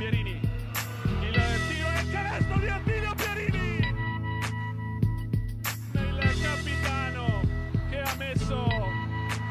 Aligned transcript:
Pierini. 0.00 0.30
Il 0.30 1.34
tiro 1.68 1.88
e 1.90 2.00
il 2.00 2.10
canestro 2.10 2.58
di 2.58 2.68
Attilio 2.68 3.14
Pierini. 3.16 3.78
Il 5.92 6.40
capitano 6.40 7.42
che 7.90 8.00
ha 8.00 8.14
messo 8.16 8.66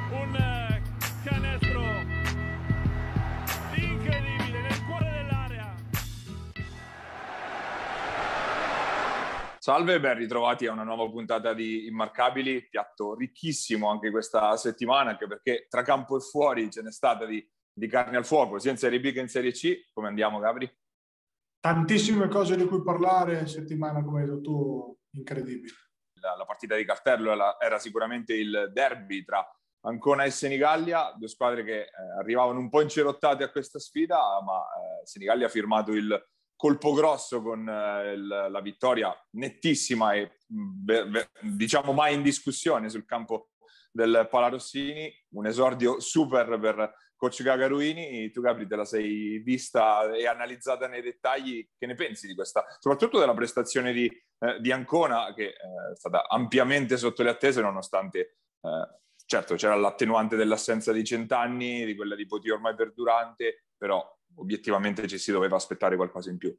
un 0.10 0.82
canestro 1.24 1.82
incredibile 3.76 4.62
nel 4.62 4.86
cuore 4.88 5.12
dell'area. 5.12 5.76
Salve 9.60 10.00
ben 10.00 10.18
ritrovati 10.18 10.66
a 10.66 10.72
una 10.72 10.82
nuova 10.82 11.08
puntata 11.12 11.54
di 11.54 11.86
Immarcabili, 11.86 12.68
piatto 12.68 13.14
ricchissimo 13.14 13.88
anche 13.88 14.10
questa 14.10 14.58
settimana, 14.58 15.12
anche 15.12 15.28
perché 15.28 15.68
tra 15.70 15.84
campo 15.84 16.18
e 16.18 16.22
fuori 16.22 16.72
ce 16.72 16.82
n'è 16.82 16.92
stata 16.92 17.28
di, 17.28 17.48
di 17.74 17.88
carne 17.88 18.18
al 18.18 18.26
fuoco, 18.26 18.60
sia 18.60 18.72
in 18.72 18.78
Serie 18.78 19.00
B 19.00 19.12
che 19.12 19.20
in 19.20 19.30
Serie 19.30 19.52
C. 19.52 19.86
Come 19.94 20.08
andiamo, 20.08 20.40
Gabri? 20.40 20.70
Tantissime 21.60 22.28
cose 22.28 22.56
di 22.56 22.66
cui 22.66 22.82
parlare, 22.82 23.48
settimana, 23.48 24.04
come 24.04 24.22
hai 24.22 24.28
detto 24.28 24.42
tu, 24.42 24.98
incredibile. 25.12 25.74
La, 26.22 26.36
la 26.36 26.46
partita 26.46 26.76
di 26.76 26.86
cartello 26.86 27.32
era, 27.32 27.60
era, 27.60 27.80
sicuramente 27.80 28.34
il 28.34 28.72
derby 28.74 29.24
tra 29.24 29.46
Ancona 29.82 30.24
e 30.24 30.32
Senigallia, 30.32 31.14
due 31.18 31.30
squadre 31.30 31.64
che 31.64 31.82
eh, 31.82 31.90
arrivavano 32.20 32.60
un 32.60 32.70
po' 32.70 32.82
incerottate 32.82 33.44
a 33.44 33.50
questa 33.50 33.80
sfida, 33.80 34.18
ma 34.44 34.60
eh, 34.60 35.06
Senigallia 35.06 35.48
ha 35.48 35.50
firmato 35.50 35.94
il 35.94 36.28
colpo 36.56 36.92
grosso 36.92 37.42
con 37.42 37.68
eh, 37.70 38.12
il, 38.12 38.28
la 38.28 38.62
vittoria 38.62 39.14
nettissima 39.32 40.14
e 40.14 40.40
be, 40.46 41.08
be, 41.08 41.30
diciamo 41.42 41.94
mai 41.94 42.16
in 42.16 42.22
discussione 42.22 42.90
sul 42.90 43.06
campo 43.06 43.52
del 43.92 44.28
Palarossini, 44.30 45.12
un 45.36 45.48
esordio 45.48 46.02
super 46.02 46.60
per 46.60 46.94
coach 47.20 47.44
Gagaruini. 47.44 48.32
Tu 48.32 48.42
Gabri 48.42 48.66
te 48.66 48.76
la 48.78 48.86
sei 48.86 49.40
vista 49.40 50.12
e 50.14 50.26
analizzata 50.26 50.88
nei 50.88 51.02
dettagli, 51.02 51.68
che 51.78 51.86
ne 51.86 51.94
pensi 51.94 52.26
di 52.26 52.34
questa, 52.34 52.66
soprattutto 52.80 53.20
della 53.20 53.34
prestazione 53.34 53.92
di, 53.92 54.06
eh, 54.06 54.60
di 54.60 54.72
Ancona 54.72 55.34
che 55.36 55.48
eh, 55.48 55.92
è 55.94 55.96
stata 55.96 56.28
ampiamente 56.28 56.98
sotto 56.98 57.22
le 57.22 57.30
attese 57.30 57.62
nonostante 57.62 58.38
eh, 58.62 59.00
certo 59.30 59.56
c'era 59.56 59.76
l'attenuante 59.76 60.36
dell'assenza 60.36 60.92
di 60.92 61.04
cent'anni, 61.04 61.86
di 61.86 61.96
quella 61.96 62.16
di 62.16 62.26
Poti 62.26 62.50
ormai 62.50 62.74
perdurante, 62.74 63.66
però 63.78 64.04
obiettivamente 64.36 65.08
ci 65.08 65.20
si 65.20 65.32
doveva 65.32 65.56
aspettare 65.56 65.96
qualcosa 65.96 66.32
in 66.32 66.38
più. 66.38 66.58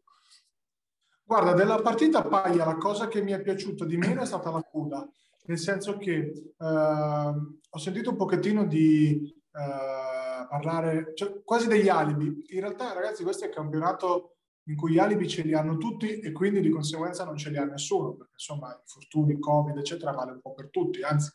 Guarda, 1.24 1.52
della 1.52 1.80
partita 1.80 2.22
Paglia 2.22 2.64
la 2.64 2.76
cosa 2.76 3.08
che 3.08 3.22
mi 3.22 3.32
è 3.32 3.40
piaciuta 3.40 3.84
di 3.84 3.96
meno 3.96 4.22
è 4.22 4.26
stata 4.26 4.50
la 4.50 4.62
coda, 4.62 5.08
nel 5.46 5.58
senso 5.58 5.96
che 5.96 6.32
eh, 6.56 6.64
ho 6.64 7.78
sentito 7.78 8.10
un 8.10 8.16
pochettino 8.16 8.64
di 8.64 9.34
eh, 9.52 10.19
parlare, 10.50 11.12
cioè, 11.14 11.42
quasi 11.44 11.68
degli 11.68 11.88
alibi. 11.88 12.44
In 12.48 12.60
realtà 12.60 12.92
ragazzi 12.92 13.22
questo 13.22 13.44
è 13.44 13.48
il 13.48 13.54
campionato 13.54 14.34
in 14.64 14.76
cui 14.76 14.92
gli 14.92 14.98
alibi 14.98 15.28
ce 15.28 15.42
li 15.42 15.54
hanno 15.54 15.76
tutti 15.76 16.18
e 16.18 16.32
quindi 16.32 16.60
di 16.60 16.70
conseguenza 16.70 17.24
non 17.24 17.36
ce 17.36 17.50
li 17.50 17.56
ha 17.56 17.64
nessuno, 17.64 18.14
perché 18.14 18.32
insomma 18.32 18.76
infortuni, 18.78 19.38
covid 19.38 19.76
eccetera 19.76 20.10
vale 20.10 20.32
un 20.32 20.40
po' 20.40 20.52
per 20.52 20.70
tutti, 20.70 21.02
anzi 21.02 21.30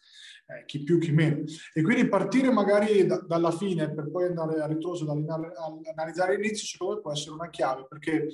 eh, 0.48 0.66
chi 0.66 0.84
più 0.84 1.00
chi 1.00 1.12
meno. 1.12 1.44
E 1.74 1.82
quindi 1.82 2.10
partire 2.10 2.52
magari 2.52 3.06
da, 3.06 3.18
dalla 3.20 3.52
fine 3.52 3.94
per 3.94 4.12
poi 4.12 4.26
andare 4.26 4.60
a 4.60 4.68
ritroso 4.68 5.10
ad 5.10 5.88
analizzare 5.98 6.36
l'inizio, 6.36 6.68
secondo 6.68 6.96
me 6.96 7.02
può 7.02 7.12
essere 7.14 7.36
una 7.36 7.50
chiave, 7.50 7.86
perché 7.88 8.26
eh, 8.26 8.34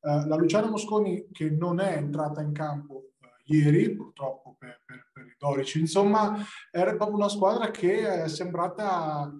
la 0.00 0.36
Luciana 0.36 0.70
Mosconi 0.70 1.28
che 1.32 1.50
non 1.50 1.80
è 1.80 1.96
entrata 1.96 2.40
in 2.40 2.52
campo 2.52 3.10
eh, 3.20 3.56
ieri, 3.56 3.96
purtroppo 3.96 4.54
per, 4.56 4.80
per, 4.86 5.10
per, 5.12 5.26
i 5.26 5.34
dorici, 5.36 5.80
insomma, 5.80 6.36
era 6.70 6.94
proprio 6.94 7.16
una 7.16 7.28
squadra 7.28 7.70
che 7.70 8.22
è 8.22 8.28
sembrata 8.28 9.30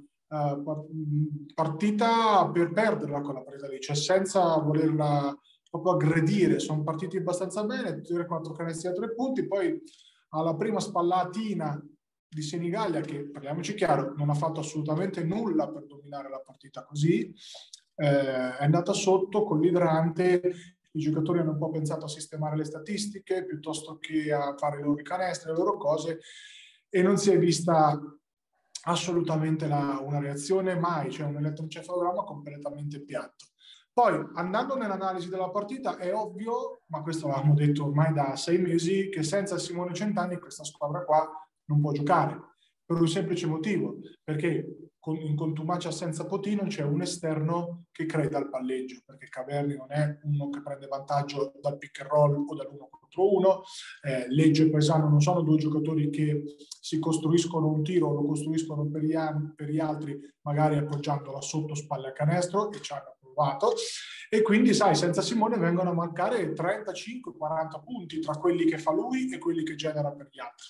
partita 1.54 2.48
per 2.52 2.72
perderla 2.72 3.20
quella 3.20 3.42
partita 3.42 3.66
lì, 3.66 3.80
cioè 3.80 3.96
senza 3.96 4.56
volerla 4.58 5.36
proprio 5.68 5.92
aggredire. 5.94 6.58
Sono 6.58 6.84
partiti 6.84 7.16
abbastanza 7.16 7.64
bene, 7.64 8.00
3-4 8.00 8.52
canestri 8.52 8.88
a 8.88 8.92
tre 8.92 9.14
punti, 9.14 9.46
poi 9.46 9.80
alla 10.30 10.54
prima 10.54 10.78
spallatina 10.78 11.82
di 12.28 12.42
Senigallia, 12.42 13.00
che 13.00 13.28
parliamoci 13.28 13.74
chiaro, 13.74 14.14
non 14.16 14.30
ha 14.30 14.34
fatto 14.34 14.60
assolutamente 14.60 15.24
nulla 15.24 15.68
per 15.68 15.86
dominare 15.86 16.28
la 16.28 16.40
partita 16.40 16.84
così, 16.84 17.34
eh, 17.96 18.56
è 18.56 18.62
andata 18.62 18.92
sotto 18.92 19.42
con 19.42 19.60
l'idrante. 19.60 20.40
I 20.92 21.00
giocatori 21.00 21.40
hanno 21.40 21.52
un 21.52 21.58
po' 21.58 21.70
pensato 21.70 22.04
a 22.04 22.08
sistemare 22.08 22.56
le 22.56 22.64
statistiche 22.64 23.44
piuttosto 23.44 23.98
che 23.98 24.32
a 24.32 24.54
fare 24.56 24.78
i 24.78 24.82
loro 24.82 25.02
canestri, 25.02 25.50
le 25.50 25.56
loro 25.56 25.76
cose, 25.76 26.20
e 26.88 27.02
non 27.02 27.16
si 27.16 27.30
è 27.30 27.38
vista 27.38 28.00
assolutamente 28.82 29.66
la, 29.66 30.00
una 30.02 30.18
reazione 30.18 30.78
mai, 30.78 31.10
cioè 31.10 31.26
un 31.26 31.36
elettroencefalogramma 31.36 32.24
completamente 32.24 33.02
piatto. 33.02 33.46
Poi, 33.92 34.30
andando 34.34 34.76
nell'analisi 34.76 35.28
della 35.28 35.50
partita, 35.50 35.96
è 35.96 36.14
ovvio, 36.14 36.82
ma 36.86 37.02
questo 37.02 37.26
l'abbiamo 37.26 37.54
detto 37.54 37.86
ormai 37.86 38.12
da 38.12 38.36
sei 38.36 38.58
mesi, 38.58 39.08
che 39.08 39.22
senza 39.22 39.58
Simone 39.58 39.94
Centanni 39.94 40.38
questa 40.38 40.64
squadra 40.64 41.04
qua 41.04 41.28
non 41.64 41.80
può 41.80 41.92
giocare, 41.92 42.40
per 42.84 43.00
un 43.00 43.08
semplice 43.08 43.46
motivo, 43.46 43.98
perché 44.22 44.90
in 45.02 45.36
contumacia 45.36 45.90
senza 45.90 46.26
Potino 46.26 46.64
c'è 46.64 46.82
un 46.82 47.02
esterno 47.02 47.84
che 47.90 48.06
creda 48.06 48.38
al 48.38 48.48
palleggio, 48.48 49.00
perché 49.04 49.28
Caverni 49.28 49.76
non 49.76 49.90
è 49.90 50.18
uno 50.22 50.48
che 50.50 50.62
prende 50.62 50.86
vantaggio 50.86 51.52
dal 51.60 51.78
pick 51.78 52.00
and 52.00 52.10
roll 52.10 52.44
o 52.46 52.54
dall'uno 52.54 52.88
contro 53.10 53.34
uno, 53.34 53.62
eh, 54.02 54.26
Leggio 54.28 54.62
e 54.62 54.70
Paesano 54.70 55.08
non 55.08 55.20
sono 55.20 55.42
due 55.42 55.58
giocatori 55.58 56.10
che 56.10 56.56
si 56.80 56.98
costruiscono 56.98 57.66
un 57.66 57.82
tiro 57.82 58.08
o 58.08 58.14
lo 58.14 58.24
costruiscono 58.24 58.88
per 58.88 59.02
gli, 59.02 59.14
per 59.54 59.68
gli 59.68 59.78
altri, 59.78 60.18
magari 60.42 60.76
appoggiandola 60.76 61.40
sotto 61.40 61.74
spalle 61.74 62.08
a 62.08 62.12
canestro, 62.12 62.70
e 62.70 62.80
ci 62.80 62.92
hanno 62.92 63.16
provato, 63.20 63.72
e 64.28 64.42
quindi 64.42 64.72
sai, 64.72 64.94
senza 64.94 65.22
Simone 65.22 65.58
vengono 65.58 65.90
a 65.90 65.94
mancare 65.94 66.52
35-40 66.52 67.82
punti 67.84 68.20
tra 68.20 68.36
quelli 68.36 68.64
che 68.64 68.78
fa 68.78 68.92
lui 68.92 69.30
e 69.32 69.38
quelli 69.38 69.64
che 69.64 69.74
genera 69.74 70.12
per 70.12 70.28
gli 70.30 70.40
altri. 70.40 70.66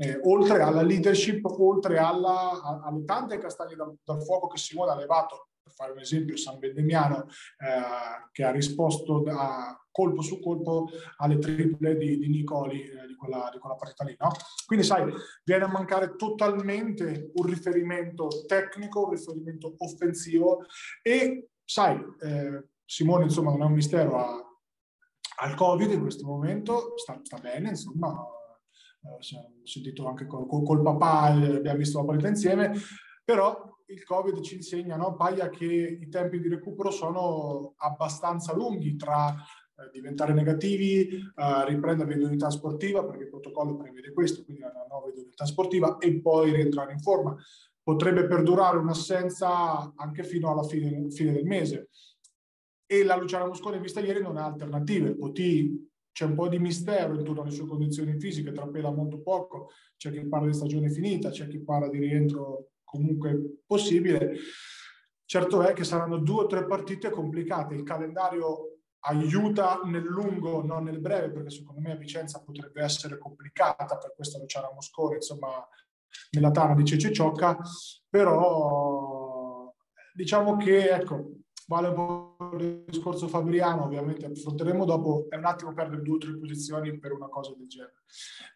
Eh, 0.00 0.20
oltre 0.24 0.62
alla 0.62 0.82
leadership, 0.82 1.44
oltre 1.44 1.98
alla, 1.98 2.60
a, 2.62 2.82
alle 2.84 3.04
tante 3.04 3.38
castagne 3.38 3.74
dal, 3.74 3.96
dal, 4.04 4.22
fuoco 4.22 4.46
che 4.46 4.56
Simone 4.56 4.92
ha 4.92 4.96
levato, 4.96 5.47
fare 5.78 5.92
un 5.92 6.00
esempio, 6.00 6.36
San 6.36 6.58
Vendemiano, 6.58 7.26
eh, 7.58 8.28
che 8.32 8.42
ha 8.42 8.50
risposto 8.50 9.20
da 9.20 9.80
colpo 9.92 10.22
su 10.22 10.40
colpo 10.40 10.88
alle 11.18 11.38
triple 11.38 11.96
di, 11.96 12.18
di 12.18 12.28
Nicoli 12.28 12.82
eh, 12.82 13.06
di, 13.06 13.14
quella, 13.14 13.48
di, 13.52 13.58
quella, 13.58 13.76
partita 13.76 14.02
lì. 14.04 14.16
No? 14.18 14.30
Quindi, 14.66 14.84
sai, 14.84 15.12
viene 15.44 15.64
a 15.64 15.68
mancare 15.68 16.16
totalmente 16.16 17.30
un 17.32 17.46
riferimento 17.46 18.28
tecnico, 18.46 19.04
un 19.04 19.10
riferimento 19.10 19.74
offensivo 19.78 20.64
e, 21.00 21.50
sai, 21.64 21.96
eh, 22.20 22.64
Simone, 22.84 23.24
insomma, 23.24 23.52
non 23.52 23.62
è 23.62 23.66
un 23.66 23.72
mistero, 23.72 24.16
ha, 24.16 24.44
al 25.40 25.54
Covid 25.54 25.92
in 25.92 26.00
questo 26.00 26.26
momento, 26.26 26.94
sta, 26.96 27.20
sta 27.22 27.38
bene, 27.38 27.68
insomma, 27.68 28.10
eh, 29.02 29.10
ho 29.10 29.64
sentito 29.64 30.08
anche 30.08 30.26
col, 30.26 30.46
col 30.48 30.82
papà, 30.82 31.40
eh, 31.40 31.56
abbiamo 31.56 31.78
visto 31.78 31.98
la 31.98 32.04
partita 32.04 32.28
insieme, 32.28 32.72
però 33.24 33.76
il 33.88 34.04
Covid 34.04 34.40
ci 34.40 34.56
insegna, 34.56 34.96
no, 34.96 35.14
Paglia, 35.14 35.48
che 35.48 35.64
i 35.64 36.08
tempi 36.08 36.40
di 36.40 36.48
recupero 36.48 36.90
sono 36.90 37.74
abbastanza 37.78 38.54
lunghi 38.54 38.96
tra 38.96 39.34
eh, 39.34 39.90
diventare 39.92 40.34
negativi, 40.34 41.08
eh, 41.08 41.64
riprendere 41.66 42.14
l'unità 42.16 42.50
sportiva, 42.50 43.04
perché 43.04 43.24
il 43.24 43.30
protocollo 43.30 43.76
prevede 43.76 44.12
questo, 44.12 44.44
quindi 44.44 44.62
una 44.62 44.84
nuova 44.88 45.10
unità 45.14 45.46
sportiva, 45.46 45.96
e 45.98 46.20
poi 46.20 46.52
rientrare 46.52 46.92
in 46.92 47.00
forma. 47.00 47.34
Potrebbe 47.82 48.26
perdurare 48.26 48.76
un'assenza 48.76 49.94
anche 49.96 50.22
fino 50.22 50.50
alla 50.50 50.64
fine, 50.64 51.10
fine 51.10 51.32
del 51.32 51.46
mese. 51.46 51.88
E 52.84 53.04
la 53.04 53.16
Luciana 53.16 53.46
Moscone, 53.46 53.80
vista 53.80 54.00
ieri, 54.00 54.20
non 54.20 54.36
ha 54.36 54.44
alternative. 54.44 55.16
Poti 55.16 55.90
c'è 56.12 56.26
un 56.26 56.34
po' 56.34 56.48
di 56.48 56.58
mistero 56.58 57.14
intorno 57.14 57.42
alle 57.42 57.50
sue 57.52 57.66
condizioni 57.66 58.18
fisiche, 58.18 58.52
trapela 58.52 58.90
molto 58.90 59.20
poco, 59.20 59.70
c'è 59.96 60.10
chi 60.10 60.26
parla 60.26 60.48
di 60.48 60.54
stagione 60.54 60.90
finita, 60.90 61.30
c'è 61.30 61.46
chi 61.46 61.60
parla 61.60 61.88
di 61.88 61.98
rientro 61.98 62.72
comunque 62.88 63.62
possibile. 63.66 64.36
Certo 65.24 65.62
è 65.62 65.74
che 65.74 65.84
saranno 65.84 66.18
due 66.18 66.44
o 66.44 66.46
tre 66.46 66.66
partite 66.66 67.10
complicate, 67.10 67.74
il 67.74 67.82
calendario 67.82 68.78
aiuta 69.00 69.82
nel 69.84 70.02
lungo, 70.02 70.62
non 70.64 70.84
nel 70.84 71.00
breve, 71.00 71.30
perché 71.30 71.50
secondo 71.50 71.80
me 71.80 71.96
Vicenza 71.96 72.42
potrebbe 72.42 72.82
essere 72.82 73.18
complicata, 73.18 73.98
per 73.98 74.14
questo 74.14 74.38
Luciana 74.38 74.72
Moscone, 74.72 75.16
insomma, 75.16 75.66
nella 76.30 76.50
tana 76.50 76.74
di 76.74 76.84
Cece 76.84 77.12
Ciocca, 77.12 77.58
però 78.08 79.72
diciamo 80.14 80.56
che 80.56 80.90
ecco, 80.90 81.32
vale 81.68 81.88
un 81.88 81.94
po' 81.94 82.56
il 82.56 82.84
discorso 82.86 83.28
Fabriano, 83.28 83.84
ovviamente 83.84 84.26
affronteremo 84.26 84.84
dopo, 84.84 85.26
è 85.28 85.36
un 85.36 85.44
attimo 85.44 85.72
perdere 85.74 86.02
due 86.02 86.16
o 86.16 86.18
tre 86.18 86.36
posizioni 86.36 86.98
per 86.98 87.12
una 87.12 87.28
cosa 87.28 87.52
del 87.56 87.68
genere. 87.68 88.04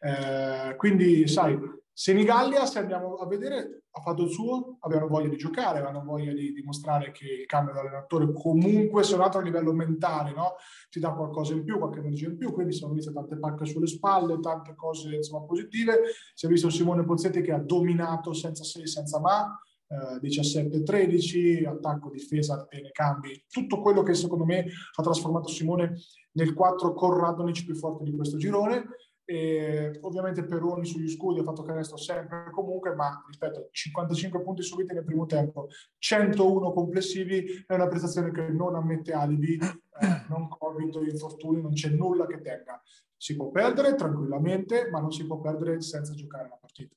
Eh, 0.01 0.77
quindi, 0.77 1.29
sai, 1.29 1.59
Senigallia, 1.93 2.65
se 2.65 2.79
andiamo 2.79 3.17
a 3.17 3.27
vedere, 3.27 3.83
ha 3.91 4.01
fatto 4.01 4.23
il 4.23 4.31
suo, 4.31 4.79
avevano 4.81 5.09
voglia 5.09 5.29
di 5.29 5.37
giocare, 5.37 5.79
avevano 5.79 6.03
voglia 6.03 6.33
di 6.33 6.53
dimostrare 6.55 7.13
che 7.13 7.41
il 7.41 7.47
cambio 7.47 7.75
d'allenatore 7.75 8.33
comunque, 8.33 9.03
se 9.03 9.15
non 9.15 9.27
altro 9.27 9.41
a 9.41 9.43
livello 9.43 9.75
mentale, 9.75 10.33
no? 10.33 10.55
ti 10.89 10.99
dà 10.99 11.13
qualcosa 11.13 11.53
in 11.53 11.65
più, 11.65 11.77
qualche 11.77 11.99
energia 11.99 12.29
in 12.29 12.39
più, 12.39 12.51
quindi 12.51 12.73
sono 12.73 12.95
viste 12.95 13.13
tante 13.13 13.39
pacche 13.39 13.67
sulle 13.67 13.87
spalle, 13.87 14.41
tante 14.41 14.75
cose 14.75 15.17
insomma, 15.17 15.45
positive. 15.45 16.01
Si 16.33 16.47
è 16.47 16.49
visto 16.49 16.71
Simone 16.71 17.05
Pozzetti 17.05 17.43
che 17.43 17.53
ha 17.53 17.59
dominato 17.59 18.33
senza 18.33 18.65
se 18.65 18.87
senza 18.87 19.21
ma, 19.21 19.61
eh, 19.93 20.27
17-13, 20.27 21.67
attacco, 21.67 22.11
difesa, 22.11 22.67
bene, 22.69 22.91
cambi, 22.91 23.45
tutto 23.49 23.81
quello 23.81 24.03
che 24.03 24.15
secondo 24.15 24.45
me 24.45 24.65
ha 24.97 25.03
trasformato 25.03 25.49
Simone 25.49 25.99
nel 26.33 26.55
4 26.55 26.95
con 26.95 27.19
Radonic 27.19 27.65
più 27.65 27.75
forte 27.75 28.05
di 28.05 28.13
questo 28.13 28.37
girone. 28.37 28.87
E 29.25 29.99
ovviamente 30.01 30.45
Peroni 30.45 30.85
sugli 30.85 31.09
scudi 31.09 31.41
ha 31.41 31.45
fatto 31.45 31.63
canestro 31.63 31.97
sempre 31.97 32.47
e 32.49 32.51
comunque, 32.51 32.95
ma 32.95 33.25
ripeto, 33.31 33.69
55 33.71 34.43
punti 34.43 34.63
subiti 34.63 34.93
nel 34.93 35.05
primo 35.05 35.27
tempo, 35.27 35.69
101 35.99 36.73
complessivi, 36.73 37.65
è 37.67 37.75
una 37.75 37.87
prestazione 37.87 38.33
che 38.33 38.49
non 38.49 38.75
ammette 38.75 39.13
alibi, 39.13 39.55
eh, 39.55 40.25
non 40.29 40.49
Covid, 40.49 41.07
infortuni, 41.09 41.63
non 41.63 41.73
c'è 41.73 41.91
nulla 41.91 42.27
che 42.27 42.41
tenga. 42.41 42.83
Si 43.17 43.37
può 43.37 43.51
perdere 43.51 43.95
tranquillamente, 43.95 44.91
ma 44.91 44.99
non 44.99 45.13
si 45.13 45.25
può 45.25 45.39
perdere 45.41 45.81
senza 45.81 46.13
giocare 46.15 46.49
la 46.49 46.59
partita. 46.61 46.97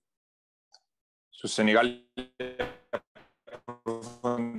Su 1.29 1.47
Senigallia 1.47 2.01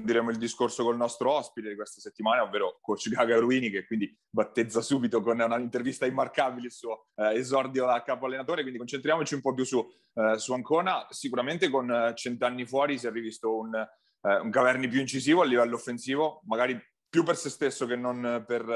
approfondiremo 0.06 0.30
il 0.30 0.38
discorso 0.38 0.84
col 0.84 0.96
nostro 0.96 1.32
ospite 1.32 1.68
di 1.68 1.74
questa 1.74 2.00
settimana, 2.00 2.42
ovvero 2.42 2.78
coach 2.80 3.08
Gaga 3.08 3.38
Ruini, 3.38 3.70
che 3.70 3.84
quindi 3.86 4.16
battezza 4.28 4.80
subito 4.80 5.20
con 5.20 5.40
un'intervista 5.40 6.06
immarcabile 6.06 6.66
il 6.66 6.72
suo 6.72 7.08
eh, 7.16 7.34
esordio 7.34 7.86
da 7.86 8.02
capo 8.02 8.26
allenatore. 8.26 8.60
Quindi 8.62 8.78
concentriamoci 8.78 9.34
un 9.34 9.40
po' 9.40 9.52
più 9.52 9.64
su, 9.64 9.84
eh, 10.14 10.38
su 10.38 10.52
Ancona. 10.52 11.06
Sicuramente 11.10 11.68
con 11.68 11.90
eh, 11.90 12.14
cent'anni 12.14 12.64
fuori 12.64 12.98
si 12.98 13.06
è 13.06 13.10
rivisto 13.10 13.56
un, 13.56 13.74
eh, 13.74 14.36
un 14.36 14.50
Caverni 14.50 14.88
più 14.88 15.00
incisivo 15.00 15.42
a 15.42 15.44
livello 15.44 15.74
offensivo, 15.74 16.42
magari 16.46 16.80
più 17.08 17.24
per 17.24 17.36
se 17.36 17.50
stesso 17.50 17.86
che 17.86 17.96
non 17.96 18.44
per, 18.46 18.68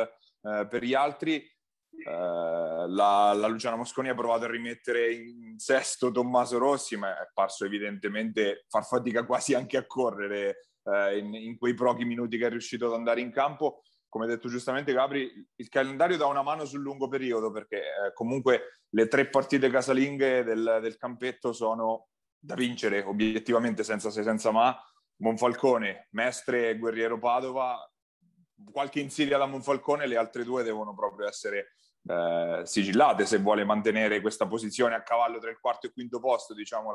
eh, 0.43 0.67
per 0.69 0.83
gli 0.83 0.95
altri. 0.95 1.47
Uh, 1.93 2.87
la, 2.87 3.33
la, 3.35 3.47
Luciana 3.49 3.77
Mosconi 3.77 4.09
ha 4.09 4.15
provato 4.15 4.45
a 4.45 4.51
rimettere 4.51 5.13
in 5.13 5.59
sesto 5.59 6.13
Tommaso 6.13 6.57
Rossi, 6.57 6.97
ma 6.97 7.11
è 7.21 7.29
parso 7.35 7.67
evidentemente 7.67 8.65
far 8.69 8.87
fatica 8.87 9.27
quasi 9.27 9.55
anche 9.55 9.77
a 9.77 9.85
correre 9.85 10.70
uh, 10.91 11.17
in, 11.17 11.35
in, 11.35 11.59
quei 11.59 11.75
pochi 11.75 12.05
minuti 12.05 12.37
che 12.37 12.47
è 12.47 12.51
riuscito 12.51 12.87
ad 12.87 12.95
andare 12.95 13.21
in 13.21 13.31
campo. 13.31 13.83
Come 14.09 14.27
detto 14.27 14.49
giustamente 14.49 14.93
Gabri, 14.93 15.31
il 15.55 15.69
calendario 15.69 16.17
dà 16.17 16.27
una 16.27 16.43
mano 16.43 16.65
sul 16.65 16.81
lungo 16.81 17.09
periodo 17.09 17.51
perché 17.51 17.77
uh, 17.77 18.13
comunque 18.13 18.83
le 18.91 19.07
tre 19.07 19.29
partite 19.29 19.71
casalinghe 19.71 20.43
del, 20.43 20.79
del, 20.83 20.97
campetto 20.97 21.53
sono 21.53 22.09
da 22.37 22.55
vincere 22.55 23.03
obiettivamente 23.03 23.85
senza 23.85 24.11
se 24.11 24.23
senza 24.23 24.51
ma. 24.51 24.77
Monfalcone, 25.21 26.09
Mestre 26.13 26.71
e 26.71 26.79
Guerriero 26.79 27.19
Padova, 27.19 27.79
qualche 28.73 29.01
insidia 29.01 29.37
da 29.37 29.45
Monfalcone, 29.45 30.07
le 30.07 30.17
altre 30.17 30.45
due 30.45 30.63
devono 30.63 30.95
proprio 30.95 31.29
essere 31.29 31.75
eh, 32.09 32.63
sigillate 32.65 33.27
se 33.27 33.39
vuole 33.39 33.65
mantenere 33.65 34.23
questa 34.23 34.47
posizione 34.47 34.95
a 34.95 35.03
cavallo 35.03 35.39
tra 35.39 35.51
il 35.51 35.61
quarto 35.61 35.85
e 35.85 35.89
il 35.89 35.95
quinto 35.95 36.21
posto, 36.21 36.55
diciamo 36.55 36.91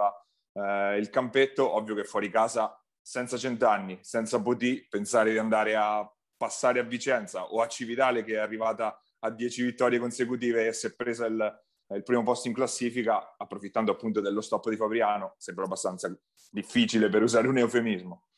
eh, 0.53 0.97
il 0.97 1.09
campetto, 1.09 1.75
ovvio 1.75 1.95
che 1.95 2.03
fuori 2.03 2.29
casa 2.29 2.75
senza 3.05 3.37
cent'anni, 3.37 3.99
senza 4.01 4.41
Poti, 4.41 4.83
pensare 4.89 5.31
di 5.31 5.37
andare 5.37 5.75
a 5.75 6.11
passare 6.35 6.79
a 6.79 6.83
Vicenza 6.83 7.43
o 7.45 7.61
a 7.61 7.67
Civitale 7.67 8.23
che 8.23 8.33
è 8.33 8.37
arrivata 8.37 8.99
a 9.19 9.29
dieci 9.29 9.61
vittorie 9.61 9.99
consecutive 9.99 10.65
e 10.65 10.73
si 10.73 10.87
è 10.87 10.95
presa 10.95 11.27
il, 11.27 11.63
il 11.89 12.01
primo 12.01 12.23
posto 12.23 12.47
in 12.47 12.55
classifica, 12.55 13.35
approfittando 13.37 13.91
appunto 13.91 14.21
dello 14.21 14.41
stop 14.41 14.69
di 14.69 14.75
Fabriano, 14.75 15.35
sembra 15.37 15.65
abbastanza 15.65 16.11
difficile 16.49 17.07
per 17.07 17.21
usare 17.21 17.47
un 17.47 17.59
eufemismo. 17.59 18.29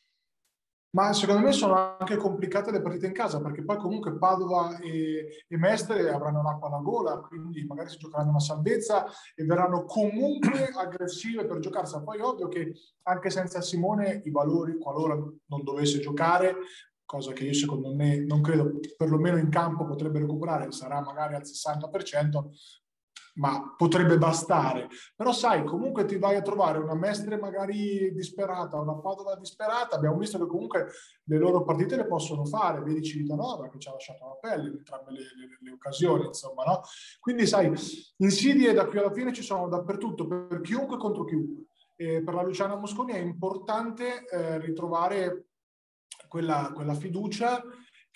Ma 0.90 1.12
secondo 1.12 1.42
me 1.42 1.52
sono 1.52 1.96
anche 1.98 2.16
complicate 2.16 2.70
le 2.70 2.80
partite 2.80 3.06
in 3.06 3.12
casa, 3.12 3.42
perché 3.42 3.62
poi 3.62 3.76
comunque 3.76 4.16
Padova 4.16 4.78
e, 4.78 5.44
e 5.46 5.56
Mestre 5.58 6.08
avranno 6.10 6.42
l'acqua 6.42 6.68
alla 6.68 6.78
gola, 6.78 7.18
quindi 7.18 7.62
magari 7.66 7.90
si 7.90 7.98
giocheranno 7.98 8.30
una 8.30 8.40
salvezza 8.40 9.04
e 9.34 9.44
verranno 9.44 9.84
comunque 9.84 10.68
aggressive 10.74 11.44
per 11.44 11.58
giocarsela. 11.58 12.02
Poi 12.02 12.20
ovvio 12.20 12.48
che 12.48 12.72
anche 13.02 13.28
senza 13.28 13.60
Simone 13.60 14.22
i 14.24 14.30
valori, 14.30 14.78
qualora 14.78 15.14
non 15.14 15.62
dovesse 15.62 16.00
giocare, 16.00 16.56
cosa 17.04 17.32
che 17.32 17.44
io 17.44 17.54
secondo 17.54 17.94
me 17.94 18.24
non 18.24 18.40
credo, 18.40 18.78
perlomeno 18.96 19.36
in 19.36 19.50
campo 19.50 19.84
potrebbe 19.84 20.20
recuperare, 20.20 20.72
sarà 20.72 21.00
magari 21.02 21.34
al 21.34 21.42
60%, 21.42 22.50
ma 23.38 23.74
potrebbe 23.76 24.18
bastare. 24.18 24.88
Però 25.16 25.32
sai, 25.32 25.64
comunque 25.64 26.04
ti 26.04 26.18
vai 26.18 26.36
a 26.36 26.42
trovare 26.42 26.78
una 26.78 26.94
Mestre 26.94 27.38
magari 27.38 28.12
disperata, 28.12 28.80
una 28.80 28.96
Padova 28.96 29.36
disperata, 29.36 29.96
abbiamo 29.96 30.18
visto 30.18 30.38
che 30.38 30.46
comunque 30.46 30.88
le 31.24 31.38
loro 31.38 31.64
partite 31.64 31.96
le 31.96 32.06
possono 32.06 32.44
fare, 32.44 32.82
vedi 32.82 33.02
Civitanova 33.02 33.68
che 33.68 33.78
ci 33.78 33.88
ha 33.88 33.92
lasciato 33.92 34.26
la 34.26 34.36
pelle 34.48 34.68
in 34.68 34.76
entrambe 34.76 35.12
le, 35.12 35.18
le, 35.18 35.58
le, 35.60 35.70
occasioni, 35.72 36.26
insomma, 36.26 36.64
no? 36.64 36.82
Quindi 37.20 37.46
sai, 37.46 37.72
insidie 38.18 38.72
da 38.72 38.86
qui 38.86 38.98
alla 38.98 39.12
fine 39.12 39.32
ci 39.32 39.42
sono 39.42 39.68
dappertutto, 39.68 40.26
per 40.26 40.60
chiunque 40.60 40.96
contro 40.96 41.24
chiunque. 41.24 41.66
E 41.96 42.22
per 42.22 42.34
la 42.34 42.42
Luciana 42.42 42.76
Mosconi 42.76 43.12
è 43.12 43.18
importante 43.18 44.24
eh, 44.28 44.58
ritrovare 44.58 45.46
quella, 46.28 46.70
quella 46.74 46.94
fiducia 46.94 47.60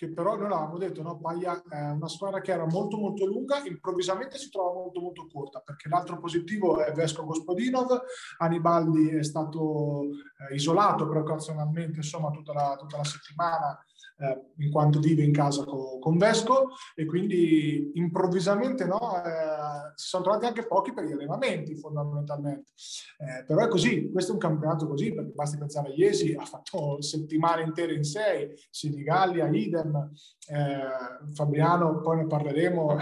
che 0.02 0.12
però 0.12 0.34
noi 0.36 0.48
l'avevamo 0.48 0.78
detto, 0.78 1.00
no? 1.00 1.20
Paglia 1.20 1.62
è 1.68 1.90
una 1.90 2.08
squadra 2.08 2.40
che 2.40 2.50
era 2.50 2.66
molto 2.66 2.96
molto 2.96 3.24
lunga, 3.24 3.62
improvvisamente 3.64 4.36
si 4.36 4.50
trova 4.50 4.72
molto 4.72 5.00
molto 5.00 5.28
corta, 5.32 5.60
perché 5.60 5.88
l'altro 5.88 6.18
positivo 6.18 6.82
è 6.82 6.90
Vesco 6.90 7.24
Gospodinov, 7.24 8.02
Anibaldi 8.38 9.10
è 9.10 9.22
stato 9.22 10.06
eh, 10.50 10.54
isolato 10.56 11.08
precauzionalmente 11.08 11.98
insomma 11.98 12.30
tutta 12.30 12.52
la, 12.52 12.76
tutta 12.76 12.96
la 12.96 13.04
settimana 13.04 13.78
eh, 14.18 14.64
in 14.64 14.70
quanto 14.70 15.00
vive 15.00 15.22
in 15.22 15.32
casa 15.32 15.64
con, 15.64 15.98
con 16.00 16.18
Vesco 16.18 16.68
e 16.94 17.04
quindi 17.04 17.90
improvvisamente 17.94 18.84
no, 18.84 19.22
eh, 19.22 19.92
si 19.94 20.08
sono 20.08 20.22
trovati 20.22 20.46
anche 20.46 20.66
pochi 20.66 20.92
per 20.92 21.04
gli 21.04 21.12
allenamenti 21.12 21.76
fondamentalmente. 21.76 22.72
Eh, 23.18 23.44
però 23.44 23.64
è 23.64 23.68
così, 23.68 24.10
questo 24.10 24.30
è 24.30 24.34
un 24.34 24.40
campionato 24.40 24.86
così 24.86 25.12
perché 25.12 25.32
basti 25.32 25.58
pensare 25.58 25.90
a 25.90 25.94
Iesi, 25.94 26.34
ha 26.34 26.44
fatto 26.44 27.00
settimane 27.02 27.62
intere 27.62 27.94
in 27.94 28.04
sei, 28.04 28.52
Senigallia, 28.70 29.48
idem, 29.48 30.10
eh, 30.48 31.32
Fabriano, 31.32 32.00
poi 32.00 32.18
ne 32.18 32.26
parleremo, 32.26 32.96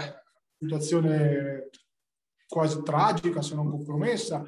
situazione 0.57 1.69
quasi 2.47 2.81
tragica 2.83 3.41
se 3.41 3.55
non 3.55 3.69
compromessa 3.69 4.43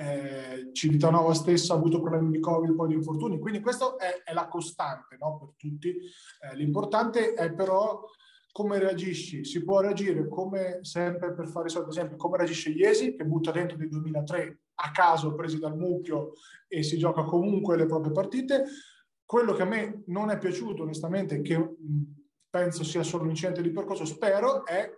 eh, 0.00 0.70
Civitanova 0.72 1.34
stessa 1.34 1.74
ha 1.74 1.76
avuto 1.76 2.00
problemi 2.00 2.30
di 2.30 2.38
Covid, 2.38 2.72
poi 2.76 2.88
di 2.88 2.94
infortuni, 2.94 3.40
quindi 3.40 3.58
questa 3.58 3.96
è, 3.96 4.22
è, 4.22 4.32
la 4.32 4.46
costante 4.46 5.16
no? 5.18 5.36
per 5.38 5.54
tutti. 5.56 5.88
Eh, 5.88 6.54
l'importante 6.54 7.34
è 7.34 7.52
però 7.52 8.04
come 8.52 8.78
reagisci. 8.78 9.44
Si 9.44 9.64
può 9.64 9.80
reagire 9.80 10.28
come 10.28 10.78
sempre 10.82 11.34
per 11.34 11.48
fare 11.48 11.68
ad 11.76 11.88
esempio, 11.88 12.16
come 12.16 12.36
reagisce 12.36 12.70
Iesi 12.70 13.16
che 13.16 13.24
butta 13.24 13.50
dentro 13.50 13.76
nel 13.76 13.88
2003 13.88 14.60
a 14.76 14.90
caso 14.92 15.34
presi 15.34 15.58
dal 15.58 15.76
mucchio 15.76 16.34
e 16.68 16.84
si 16.84 16.96
gioca 16.96 17.24
comunque 17.24 17.76
le 17.76 17.86
proprie 17.86 18.12
partite. 18.12 18.66
Quello 19.24 19.52
che 19.52 19.62
a 19.62 19.66
me 19.66 20.04
non 20.06 20.30
è 20.30 20.38
piaciuto 20.38 20.84
onestamente, 20.84 21.40
che 21.42 21.74
penso 22.48 22.84
sia 22.84 23.02
solo 23.02 23.24
un 23.24 23.30
incidente 23.30 23.62
di 23.62 23.70
percorso, 23.70 24.04
spero, 24.04 24.64
è 24.64 24.88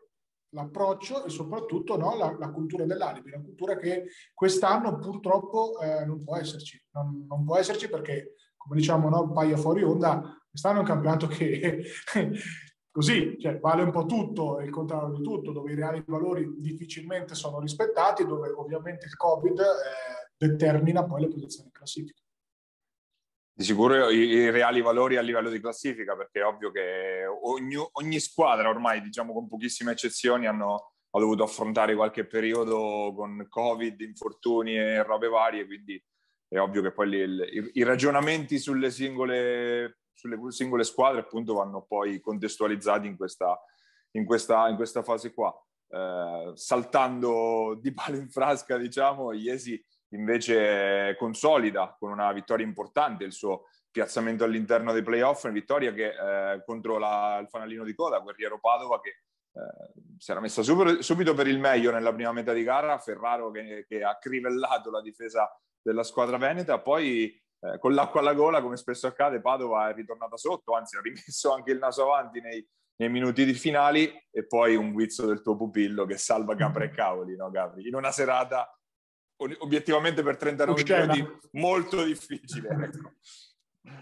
l'approccio 0.50 1.24
e 1.24 1.30
soprattutto 1.30 1.96
no, 1.96 2.16
la, 2.16 2.34
la, 2.38 2.50
cultura 2.50 2.84
dell'alibi, 2.84 3.32
una 3.32 3.42
cultura 3.42 3.76
che 3.76 4.06
quest'anno 4.34 4.98
purtroppo 4.98 5.78
eh, 5.80 6.04
non 6.04 6.22
può 6.22 6.36
esserci, 6.36 6.82
non, 6.92 7.26
non, 7.28 7.44
può 7.44 7.56
esserci 7.56 7.88
perché, 7.88 8.34
come 8.56 8.76
diciamo, 8.76 9.08
no, 9.08 9.32
paia 9.32 9.56
fuori 9.56 9.82
onda, 9.82 10.36
quest'anno 10.48 10.78
è 10.78 10.80
un 10.80 10.86
campionato 10.86 11.26
che 11.26 11.84
così, 12.90 13.36
cioè, 13.38 13.58
vale 13.60 13.82
un 13.82 13.92
po' 13.92 14.06
tutto 14.06 14.60
il 14.60 14.70
contrario 14.70 15.16
di 15.16 15.22
tutto, 15.22 15.52
dove 15.52 15.72
i 15.72 15.76
reali 15.76 16.02
valori 16.06 16.56
difficilmente 16.58 17.34
sono 17.34 17.60
rispettati, 17.60 18.26
dove 18.26 18.50
ovviamente 18.50 19.06
il 19.06 19.16
Covid 19.16 19.58
eh, 19.58 20.34
determina 20.36 21.04
poi 21.04 21.22
le 21.22 21.28
posizioni 21.28 21.66
in 21.66 21.72
classifica 21.72 22.19
di 23.60 23.66
sicuro 23.66 24.08
i, 24.08 24.16
i, 24.16 24.50
reali 24.50 24.80
valori 24.80 25.18
a 25.18 25.20
livello 25.20 25.50
di 25.50 25.60
classifica, 25.60 26.16
perché 26.16 26.40
è 26.40 26.46
ovvio 26.46 26.70
che 26.70 27.26
ogni, 27.26 27.76
ogni 27.76 28.18
squadra 28.18 28.70
ormai, 28.70 29.02
diciamo 29.02 29.34
con 29.34 29.48
pochissime 29.48 29.92
eccezioni, 29.92 30.46
hanno, 30.46 30.94
ha 31.10 31.18
dovuto 31.18 31.42
affrontare 31.42 31.94
qualche 31.94 32.24
periodo 32.24 33.12
con 33.14 33.46
Covid, 33.50 34.00
infortuni 34.00 34.78
e 34.78 35.02
robe 35.02 35.28
varie, 35.28 35.66
quindi 35.66 36.02
è 36.48 36.58
ovvio 36.58 36.80
che 36.80 36.90
poi 36.90 37.10
li, 37.10 37.18
i, 37.18 37.70
i, 37.74 37.82
ragionamenti 37.82 38.58
sulle 38.58 38.90
singole, 38.90 39.98
sulle 40.14 40.38
singole 40.48 40.82
squadre 40.82 41.20
appunto 41.20 41.52
vanno 41.52 41.84
poi 41.86 42.18
contestualizzati 42.18 43.06
in 43.08 43.18
questa, 43.18 43.62
in 44.12 44.24
questa, 44.24 44.68
in 44.68 44.76
questa 44.76 45.02
fase 45.02 45.34
qua. 45.34 45.54
Eh, 45.86 46.52
saltando 46.54 47.78
di 47.78 47.92
palo 47.92 48.16
in 48.16 48.30
frasca, 48.30 48.78
diciamo, 48.78 49.32
Iesi 49.32 49.78
invece 50.10 51.16
consolida 51.18 51.96
con 51.98 52.10
una 52.10 52.32
vittoria 52.32 52.66
importante 52.66 53.24
il 53.24 53.32
suo 53.32 53.66
piazzamento 53.90 54.44
all'interno 54.44 54.92
dei 54.92 55.02
playoff, 55.02 55.44
una 55.44 55.52
vittoria 55.52 55.92
che 55.92 56.08
eh, 56.08 56.64
contro 56.64 56.98
la, 56.98 57.38
il 57.40 57.48
fanalino 57.48 57.84
di 57.84 57.94
coda, 57.94 58.18
Guerriero 58.20 58.58
Padova, 58.60 59.00
che 59.00 59.08
eh, 59.52 59.92
si 60.16 60.30
era 60.30 60.40
messa 60.40 60.62
subito, 60.62 61.02
subito, 61.02 61.34
per 61.34 61.48
il 61.48 61.58
meglio 61.58 61.90
nella 61.90 62.14
prima 62.14 62.32
metà 62.32 62.52
di 62.52 62.62
gara, 62.62 62.98
Ferraro 62.98 63.50
che, 63.50 63.84
che 63.88 64.02
ha 64.02 64.16
crivellato 64.18 64.90
la 64.90 65.00
difesa 65.00 65.50
della 65.82 66.04
squadra 66.04 66.36
veneta, 66.36 66.80
poi 66.80 67.40
eh, 67.60 67.78
con 67.78 67.94
l'acqua 67.94 68.20
alla 68.20 68.34
gola, 68.34 68.62
come 68.62 68.76
spesso 68.76 69.06
accade, 69.06 69.40
Padova 69.40 69.90
è 69.90 69.94
ritornata 69.94 70.36
sotto, 70.36 70.74
anzi 70.74 70.96
ha 70.96 71.00
rimesso 71.02 71.52
anche 71.52 71.72
il 71.72 71.78
naso 71.78 72.04
avanti 72.04 72.40
nei, 72.40 72.64
nei 72.96 73.08
minuti 73.08 73.52
finali 73.54 74.12
e 74.30 74.46
poi 74.46 74.76
un 74.76 74.92
guizzo 74.92 75.26
del 75.26 75.42
tuo 75.42 75.56
pupillo 75.56 76.04
che 76.04 76.16
salva 76.16 76.54
Capra 76.54 76.84
e 76.84 76.90
Cavoli, 76.90 77.34
no 77.34 77.50
Gabri? 77.50 77.88
In 77.88 77.96
una 77.96 78.12
serata 78.12 78.72
obiettivamente 79.58 80.22
per 80.22 80.36
39 80.36 80.84
minuti 80.84 81.38
molto 81.52 82.04
difficile. 82.04 82.68
Ecco. 82.90 83.12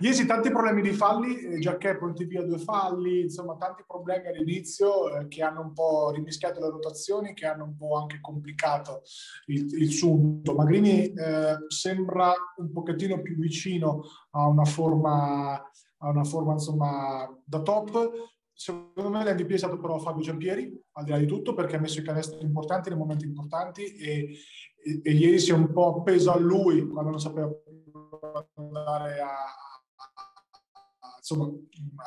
Iesi 0.00 0.26
tanti 0.26 0.50
problemi 0.50 0.82
di 0.82 0.92
falli, 0.92 1.38
eh, 1.38 1.58
Giacché 1.58 1.96
pronti 1.96 2.24
via 2.24 2.42
due 2.42 2.58
falli, 2.58 3.22
insomma 3.22 3.56
tanti 3.56 3.84
problemi 3.86 4.26
all'inizio 4.26 5.16
eh, 5.16 5.28
che 5.28 5.42
hanno 5.42 5.60
un 5.60 5.72
po' 5.72 6.10
rimischiato 6.10 6.60
le 6.60 6.70
rotazioni, 6.70 7.32
che 7.32 7.46
hanno 7.46 7.64
un 7.64 7.76
po' 7.76 7.96
anche 7.96 8.18
complicato 8.20 9.02
il, 9.46 9.66
il 9.80 9.90
sunto. 9.92 10.54
Magrini 10.54 11.12
eh, 11.12 11.56
sembra 11.68 12.32
un 12.56 12.72
pochettino 12.72 13.20
più 13.22 13.36
vicino 13.36 14.02
a 14.30 14.46
una 14.46 14.64
forma, 14.64 15.54
a 15.54 16.08
una 16.08 16.24
forma 16.24 16.52
insomma 16.52 17.28
da 17.44 17.62
top. 17.62 18.10
Secondo 18.52 19.10
me 19.10 19.24
l'MVP 19.24 19.52
è 19.52 19.58
stato 19.58 19.78
però 19.78 19.98
Fabio 19.98 20.22
Giampieri, 20.22 20.76
al 20.92 21.04
di 21.04 21.10
là 21.10 21.18
di 21.18 21.26
tutto, 21.26 21.54
perché 21.54 21.76
ha 21.76 21.80
messo 21.80 22.00
i 22.00 22.04
canestri 22.04 22.44
importanti 22.44 22.88
nei 22.88 22.98
momenti 22.98 23.24
importanti 23.24 23.94
e, 23.94 24.36
e, 24.82 25.00
e 25.02 25.12
ieri 25.12 25.38
si 25.38 25.50
è 25.50 25.54
un 25.54 25.72
po' 25.72 25.96
appeso 25.96 26.32
a 26.32 26.38
lui 26.38 26.86
quando 26.88 27.10
non 27.10 27.20
sapeva 27.20 27.50
andare 28.54 29.20
a, 29.20 29.34
insomma, 31.28 31.52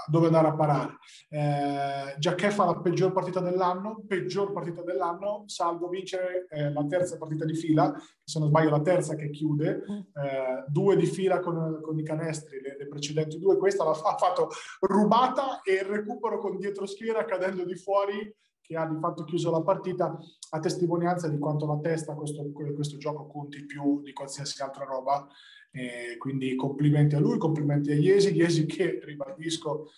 dove 0.07 0.25
andare 0.25 0.47
a 0.47 0.55
parare. 0.55 0.97
Eh, 1.29 2.15
Giacché 2.17 2.49
fa 2.49 2.65
la 2.65 2.79
peggior 2.79 3.11
partita 3.11 3.39
dell'anno, 3.39 4.03
peggior 4.07 4.51
partita 4.51 4.81
dell'anno, 4.81 5.43
salvo 5.45 5.87
vincere 5.87 6.47
eh, 6.49 6.71
la 6.71 6.85
terza 6.85 7.17
partita 7.17 7.45
di 7.45 7.55
fila, 7.55 7.93
se 8.23 8.39
non 8.39 8.49
sbaglio 8.49 8.71
la 8.71 8.81
terza 8.81 9.15
che 9.15 9.29
chiude, 9.29 9.83
eh, 10.13 10.63
due 10.67 10.95
di 10.95 11.05
fila 11.05 11.39
con, 11.39 11.79
con 11.81 11.97
i 11.99 12.03
canestri, 12.03 12.59
le, 12.61 12.75
le, 12.77 12.87
precedenti 12.87 13.39
due, 13.39 13.57
questa 13.57 13.83
l'ha 13.83 13.93
fatto 13.93 14.49
rubata 14.81 15.61
e 15.61 15.73
il 15.73 15.85
recupero 15.85 16.39
con 16.39 16.57
dietro 16.57 16.85
schiera 16.85 17.23
cadendo 17.25 17.63
di 17.63 17.75
fuori 17.75 18.35
che 18.71 18.77
ha 18.77 18.85
di 18.85 18.97
fatto 18.99 19.25
chiuso 19.25 19.51
la 19.51 19.61
partita 19.61 20.17
a 20.51 20.59
testimonianza 20.59 21.27
di 21.27 21.37
quanto 21.37 21.67
la 21.67 21.77
testa 21.81 22.13
questo, 22.13 22.49
questo 22.51 22.97
gioco 22.97 23.27
conti 23.27 23.65
più 23.65 24.01
di 24.01 24.13
qualsiasi 24.13 24.61
altra 24.61 24.85
roba 24.85 25.27
eh, 25.71 26.15
quindi 26.17 26.55
complimenti 26.55 27.15
a 27.15 27.19
lui, 27.19 27.37
complimenti 27.37 27.91
a 27.91 27.95
Iesi, 27.95 28.33
Iesi 28.33 28.65
che, 28.65 28.99
ribadisco, 29.03 29.89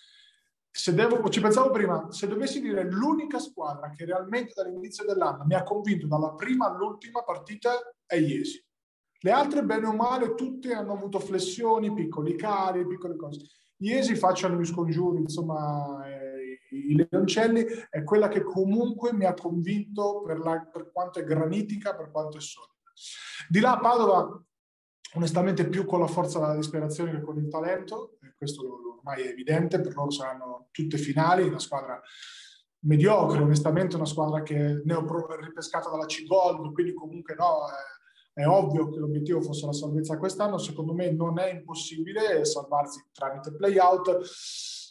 se 0.70 0.92
devo, 0.92 1.28
ci 1.28 1.40
pensavo 1.40 1.70
prima, 1.70 2.10
se 2.10 2.26
dovessi 2.26 2.60
dire 2.60 2.84
l'unica 2.84 3.38
squadra 3.38 3.90
che 3.90 4.04
realmente 4.04 4.52
dall'inizio 4.54 5.04
dell'anno 5.04 5.44
mi 5.44 5.54
ha 5.54 5.62
convinto 5.62 6.06
dalla 6.08 6.32
prima 6.34 6.66
all'ultima 6.66 7.22
partita 7.22 7.72
è 8.06 8.16
Iesi. 8.16 8.64
Le 9.20 9.30
altre, 9.30 9.64
bene 9.64 9.86
o 9.86 9.94
male, 9.94 10.34
tutte 10.34 10.74
hanno 10.74 10.92
avuto 10.92 11.18
flessioni, 11.18 11.92
piccoli 11.92 12.36
cari, 12.36 12.86
piccole 12.86 13.16
cose. 13.16 13.40
Iesi 13.78 14.14
facciano 14.14 14.60
gli 14.60 14.64
scongiuri, 14.64 15.20
insomma, 15.20 16.03
i 16.74 17.08
Leoncelli, 17.10 17.64
è 17.90 18.02
quella 18.02 18.28
che 18.28 18.42
comunque 18.42 19.12
mi 19.12 19.24
ha 19.24 19.34
convinto 19.34 20.22
per, 20.22 20.38
la, 20.38 20.68
per 20.70 20.90
quanto 20.92 21.18
è 21.18 21.24
granitica, 21.24 21.94
per 21.94 22.10
quanto 22.10 22.38
è 22.38 22.40
solida. 22.40 22.72
Di 23.48 23.60
là 23.60 23.78
Padova 23.78 24.42
onestamente 25.14 25.68
più 25.68 25.84
con 25.84 26.00
la 26.00 26.06
forza 26.06 26.38
della 26.38 26.56
disperazione 26.56 27.12
che 27.12 27.20
con 27.20 27.38
il 27.38 27.48
talento, 27.48 28.18
questo 28.36 28.96
ormai 28.96 29.22
è 29.22 29.28
evidente, 29.28 29.80
per 29.80 29.94
loro 29.94 30.10
saranno 30.10 30.68
tutte 30.70 30.98
finali, 30.98 31.46
una 31.46 31.58
squadra 31.58 32.00
mediocre, 32.80 33.42
onestamente 33.42 33.96
una 33.96 34.04
squadra 34.04 34.42
che 34.42 34.82
ne 34.84 34.94
ho 34.94 35.36
ripescata 35.40 35.88
dalla 35.88 36.06
C-Gold, 36.06 36.72
quindi 36.72 36.94
comunque 36.94 37.34
no, 37.34 37.68
è, 38.34 38.40
è, 38.40 38.46
ovvio 38.46 38.90
che 38.90 38.98
l'obiettivo 38.98 39.40
fosse 39.40 39.66
la 39.66 39.72
salvezza 39.72 40.18
quest'anno, 40.18 40.58
secondo 40.58 40.92
me 40.92 41.10
non 41.12 41.38
è 41.38 41.52
impossibile 41.52 42.44
salvarsi 42.44 43.04
tramite 43.12 43.54
play-out, 43.54 44.20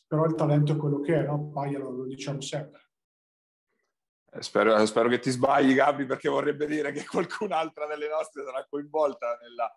però 0.08 0.26
il 0.26 0.36
talento 0.36 0.74
è 0.74 0.78
quello 0.78 1.00
che 1.00 1.16
è, 1.16 1.24
no? 1.24 1.50
Paglia 1.50 1.80
lo, 1.80 2.06
diciamo 2.06 2.42
sempre. 2.42 2.82
Eh, 4.32 4.42
spero, 4.42 4.84
spero, 4.86 5.10
che 5.10 5.20
ti 5.20 5.30
sbagli, 5.30 5.74
Gabri, 5.74 6.06
perché 6.06 6.30
vorrebbe 6.30 6.66
dire 6.66 6.92
che 6.92 7.06
qualcun'altra 7.10 7.86
delle 7.86 8.10
nostre 8.10 8.44
sarà 8.44 8.66
coinvolta 8.70 9.38
nella, 9.42 9.72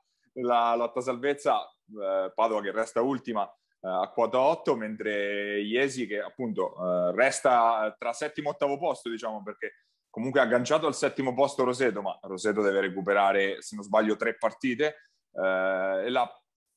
la 0.47 0.75
lotta 0.75 1.01
salvezza, 1.01 1.63
eh, 1.69 2.33
Padova 2.35 2.61
che 2.61 2.73
resta 2.73 3.01
ultima 3.03 3.47
eh, 3.47 3.89
a 3.89 4.11
quota 4.13 4.39
8, 4.39 4.77
mentre 4.77 5.61
Iesi 5.61 6.07
che 6.07 6.21
appunto 6.21 6.75
eh, 6.75 7.15
resta 7.15 7.95
tra 7.99 8.13
settimo 8.13 8.51
e 8.51 8.53
ottavo 8.53 8.79
posto, 8.79 9.11
diciamo, 9.11 9.43
perché 9.43 9.73
comunque 10.09 10.41
agganciato 10.41 10.87
al 10.87 10.95
settimo 10.95 11.35
posto 11.35 11.65
Roseto, 11.65 12.01
ma 12.01 12.19
Roseto 12.23 12.63
deve 12.63 12.81
recuperare, 12.81 13.61
se 13.61 13.75
non 13.75 13.85
sbaglio, 13.85 14.17
tre 14.17 14.37
partite. 14.37 14.97
Eh, 15.33 16.05
e 16.07 16.11
la 16.11 16.29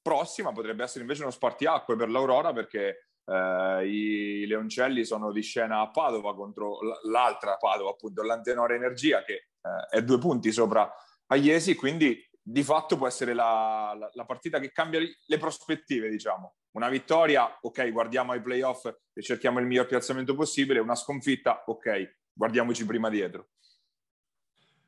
prossima 0.01 0.51
potrebbe 0.51 0.83
essere 0.83 1.01
invece 1.01 1.21
uno 1.21 1.31
spartiacque 1.31 1.95
per 1.95 2.09
l'Aurora 2.09 2.51
perché 2.51 3.08
Uh, 3.29 3.85
i 3.85 4.47
Leoncelli 4.47 5.05
sono 5.05 5.31
di 5.31 5.43
scena 5.43 5.81
a 5.81 5.91
Padova 5.91 6.33
contro 6.33 6.79
l'altra 7.03 7.57
Padova, 7.57 7.91
appunto 7.91 8.23
l'Antenore 8.23 8.73
Energia, 8.73 9.23
che 9.23 9.49
uh, 9.61 9.95
è 9.95 10.01
due 10.01 10.17
punti 10.17 10.51
sopra 10.51 10.91
a 11.27 11.35
Iesi, 11.35 11.75
quindi 11.75 12.27
di 12.41 12.63
fatto 12.63 12.97
può 12.97 13.05
essere 13.05 13.35
la, 13.35 13.95
la, 13.95 14.09
la, 14.11 14.25
partita 14.25 14.57
che 14.59 14.71
cambia 14.71 14.99
le 14.99 15.37
prospettive, 15.37 16.09
diciamo. 16.09 16.55
Una 16.71 16.89
vittoria, 16.89 17.59
ok, 17.61 17.91
guardiamo 17.91 18.31
ai 18.31 18.41
playoff 18.41 18.85
e 19.13 19.21
cerchiamo 19.21 19.59
il 19.59 19.67
miglior 19.67 19.85
piazzamento 19.85 20.33
possibile, 20.33 20.79
una 20.79 20.95
sconfitta, 20.95 21.63
ok, 21.67 22.15
guardiamoci 22.33 22.83
prima 22.83 23.09
dietro. 23.09 23.49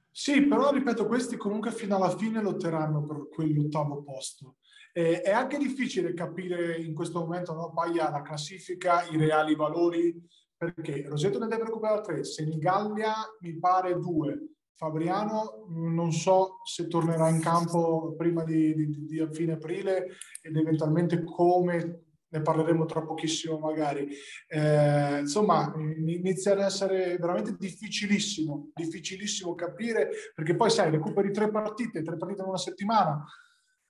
Sì, 0.09 0.41
però 0.47 0.71
ripeto, 0.71 1.05
questi 1.05 1.37
comunque 1.37 1.71
fino 1.71 1.95
alla 1.95 2.17
fine 2.17 2.41
lotteranno 2.41 3.05
per 3.05 3.29
quell'ottavo 3.29 4.01
posto. 4.01 4.55
Eh, 4.93 5.21
è 5.21 5.31
anche 5.31 5.57
difficile 5.57 6.13
capire 6.13 6.77
in 6.77 6.93
questo 6.93 7.19
momento, 7.19 7.53
no, 7.53 7.71
Paia, 7.73 8.09
la 8.09 8.21
classifica, 8.21 9.03
i 9.09 9.17
reali 9.17 9.55
valori, 9.55 10.13
perché 10.55 11.05
Roseto 11.07 11.39
ne 11.39 11.47
deve 11.47 11.63
recuperare 11.63 12.01
tre, 12.01 12.23
Senigallia 12.23 13.13
mi 13.39 13.57
pare 13.57 13.97
due, 13.97 14.51
Fabriano 14.75 15.65
non 15.69 16.11
so 16.11 16.57
se 16.63 16.87
tornerà 16.87 17.29
in 17.29 17.39
campo 17.39 18.15
prima 18.17 18.43
di, 18.43 18.73
di, 18.73 19.05
di 19.05 19.27
fine 19.31 19.53
aprile 19.53 20.07
ed 20.41 20.55
eventualmente 20.55 21.23
come 21.23 22.05
ne 22.27 22.41
parleremo 22.41 22.85
tra 22.85 23.03
pochissimo 23.03 23.59
magari. 23.59 24.09
Eh, 24.47 25.19
insomma, 25.19 25.73
inizia 25.75 26.53
ad 26.53 26.59
essere 26.59 27.17
veramente 27.17 27.55
difficilissimo, 27.57 28.71
difficilissimo 28.73 29.53
capire, 29.53 30.09
perché 30.33 30.55
poi 30.55 30.69
sai, 30.69 30.89
recuperi 30.89 31.31
tre 31.31 31.51
partite, 31.51 32.01
tre 32.01 32.17
partite 32.17 32.41
in 32.41 32.47
una 32.47 32.57
settimana, 32.57 33.23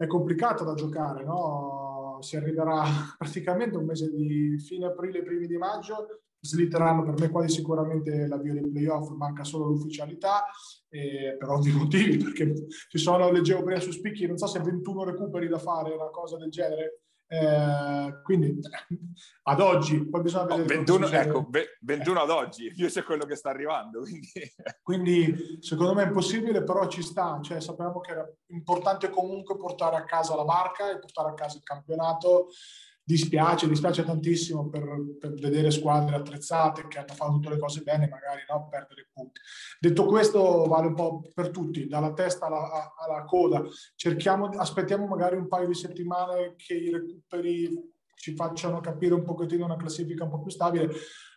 è 0.02 0.08
complicato 0.08 0.64
da 0.64 0.74
giocare, 0.74 1.24
no? 1.24 2.18
Si 2.22 2.36
arriverà 2.36 2.84
praticamente 3.20 3.78
un 3.78 3.86
mese 3.86 4.10
di 4.10 4.58
fine 4.58 4.88
aprile, 4.88 5.22
primi 5.22 5.46
di 5.46 5.58
maggio, 5.58 6.22
slitteranno 6.40 7.04
per 7.04 7.20
me 7.20 7.30
quasi 7.30 7.54
sicuramente 7.54 8.26
l'avvio 8.26 8.54
dei 8.54 8.68
playoff, 8.68 9.10
manca 9.12 9.44
solo 9.44 9.66
l'ufficialità, 9.66 10.44
eh, 10.90 11.36
per 11.38 11.50
ovvi 11.50 11.72
motivi, 11.72 12.18
perché 12.24 12.66
ci 12.90 12.98
sono, 12.98 13.30
leggevo 13.30 13.62
prima 13.62 13.80
su 13.80 13.92
Spicchi, 13.92 14.26
non 14.26 14.38
so 14.38 14.48
se 14.48 14.60
21 14.60 15.04
recuperi 15.04 15.48
da 15.48 15.60
fare, 15.60 15.94
una 15.94 16.10
cosa 16.10 16.36
del 16.38 16.50
genere, 16.50 17.02
eh, 17.34 18.20
quindi 18.24 18.60
ad 19.44 19.62
oggi 19.62 20.06
poi 20.10 20.22
bisogna 20.22 20.54
vedere 20.54 20.80
oh, 20.80 20.98
21, 20.98 21.08
ecco, 21.08 21.50
21 21.80 22.20
ad 22.20 22.30
oggi 22.30 22.74
più 22.74 22.88
c'è 22.88 23.04
quello 23.04 23.24
che 23.24 23.38
sta 23.38 23.52
arrivando 23.52 24.02
quindi. 24.02 24.28
quindi. 24.84 25.58
secondo 25.62 25.94
me 25.94 26.04
è 26.04 26.08
impossibile 26.08 26.62
però 26.62 26.88
ci 26.88 27.02
sta 27.02 27.40
cioè, 27.42 27.62
sappiamo 27.62 28.02
che 28.02 28.12
era 28.12 28.30
importante 28.48 29.10
comunque 29.10 29.56
portare 29.56 29.96
a 29.96 30.04
casa 30.04 30.36
la 30.36 30.44
barca 30.44 30.92
e 30.92 31.00
portare 31.00 31.30
a 31.30 31.34
casa 31.34 31.56
il 31.56 31.64
campionato 31.64 32.48
dispiace, 33.04 33.68
dispiace 33.68 34.04
tantissimo 34.04 34.70
per, 34.70 34.84
per, 35.20 35.34
vedere 35.34 35.72
squadre 35.72 36.16
attrezzate 36.16 36.88
che 36.88 37.00
hanno 37.00 37.14
fatto 37.14 37.34
tutte 37.34 37.50
le 37.50 37.60
cose 37.60 37.82
bene, 37.82 38.08
magari 38.08 38.42
no, 38.50 38.68
perdere 38.70 39.10
punti. 39.12 39.40
Detto 39.80 40.06
questo, 40.06 40.66
vale 40.66 40.88
un 40.88 40.96
po' 40.96 41.22
per 41.34 41.50
tutti, 41.50 41.88
dalla 41.88 42.14
testa 42.14 42.46
alla, 42.46 42.94
alla 42.98 43.24
coda. 43.26 43.64
Cerchiamo, 43.96 44.48
aspettiamo 44.48 45.08
magari 45.08 45.36
un 45.36 45.48
paio 45.48 45.68
di 45.68 45.74
settimane 45.74 46.56
che 46.56 46.76
i 46.76 46.92
recuperi 46.92 47.90
ci 48.16 48.36
facciano 48.36 48.80
capire 48.80 49.16
un 49.16 49.24
pochettino 49.24 49.66
una 49.66 49.78
classifica 49.78 50.24
un 50.24 50.30
po' 50.30 50.42
più 50.42 50.52
stabile. 50.52 50.90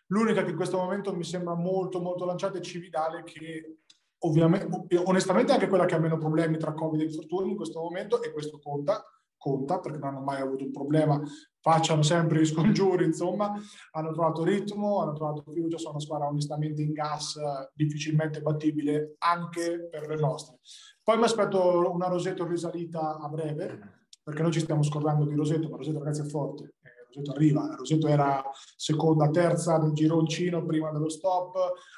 L'unica 0.08 0.44
che 0.44 0.50
in 0.50 0.56
questo 0.56 0.76
momento 0.76 1.14
mi 1.14 1.24
sembra 1.24 1.54
molto 1.54 2.00
molto 2.00 2.26
lanciata 2.26 2.58
è 2.58 2.60
Cividale 2.60 3.22
che 3.22 3.78
ovviamente, 4.18 4.96
onestamente 5.04 5.52
anche 5.52 5.68
quella 5.68 5.86
che 5.86 5.94
ha 5.94 5.98
meno 5.98 6.18
problemi 6.18 6.58
tra 6.58 6.74
Covid 6.74 7.00
e 7.00 7.04
infortuni 7.04 7.50
in 7.50 7.56
questo 7.56 7.80
momento 7.80 8.22
e 8.22 8.32
questo 8.32 8.58
conta, 8.58 9.02
conta 9.44 9.78
perché 9.78 9.98
non 9.98 10.08
hanno 10.08 10.24
mai 10.24 10.40
avuto 10.40 10.64
un 10.64 10.70
problema, 10.70 11.20
facciano 11.60 12.02
sempre 12.02 12.40
gli 12.40 12.46
scongiuri, 12.46 13.04
insomma, 13.04 13.52
hanno 13.92 14.12
trovato 14.12 14.42
ritmo, 14.42 15.02
hanno 15.02 15.12
trovato 15.12 15.44
fiducia, 15.50 15.76
sono 15.76 15.90
una 15.90 16.00
squadra 16.00 16.28
onestamente 16.28 16.80
in 16.80 16.92
gas 16.92 17.38
difficilmente 17.74 18.40
battibile 18.40 19.16
anche 19.18 19.86
per 19.90 20.08
le 20.08 20.16
nostre. 20.16 20.60
Poi 21.02 21.18
mi 21.18 21.24
aspetto 21.24 21.90
una 21.92 22.08
Roseto 22.08 22.46
risalita 22.46 23.18
a 23.18 23.28
breve, 23.28 24.06
perché 24.22 24.40
noi 24.40 24.52
ci 24.52 24.60
stiamo 24.60 24.82
scordando 24.82 25.26
di 25.26 25.34
Roseto, 25.34 25.68
ma 25.68 25.76
Roseto 25.76 25.98
ragazzi 25.98 26.22
è 26.22 26.24
forte, 26.24 26.76
eh, 26.80 27.04
Roseto 27.06 27.32
arriva, 27.32 27.74
Roseto 27.76 28.08
era 28.08 28.42
seconda, 28.76 29.28
terza 29.28 29.76
del 29.76 29.92
gironcino 29.92 30.64
prima 30.64 30.90
dello 30.90 31.10
stop, 31.10 31.54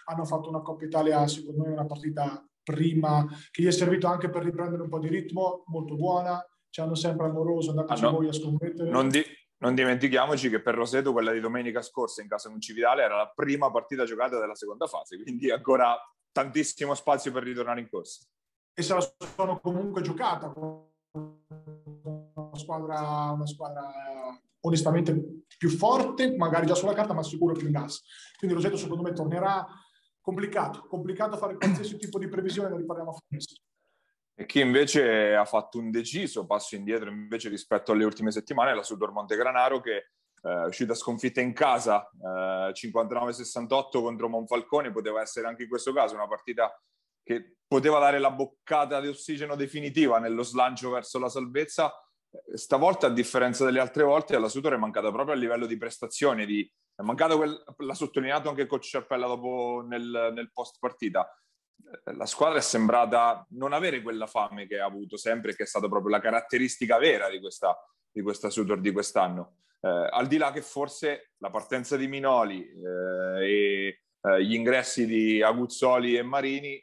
hanno 0.06 0.24
fatto 0.24 0.48
una 0.48 0.62
Coppa 0.62 0.84
Italia, 0.84 1.24
secondo 1.28 1.62
me 1.62 1.70
una 1.70 1.86
partita 1.86 2.44
prima, 2.64 3.24
che 3.52 3.62
gli 3.62 3.66
è 3.66 3.70
servito 3.70 4.08
anche 4.08 4.28
per 4.28 4.42
riprendere 4.42 4.82
un 4.82 4.88
po' 4.88 4.98
di 4.98 5.06
ritmo, 5.06 5.62
molto 5.66 5.94
buona, 5.94 6.44
ci 6.76 6.82
hanno 6.82 6.94
sempre 6.94 7.24
amoroso, 7.24 7.70
andateci 7.70 8.04
ah, 8.04 8.10
no. 8.10 8.16
voi 8.16 8.28
a 8.28 8.32
scommettere. 8.34 8.90
Non, 8.90 9.08
di, 9.08 9.24
non, 9.60 9.74
dimentichiamoci 9.74 10.50
che 10.50 10.60
per 10.60 10.74
Roseto 10.74 11.12
quella 11.12 11.32
di 11.32 11.40
domenica 11.40 11.80
scorsa 11.80 12.20
in 12.20 12.28
casa 12.28 12.54
Cividale 12.58 13.02
era 13.02 13.16
la 13.16 13.32
prima 13.34 13.70
partita 13.70 14.04
giocata 14.04 14.38
della 14.38 14.54
seconda 14.54 14.86
fase, 14.86 15.18
quindi 15.22 15.50
ancora 15.50 15.96
tantissimo 16.30 16.94
spazio 16.94 17.32
per 17.32 17.44
ritornare 17.44 17.80
in 17.80 17.88
corsa. 17.88 18.26
e 18.74 18.82
se 18.82 18.92
la 18.92 19.00
sono 19.34 19.58
comunque 19.58 20.02
giocata 20.02 20.52
una 21.14 22.50
squadra, 22.52 23.30
una 23.30 23.46
squadra 23.46 23.90
onestamente 24.60 25.44
più 25.56 25.70
forte, 25.70 26.36
magari 26.36 26.66
già 26.66 26.74
sulla 26.74 26.92
carta, 26.92 27.14
ma 27.14 27.22
sicuro 27.22 27.54
più 27.54 27.68
in 27.68 27.72
gas. 27.72 28.02
Quindi 28.36 28.54
Roseto 28.54 28.76
secondo 28.76 29.02
me 29.02 29.14
tornerà 29.14 29.66
complicato, 30.20 30.84
complicato 30.86 31.38
fare 31.38 31.56
qualsiasi 31.56 31.96
tipo 31.96 32.18
di 32.18 32.28
previsione, 32.28 32.68
ne 32.68 32.76
riparliamo 32.76 33.10
a 33.12 33.16
fine. 33.26 33.40
E 34.38 34.44
chi 34.44 34.60
invece 34.60 35.34
ha 35.34 35.46
fatto 35.46 35.78
un 35.78 35.90
deciso 35.90 36.44
passo 36.44 36.76
indietro 36.76 37.08
invece 37.08 37.48
rispetto 37.48 37.92
alle 37.92 38.04
ultime 38.04 38.30
settimane 38.30 38.72
è 38.72 38.74
la 38.74 38.82
Sudor 38.82 39.10
Montegranaro 39.10 39.80
che 39.80 40.10
eh, 40.42 40.66
uscita 40.66 40.94
sconfitta 40.94 41.40
in 41.40 41.54
casa 41.54 42.06
eh, 42.10 42.70
59-68 42.70 43.88
contro 43.92 44.28
Monfalcone, 44.28 44.92
poteva 44.92 45.22
essere 45.22 45.46
anche 45.46 45.62
in 45.62 45.68
questo 45.68 45.92
caso 45.94 46.14
una 46.14 46.28
partita 46.28 46.70
che 47.22 47.56
poteva 47.66 47.98
dare 47.98 48.18
la 48.18 48.30
boccata 48.30 49.00
di 49.00 49.08
ossigeno 49.08 49.56
definitiva 49.56 50.18
nello 50.18 50.42
slancio 50.42 50.90
verso 50.90 51.18
la 51.18 51.28
salvezza. 51.28 51.92
Stavolta, 52.54 53.06
a 53.06 53.10
differenza 53.10 53.64
delle 53.64 53.80
altre 53.80 54.04
volte, 54.04 54.36
alla 54.36 54.48
Sutor 54.48 54.74
è 54.74 54.76
mancata 54.76 55.10
proprio 55.10 55.34
a 55.34 55.38
livello 55.38 55.66
di 55.66 55.76
prestazioni. 55.76 56.46
Di, 56.46 56.70
è 56.94 57.02
mancato 57.02 57.36
quel, 57.36 57.64
l'ha 57.78 57.94
sottolineato 57.94 58.48
anche 58.48 58.62
il 58.62 58.68
coach 58.68 58.84
Ciappella 58.84 59.26
dopo 59.26 59.84
nel, 59.88 60.30
nel 60.32 60.52
post 60.52 60.76
partita. 60.78 61.28
La 62.14 62.26
squadra 62.26 62.58
è 62.58 62.62
sembrata 62.62 63.46
non 63.50 63.72
avere 63.72 64.02
quella 64.02 64.26
fame 64.26 64.66
che 64.66 64.78
ha 64.78 64.84
avuto 64.84 65.16
sempre, 65.16 65.54
che 65.54 65.64
è 65.64 65.66
stata 65.66 65.88
proprio 65.88 66.10
la 66.10 66.20
caratteristica 66.20 66.98
vera 66.98 67.28
di 67.28 67.40
questa, 67.40 67.76
di 68.10 68.22
questa 68.22 68.50
Sutor 68.50 68.80
di 68.80 68.92
quest'anno. 68.92 69.58
Eh, 69.80 69.88
al 69.88 70.26
di 70.26 70.36
là 70.36 70.52
che 70.52 70.62
forse 70.62 71.32
la 71.38 71.50
partenza 71.50 71.96
di 71.96 72.06
Minoli 72.08 72.66
eh, 72.66 73.44
e 73.44 74.00
eh, 74.20 74.44
gli 74.44 74.54
ingressi 74.54 75.06
di 75.06 75.42
Aguzzoli 75.42 76.16
e 76.16 76.22
Marini 76.22 76.82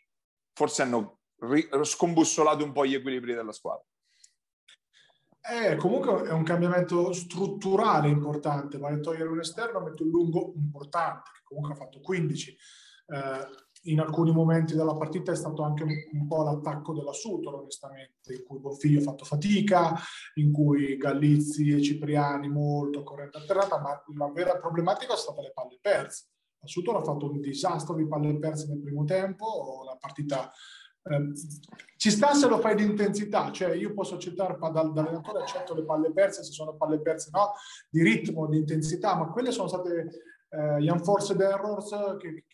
forse 0.53 0.83
hanno 0.83 1.19
ri- 1.39 1.67
scombussolato 1.83 2.63
un 2.63 2.71
po' 2.71 2.85
gli 2.85 2.93
equilibri 2.93 3.33
della 3.33 3.51
squadra. 3.51 3.85
Eh, 5.45 5.75
comunque 5.75 6.23
è 6.23 6.31
un 6.31 6.43
cambiamento 6.43 7.11
strutturale 7.11 8.07
importante, 8.07 8.77
vale 8.77 8.95
a 8.95 8.99
togliere 8.99 9.27
un 9.27 9.39
esterno, 9.39 9.81
metto 9.81 10.03
un 10.03 10.09
lungo 10.09 10.53
importante, 10.55 11.31
che 11.33 11.41
comunque 11.43 11.73
ha 11.73 11.75
fatto 11.75 11.99
15. 11.99 12.57
Eh, 13.07 13.47
in 13.83 13.99
alcuni 13.99 14.31
momenti 14.31 14.75
della 14.75 14.95
partita 14.95 15.31
è 15.31 15.35
stato 15.35 15.63
anche 15.63 15.83
un, 15.83 16.27
po' 16.27 16.43
l'attacco 16.43 16.93
della 16.93 17.11
Sutor, 17.11 17.55
onestamente, 17.55 18.33
in 18.33 18.43
cui 18.45 18.59
Bonfiglio 18.59 18.99
ha 18.99 19.03
fatto 19.03 19.25
fatica, 19.25 19.95
in 20.35 20.51
cui 20.51 20.97
Gallizzi 20.97 21.69
e 21.69 21.81
Cipriani 21.81 22.47
molto 22.49 23.03
corrente 23.03 23.37
alternata, 23.37 23.79
ma 23.79 24.01
la 24.15 24.31
vera 24.31 24.57
problematica 24.57 25.15
sono 25.15 25.33
state 25.33 25.41
le 25.41 25.51
palle 25.53 25.79
perse. 25.81 26.27
La 26.59 26.67
Sutor 26.67 26.95
ha 26.97 27.03
fatto 27.03 27.29
un 27.29 27.41
disastro 27.41 27.95
di 27.95 28.07
palle 28.07 28.37
perse 28.39 28.67
nel 28.67 28.81
primo 28.81 29.03
tempo, 29.03 29.83
la 29.85 29.97
partita 29.99 30.49
eh, 31.03 31.31
ci 31.97 32.09
sta 32.09 32.33
se 32.33 32.47
lo 32.47 32.59
fai 32.59 32.75
di 32.75 32.83
intensità, 32.83 33.51
cioè 33.51 33.75
io 33.75 33.93
posso 33.93 34.15
accettare 34.15 34.57
da, 34.57 34.69
da 34.69 35.01
allenatore 35.01 35.41
accetto 35.41 35.73
le 35.73 35.83
palle 35.83 36.13
perse 36.13 36.43
se 36.43 36.53
sono 36.53 36.75
palle 36.75 37.01
perse 37.01 37.29
no, 37.33 37.51
di 37.89 38.01
ritmo, 38.01 38.47
di 38.47 38.57
intensità, 38.57 39.15
ma 39.15 39.29
quelle 39.29 39.51
sono 39.51 39.67
state 39.67 40.07
eh, 40.49 40.81
gli 40.81 40.87
unforced 40.87 41.41
errors 41.41 41.89
che, 42.19 42.45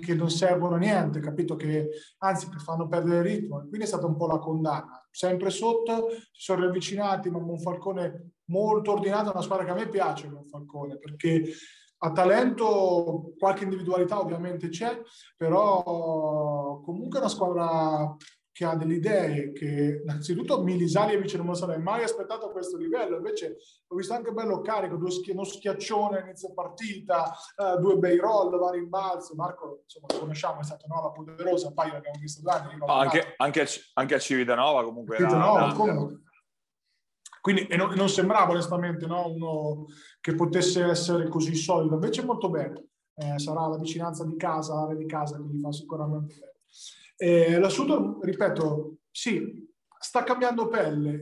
che 0.00 0.14
non 0.14 0.30
servono 0.30 0.76
a 0.76 0.78
niente, 0.78 1.20
capito? 1.20 1.54
Che 1.54 1.88
anzi 2.18 2.48
che 2.48 2.58
fanno 2.58 2.88
perdere 2.88 3.16
il 3.18 3.36
ritmo. 3.36 3.58
Quindi 3.60 3.82
è 3.82 3.86
stata 3.86 4.06
un 4.06 4.16
po' 4.16 4.26
la 4.26 4.38
condanna. 4.38 5.06
Sempre 5.10 5.50
sotto 5.50 6.08
si 6.10 6.42
sono 6.42 6.60
riavvicinati, 6.62 7.30
ma 7.30 7.38
Monfalcone 7.38 8.30
molto 8.46 8.92
ordinato, 8.92 9.30
una 9.30 9.42
squadra 9.42 9.64
che 9.64 9.70
a 9.72 9.74
me 9.74 9.88
piace 9.88 10.28
Monfalcone, 10.28 10.98
perché 10.98 11.52
a 12.00 12.12
talento 12.12 13.34
qualche 13.38 13.64
individualità 13.64 14.20
ovviamente 14.20 14.68
c'è, 14.68 15.00
però 15.36 16.80
comunque 16.80 17.18
è 17.18 17.22
una 17.22 17.30
squadra 17.30 18.16
che 18.58 18.64
ha 18.64 18.74
delle 18.74 18.94
idee, 18.94 19.52
che 19.52 20.00
innanzitutto 20.02 20.64
Milisaljevic 20.64 21.32
non 21.34 21.46
me 21.46 21.52
lo 21.52 21.56
sarei 21.56 21.80
mai 21.80 22.02
aspettato 22.02 22.46
a 22.46 22.50
questo 22.50 22.76
livello, 22.76 23.14
invece 23.14 23.58
l'ho 23.86 23.96
visto 23.96 24.14
anche 24.14 24.32
bello 24.32 24.60
carico, 24.62 24.96
due 24.96 25.12
schi- 25.12 25.30
uno 25.30 25.44
schiaccione 25.44 26.22
inizio 26.22 26.52
partita, 26.54 27.32
uh, 27.54 27.78
due 27.78 27.98
bei 27.98 28.16
roll, 28.18 28.58
vari 28.58 28.80
rimbalzi, 28.80 29.36
Marco 29.36 29.82
insomma 29.84 30.08
lo 30.12 30.18
conosciamo, 30.18 30.58
è 30.58 30.64
stato 30.64 30.86
no, 30.88 31.00
la 31.02 31.10
poderosa, 31.10 31.72
poi 31.72 31.92
l'abbiamo 31.92 32.18
visto 32.18 32.40
due 32.42 32.50
anni. 32.50 32.72
Anche, 32.84 33.34
anche, 33.36 33.64
anche, 33.94 34.14
a 34.16 34.18
Civitanova 34.18 34.82
comunque. 34.82 35.18
Civitanova, 35.18 35.72
come? 35.74 36.22
Quindi, 37.40 37.68
e 37.68 37.76
non, 37.76 37.94
non 37.94 38.08
sembrava 38.08 38.50
onestamente 38.50 39.06
no, 39.06 39.28
uno 39.28 39.86
che 40.20 40.34
potesse 40.34 40.82
essere 40.82 41.28
così 41.28 41.54
solido, 41.54 41.94
invece 41.94 42.24
molto 42.24 42.50
bene. 42.50 42.88
Eh, 43.14 43.38
sarà 43.38 43.68
la 43.68 43.78
vicinanza 43.78 44.24
di 44.24 44.36
casa, 44.36 44.74
l'area 44.74 44.96
di 44.96 45.06
casa 45.06 45.36
che 45.36 45.44
gli 45.44 45.60
fa 45.60 45.70
sicuramente 45.70 46.34
bene. 46.34 46.56
Eh, 47.20 47.58
l'assunto, 47.58 48.20
ripeto, 48.22 48.98
sì, 49.10 49.68
sta 49.98 50.22
cambiando 50.22 50.68
pelle. 50.68 51.20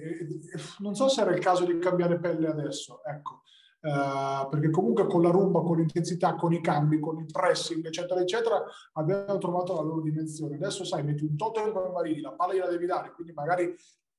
non 0.81 0.95
so 0.95 1.09
se 1.09 1.23
era 1.23 1.33
il 1.33 1.41
caso 1.41 1.65
di 1.65 1.79
cambiare 1.79 2.19
pelle 2.19 2.49
adesso, 2.49 3.03
ecco. 3.03 3.41
Uh, 3.81 4.49
perché 4.49 4.69
comunque 4.71 5.07
con 5.07 5.23
la 5.23 5.31
rumba, 5.31 5.61
con 5.61 5.77
l'intensità, 5.77 6.35
con 6.35 6.53
i 6.53 6.61
cambi, 6.61 6.99
con 6.99 7.19
il 7.19 7.27
pressing, 7.27 7.87
eccetera, 7.87 8.21
eccetera, 8.21 8.63
abbiamo 8.95 9.39
trovato 9.39 9.75
la 9.75 9.83
loro 9.83 10.01
dimensione. 10.01 10.57
Adesso 10.57 10.85
sai, 10.85 11.05
metti 11.05 11.25
un 11.25 11.37
totem 11.37 11.73
come 11.73 11.91
Marini, 11.91 12.21
la 12.21 12.33
palla 12.33 12.53
gliela 12.53 12.69
devi 12.69 12.87
dare, 12.87 13.13
quindi 13.13 13.33
magari 13.33 13.75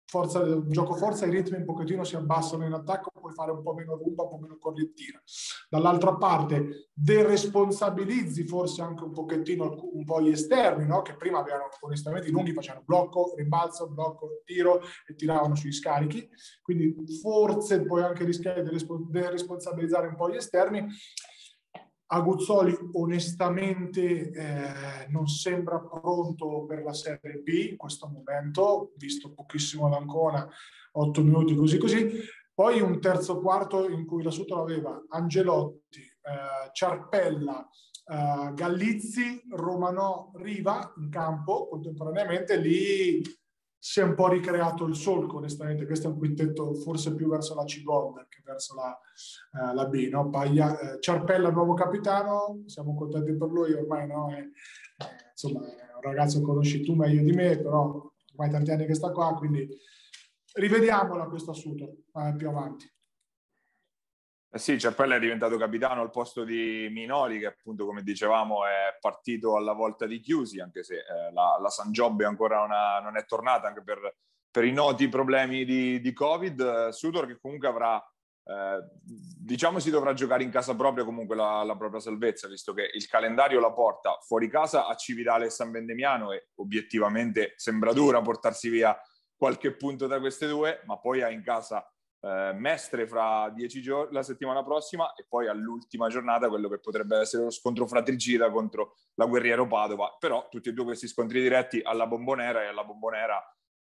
forza, 0.07 0.41
gioco 0.67 0.95
forza, 0.95 1.25
i 1.25 1.29
ritmi 1.29 1.57
un 1.57 1.65
pochettino 1.65 2.03
si 2.03 2.15
abbassano 2.15 2.65
in 2.65 2.71
attacco, 2.71 3.11
puoi 3.11 3.33
fare 3.33 3.51
un 3.51 3.61
po' 3.61 3.73
meno 3.73 3.95
rumba, 3.95 4.23
un 4.23 4.29
po' 4.29 4.37
meno 4.37 4.57
corriettina. 4.57 5.21
Dall'altra 5.69 6.15
parte 6.15 6.89
deresponsabilizzi 6.93 8.45
forse 8.45 8.81
anche 8.81 9.03
un 9.03 9.11
pochettino 9.11 9.89
un 9.93 10.05
po' 10.05 10.21
gli 10.21 10.29
esterni, 10.29 10.85
no? 10.85 11.01
che 11.01 11.15
prima 11.15 11.39
avevano 11.39 11.67
onestamente 11.81 12.29
i 12.29 12.31
lunghi, 12.31 12.53
facevano 12.53 12.85
blocco, 12.85 13.33
rimbalzo, 13.35 13.89
blocco, 13.89 14.41
tiro 14.45 14.79
e 15.05 15.15
tiravano 15.15 15.55
sui 15.55 15.73
scarichi, 15.73 16.27
quindi 16.61 16.95
forse 17.21 17.83
puoi 17.83 18.03
anche 18.03 18.23
rischiare 18.23 18.63
di 18.63 18.69
deresponsabilizzare 19.09 20.07
un 20.07 20.15
po' 20.15 20.29
gli 20.29 20.37
esterni 20.37 20.87
Aguzzoli 22.09 22.75
onestamente 22.93 24.31
eh, 24.31 25.07
non 25.09 25.27
sembra 25.27 25.79
pronto 25.79 26.65
per 26.65 26.83
la 26.83 26.93
Serie 26.93 27.41
B 27.43 27.69
in 27.71 27.77
questo 27.77 28.07
momento, 28.07 28.93
visto 28.95 29.33
pochissimo 29.33 29.89
l'Ancona, 29.89 30.47
8 30.93 31.23
minuti 31.23 31.55
così 31.55 31.77
così. 31.77 32.09
Poi 32.53 32.81
un 32.81 32.99
terzo 32.99 33.39
quarto 33.39 33.87
in 33.87 34.05
cui 34.05 34.23
la 34.23 34.31
Sutra 34.31 34.59
aveva 34.59 35.03
Angelotti, 35.09 35.99
eh, 35.99 36.71
Ciarpella, 36.71 37.69
eh, 38.09 38.53
Gallizzi, 38.53 39.43
Romanò, 39.51 40.31
Riva 40.33 40.93
in 40.97 41.09
campo 41.09 41.67
contemporaneamente, 41.67 42.57
lì 42.57 43.21
si 43.79 43.99
è 43.99 44.03
un 44.03 44.15
po' 44.15 44.27
ricreato 44.27 44.85
il 44.85 44.95
solco, 44.95 45.37
onestamente. 45.37 45.85
Questo 45.85 46.07
è 46.07 46.11
un 46.11 46.17
quintetto 46.17 46.73
forse 46.73 47.15
più 47.15 47.27
verso 47.29 47.55
la 47.55 47.63
C 47.63 47.83
Gold 47.83 48.27
che 48.27 48.41
verso 48.43 48.75
la, 48.75 48.99
eh, 49.61 49.73
la 49.73 49.85
B. 49.87 50.09
No? 50.09 50.29
Paglia, 50.29 50.77
eh, 50.79 50.99
Ciarpella, 50.99 51.49
nuovo 51.49 51.73
capitano, 51.73 52.63
siamo 52.65 52.95
contenti 52.95 53.35
per 53.35 53.49
lui, 53.49 53.73
ormai 53.73 54.07
no? 54.07 54.31
è, 54.31 54.39
eh, 54.39 54.51
insomma, 55.31 55.65
è 55.65 55.93
un 55.95 56.01
ragazzo 56.01 56.39
che 56.39 56.45
conosci 56.45 56.81
tu 56.81 56.95
meglio 56.95 57.23
di 57.23 57.31
me, 57.31 57.57
però 57.57 58.11
ormai 58.31 58.49
tanti 58.49 58.71
anni 58.71 58.85
che 58.85 58.95
sta 58.95 59.11
qua, 59.11 59.33
quindi 59.35 59.67
rivediamola 60.53 61.27
questo 61.27 61.51
assunto 61.51 62.03
eh, 62.13 62.33
più 62.35 62.49
avanti. 62.49 62.91
Eh 64.49 64.59
sì, 64.59 64.79
Ciappella 64.79 65.15
è 65.15 65.19
diventato 65.19 65.57
capitano 65.57 66.01
al 66.01 66.09
posto 66.09 66.45
di 66.45 66.87
Minoli, 66.89 67.39
che 67.39 67.47
appunto, 67.47 67.85
come 67.85 68.01
dicevamo, 68.01 68.65
è 68.65 68.97
partito 68.99 69.57
alla 69.57 69.73
volta 69.73 70.05
di 70.05 70.21
Chiusi, 70.21 70.61
anche 70.61 70.83
se 70.83 70.95
eh, 70.95 71.31
la, 71.33 71.57
la, 71.61 71.69
San 71.69 71.91
Giobbe 71.91 72.23
ancora 72.23 72.59
non, 72.59 72.71
ha, 72.71 72.99
non, 72.99 73.17
è 73.17 73.25
tornata, 73.25 73.67
anche 73.67 73.83
per, 73.83 74.15
per 74.49 74.63
i 74.63 74.71
noti 74.71 75.09
problemi 75.09 75.65
di, 75.65 75.99
di 75.99 76.13
Covid. 76.13 76.89
Sudor 76.89 77.27
che 77.27 77.37
comunque 77.37 77.67
avrà, 77.67 78.01
eh, 78.45 78.79
diciamo, 79.03 79.79
si 79.79 79.89
dovrà 79.89 80.13
giocare 80.13 80.43
in 80.43 80.49
casa 80.49 80.75
propria 80.77 81.03
comunque 81.03 81.35
la, 81.35 81.63
la, 81.63 81.75
propria 81.75 81.99
salvezza, 81.99 82.47
visto 82.47 82.73
che 82.73 82.89
il 82.93 83.05
calendario 83.05 83.59
la 83.59 83.73
porta 83.73 84.17
fuori 84.25 84.47
casa 84.47 84.87
a 84.87 84.95
Civitale 84.95 85.47
e 85.47 85.49
San 85.49 85.71
Vendemiano 85.71 86.31
e 86.31 86.47
obiettivamente 86.55 87.51
sembra 87.57 87.91
dura 87.91 88.21
portarsi 88.21 88.69
via 88.69 88.97
qualche 89.35 89.75
punto 89.75 90.07
da 90.07 90.21
queste 90.21 90.47
due, 90.47 90.81
ma 90.85 90.97
poi 90.97 91.21
ha 91.21 91.29
in 91.29 91.43
casa 91.43 91.85
eh, 92.19 92.53
Mestre 92.53 93.07
fra 93.07 93.49
dieci 93.49 93.81
giorni, 93.81 94.13
la 94.13 94.23
settimana 94.23 94.63
prossima 94.63 95.13
e 95.13 95.25
poi 95.27 95.47
all'ultima 95.47 96.07
giornata 96.07 96.49
quello 96.49 96.69
che 96.69 96.79
potrebbe 96.79 97.19
essere 97.19 97.43
lo 97.43 97.49
scontro 97.49 97.87
fratricida 97.87 98.49
contro 98.49 98.95
la 99.15 99.25
Guerriero 99.25 99.67
Padova. 99.67 100.15
Però 100.19 100.47
tutti 100.49 100.69
e 100.69 100.73
due 100.73 100.85
questi 100.85 101.07
scontri 101.07 101.41
diretti 101.41 101.81
alla 101.83 102.07
Bombonera 102.07 102.63
e 102.63 102.67
alla 102.67 102.83
Bombonera, 102.83 103.41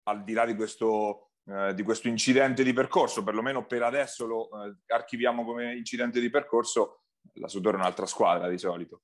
al 0.03 0.23
di 0.23 0.33
là 0.33 0.45
di 0.45 0.55
questo, 0.55 1.31
eh, 1.45 1.73
di 1.73 1.83
questo 1.83 2.07
incidente 2.07 2.63
di 2.63 2.73
percorso, 2.73 3.23
perlomeno 3.23 3.65
per 3.65 3.83
adesso 3.83 4.25
lo 4.25 4.49
eh, 4.63 4.75
archiviamo 4.87 5.43
come 5.45 5.75
incidente 5.75 6.19
di 6.19 6.29
percorso, 6.29 7.01
la 7.33 7.47
Sudor 7.47 7.73
è 7.73 7.77
un'altra 7.77 8.05
squadra 8.05 8.47
di 8.47 8.57
solito. 8.57 9.03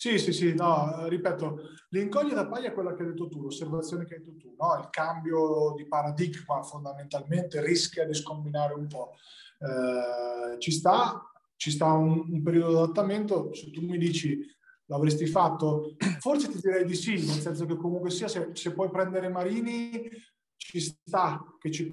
Sì, 0.00 0.16
sì, 0.16 0.32
sì, 0.32 0.54
no, 0.54 1.08
ripeto, 1.08 1.58
l'incognita 1.88 2.46
paglia 2.46 2.68
è 2.68 2.72
quella 2.72 2.94
che 2.94 3.02
hai 3.02 3.08
detto 3.08 3.26
tu, 3.26 3.42
l'osservazione 3.42 4.04
che 4.04 4.14
hai 4.14 4.20
detto 4.20 4.36
tu, 4.36 4.54
no? 4.56 4.78
il 4.78 4.90
cambio 4.90 5.74
di 5.76 5.88
paradigma 5.88 6.62
fondamentalmente 6.62 7.60
rischia 7.60 8.06
di 8.06 8.14
scombinare 8.14 8.74
un 8.74 8.86
po'. 8.86 9.14
Eh, 9.58 10.60
ci 10.60 10.70
sta, 10.70 11.20
ci 11.56 11.72
sta 11.72 11.86
un, 11.94 12.26
un, 12.30 12.42
periodo 12.44 12.68
di 12.68 12.76
adattamento, 12.76 13.52
se 13.52 13.72
tu 13.72 13.80
mi 13.80 13.98
dici 13.98 14.38
l'avresti 14.84 15.26
fatto? 15.26 15.96
Forse 16.20 16.48
ti 16.48 16.60
direi 16.60 16.84
di 16.84 16.94
sì, 16.94 17.14
nel 17.14 17.40
senso 17.40 17.66
che 17.66 17.74
comunque 17.74 18.10
sia, 18.10 18.28
se, 18.28 18.50
se 18.52 18.72
puoi 18.72 18.90
prendere 18.90 19.28
Marini, 19.28 20.08
ci 20.56 20.78
sta 20.78 21.42
che 21.58 21.72
ci 21.72 21.92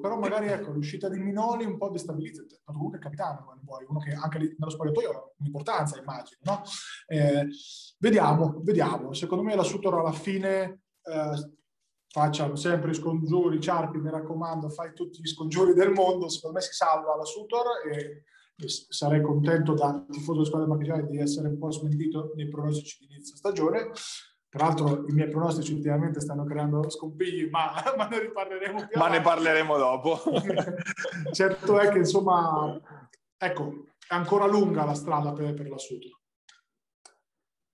però 0.00 0.18
magari 0.18 0.48
ecco, 0.48 0.70
l'uscita 0.70 1.08
di 1.08 1.18
Minoli 1.18 1.64
un 1.64 1.76
po' 1.76 1.90
destabilizza, 1.90 2.42
comunque 2.64 2.98
è 2.98 3.00
capitano, 3.00 3.58
vuoi, 3.62 3.84
uno 3.88 3.98
che 3.98 4.12
anche 4.12 4.38
nello 4.38 4.70
spogliatoio 4.70 5.10
ha 5.10 5.32
un'importanza, 5.38 5.98
immagino, 5.98 6.40
no? 6.44 6.62
Eh, 7.06 7.48
vediamo, 7.98 8.60
vediamo, 8.62 9.12
secondo 9.12 9.42
me 9.42 9.54
la 9.54 9.62
Sutor 9.62 9.94
alla 9.94 10.12
fine 10.12 10.82
eh, 11.02 11.52
facciano 12.06 12.54
sempre 12.56 12.90
i 12.92 12.94
scongiuri, 12.94 13.60
Ciarpi 13.60 13.98
mi 13.98 14.10
raccomando, 14.10 14.68
fai 14.68 14.92
tutti 14.94 15.20
gli 15.20 15.26
scongiuri 15.26 15.74
del 15.74 15.90
mondo, 15.90 16.28
secondo 16.28 16.58
me 16.58 16.62
si 16.62 16.72
salva 16.72 17.16
la 17.16 17.24
Sutor 17.24 17.66
e, 17.90 18.24
e 18.56 18.68
sarei 18.68 19.20
contento 19.20 19.74
da 19.74 20.04
tifoso 20.08 20.32
della 20.32 20.44
squadra 20.44 20.68
marchigiana 20.68 21.02
di 21.02 21.18
essere 21.18 21.48
un 21.48 21.58
po' 21.58 21.70
smentito 21.70 22.32
nei 22.36 22.48
pronostici 22.48 22.98
di 23.00 23.14
inizio 23.14 23.36
stagione. 23.36 23.90
Tra 24.54 24.66
l'altro 24.66 25.04
i 25.08 25.12
miei 25.12 25.28
pronostici 25.28 25.72
ultimamente 25.72 26.20
stanno 26.20 26.44
creando 26.44 26.88
scompigli, 26.88 27.50
ma, 27.50 27.72
ma 27.98 28.06
ne 28.06 28.20
riparleremo 28.20 28.86
più. 28.86 29.00
Ma 29.00 29.08
ne 29.08 29.20
parleremo 29.20 29.76
dopo. 29.76 30.20
certo 31.34 31.80
è 31.80 31.88
che 31.88 31.98
insomma, 31.98 32.80
ecco, 33.36 33.86
è 34.06 34.14
ancora 34.14 34.46
lunga 34.46 34.84
la 34.84 34.94
strada 34.94 35.32
per, 35.32 35.54
per 35.54 35.68
la 35.68 35.78
Sutor 35.78 36.22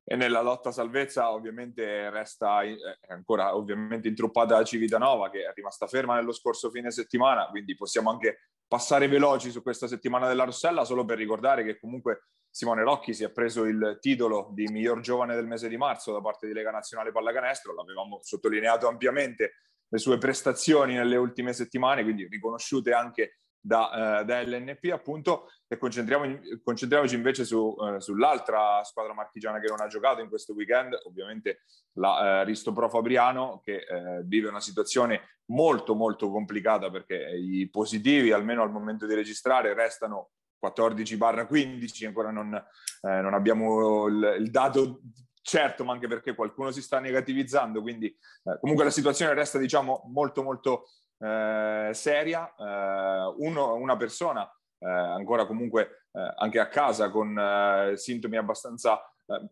e 0.03 0.17
nella 0.17 0.41
lotta 0.41 0.73
salvezza 0.73 1.31
ovviamente 1.31 2.11
resta 2.11 2.63
eh, 2.63 2.77
ancora 3.09 3.55
ovviamente 3.55 4.09
intruppata 4.09 4.57
la 4.57 4.65
Civitanova 4.65 5.31
che 5.31 5.45
è 5.45 5.53
rimasta 5.55 5.87
ferma 5.87 6.17
nello 6.17 6.33
scorso 6.33 6.69
fine 6.71 6.91
settimana, 6.91 7.47
quindi 7.47 7.77
possiamo 7.77 8.11
anche 8.11 8.50
passare 8.71 9.09
veloci 9.09 9.51
su 9.51 9.63
questa 9.63 9.89
settimana 9.89 10.29
della 10.29 10.45
Rossella 10.45 10.85
solo 10.85 11.05
per 11.05 11.19
ricordare 11.19 11.65
che 11.65 11.77
comunque 11.77 12.29
Simone 12.49 12.85
Rocchi 12.85 13.13
si 13.13 13.25
è 13.25 13.31
preso 13.33 13.65
il 13.65 13.99
titolo 14.01 14.51
di 14.53 14.69
miglior 14.71 15.01
giovane 15.01 15.35
del 15.35 15.49
mese 15.49 15.69
di 15.69 15.77
marzo 15.77 16.13
da 16.13 16.21
parte 16.21 16.47
di 16.47 16.53
Lega 16.53 16.71
Nazionale 16.71 17.11
Pallacanestro, 17.11 17.75
l'avevamo 17.75 18.21
sottolineato 18.23 18.87
ampiamente 18.87 19.55
le 19.89 19.99
sue 19.99 20.19
prestazioni 20.19 20.95
nelle 20.95 21.17
ultime 21.17 21.53
settimane, 21.53 22.05
quindi 22.05 22.29
riconosciute 22.29 22.93
anche 22.93 23.41
da, 23.61 24.21
eh, 24.21 24.25
da 24.25 24.43
LNP 24.43 24.91
appunto 24.93 25.51
e 25.69 25.77
concentriamoci 25.77 27.15
invece 27.15 27.45
su, 27.45 27.77
eh, 27.79 28.01
sull'altra 28.01 28.83
squadra 28.85 29.13
marchigiana 29.13 29.61
che 29.61 29.69
non 29.69 29.81
ha 29.81 29.87
giocato 29.87 30.21
in 30.21 30.29
questo 30.29 30.55
weekend, 30.55 30.99
ovviamente 31.05 31.65
la 31.99 32.41
eh, 32.41 32.45
Risto 32.45 32.73
Pro 32.73 32.89
Fabriano 32.89 33.61
che 33.63 33.77
eh, 33.77 34.23
vive 34.25 34.49
una 34.49 34.61
situazione 34.61 35.37
molto 35.51 35.95
molto 35.95 36.31
complicata 36.31 36.91
perché 36.91 37.17
i 37.17 37.69
positivi 37.69 38.33
almeno 38.33 38.63
al 38.63 38.71
momento 38.71 39.07
di 39.07 39.15
registrare 39.15 39.75
restano 39.75 40.31
14-15, 40.65 42.07
ancora 42.07 42.31
non, 42.31 42.55
eh, 42.55 43.21
non 43.21 43.35
abbiamo 43.35 44.07
il, 44.07 44.37
il 44.41 44.51
dato 44.51 45.01
certo, 45.43 45.85
ma 45.85 45.93
anche 45.93 46.07
perché 46.07 46.35
qualcuno 46.35 46.71
si 46.71 46.83
sta 46.83 47.01
negativizzando, 47.01 47.81
quindi 47.81 48.07
eh, 48.07 48.59
comunque 48.61 48.85
la 48.85 48.91
situazione 48.91 49.35
resta 49.35 49.59
diciamo 49.59 50.03
molto 50.13 50.43
molto 50.43 50.85
eh, 51.21 51.91
seria, 51.93 52.55
eh, 52.55 53.35
uno, 53.37 53.75
una 53.75 53.97
persona 53.97 54.45
eh, 54.79 54.89
ancora 54.89 55.47
comunque 55.47 56.07
eh, 56.13 56.35
anche 56.39 56.59
a 56.59 56.69
casa 56.69 57.11
con 57.11 57.39
eh, 57.39 57.97
sintomi 57.97 58.37
abbastanza 58.37 59.05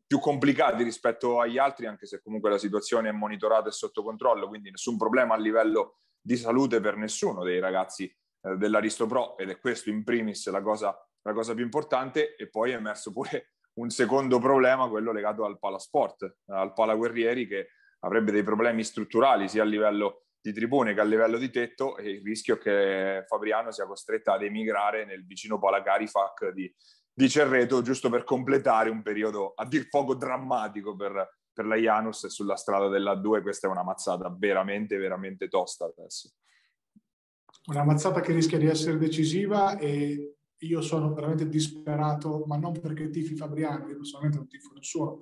più 0.09 0.19
complicati 0.19 0.83
rispetto 0.83 1.39
agli 1.39 1.57
altri, 1.57 1.87
anche 1.87 2.05
se 2.05 2.21
comunque 2.21 2.51
la 2.51 2.59
situazione 2.59 3.11
è 3.11 3.13
monitorata 3.13 3.69
e 3.69 3.73
sotto 3.73 4.03
controllo, 4.03 4.49
quindi 4.49 4.71
nessun 4.71 4.97
problema 4.97 5.35
a 5.35 5.39
livello 5.39 5.99
di 6.21 6.37
salute 6.37 6.81
per 6.81 6.97
nessuno 6.97 7.45
dei 7.45 7.61
ragazzi 7.61 8.13
dell'Aristo 8.41 9.07
Pro 9.07 9.37
ed 9.39 9.51
è 9.51 9.61
questo 9.61 9.91
in 9.91 10.03
primis 10.03 10.49
la 10.49 10.63
cosa, 10.63 10.99
la 11.23 11.33
cosa 11.33 11.55
più 11.55 11.63
importante 11.63 12.35
e 12.35 12.49
poi 12.49 12.73
è 12.73 12.75
emerso 12.75 13.13
pure 13.13 13.53
un 13.79 13.91
secondo 13.91 14.41
problema, 14.41 14.89
quello 14.89 15.13
legato 15.13 15.45
al 15.45 15.61
palasport, 15.61 16.39
al 16.47 16.73
palaguerrieri 16.73 17.47
che 17.47 17.69
avrebbe 18.01 18.33
dei 18.33 18.43
problemi 18.43 18.83
strutturali 18.83 19.49
sia 19.49 19.63
a 19.63 19.67
livello 19.67 20.25
di 20.49 20.55
tribune 20.55 20.95
che 20.95 21.01
a 21.01 21.05
livello 21.05 21.37
di 21.37 21.51
tetto 21.51 21.97
e 21.97 22.11
il 22.11 22.23
rischio 22.23 22.57
che 22.57 23.25
Fabriano 23.27 23.71
sia 23.71 23.87
costretta 23.87 24.33
ad 24.33 24.43
emigrare 24.43 25.05
nel 25.05 25.27
vicino 25.27 25.59
Palacarifac 25.59 26.51
di, 26.53 26.73
di 27.13 27.29
Cerreto 27.29 27.83
giusto 27.83 28.09
per 28.09 28.25
completare 28.25 28.89
un 28.89 29.03
periodo 29.03 29.53
a 29.55 29.67
dir 29.67 29.89
poco 29.89 30.15
drammatico 30.15 30.97
per, 30.97 31.41
per 31.53 31.67
la 31.67 31.77
Janus 31.77 32.27
sulla 32.29 32.57
strada 32.57 32.89
della 32.89 33.15
2 33.15 33.43
questa 33.43 33.69
è 33.69 33.71
una 33.71 33.85
mazzata 33.85 34.35
veramente 34.37 34.97
veramente 34.97 35.49
tosta 35.49 35.85
adesso. 35.85 36.31
Una 37.67 37.85
mazzata 37.85 38.21
che 38.21 38.33
rischia 38.33 38.57
di 38.57 38.67
essere 38.67 38.97
decisiva 38.97 39.77
e 39.77 40.37
io 40.63 40.81
sono 40.81 41.13
veramente 41.13 41.49
disperato, 41.49 42.45
ma 42.47 42.57
non 42.57 42.73
perché 42.73 43.11
tifi 43.11 43.37
Fabriano, 43.37 43.89
io 43.89 43.97
personalmente 43.97 44.39
non 44.39 44.49
tifo 44.49 44.73
nessuno, 44.75 45.21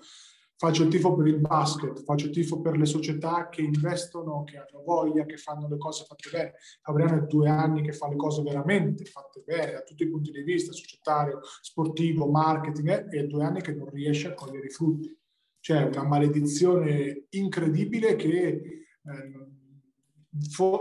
faccio 0.56 0.84
il 0.84 0.88
tifo 0.88 1.14
per 1.14 1.26
il 1.26 1.38
basket, 1.38 2.02
faccio 2.02 2.26
il 2.26 2.32
tifo 2.32 2.60
per 2.60 2.76
le 2.76 2.86
società 2.86 3.48
che 3.48 3.60
investono, 3.60 4.44
che 4.44 4.56
hanno 4.56 4.82
voglia, 4.84 5.26
che 5.26 5.36
fanno 5.36 5.68
le 5.68 5.76
cose 5.76 6.04
fatte 6.04 6.30
bene. 6.30 6.54
Fabriano 6.80 7.18
è 7.18 7.26
due 7.26 7.48
anni 7.48 7.82
che 7.82 7.92
fa 7.92 8.08
le 8.08 8.16
cose 8.16 8.42
veramente 8.42 9.04
fatte 9.04 9.42
bene 9.44 9.72
da 9.72 9.82
tutti 9.82 10.04
i 10.04 10.08
punti 10.08 10.30
di 10.30 10.42
vista, 10.42 10.72
societario, 10.72 11.40
sportivo, 11.60 12.26
marketing, 12.26 12.88
eh, 12.88 13.18
e 13.18 13.26
due 13.26 13.44
anni 13.44 13.60
che 13.60 13.74
non 13.74 13.90
riesce 13.90 14.28
a 14.28 14.34
cogliere 14.34 14.66
i 14.66 14.70
frutti. 14.70 15.14
C'è 15.60 15.82
una 15.82 16.04
maledizione 16.04 17.26
incredibile 17.30 18.16
che 18.16 18.36
eh, 18.36 19.46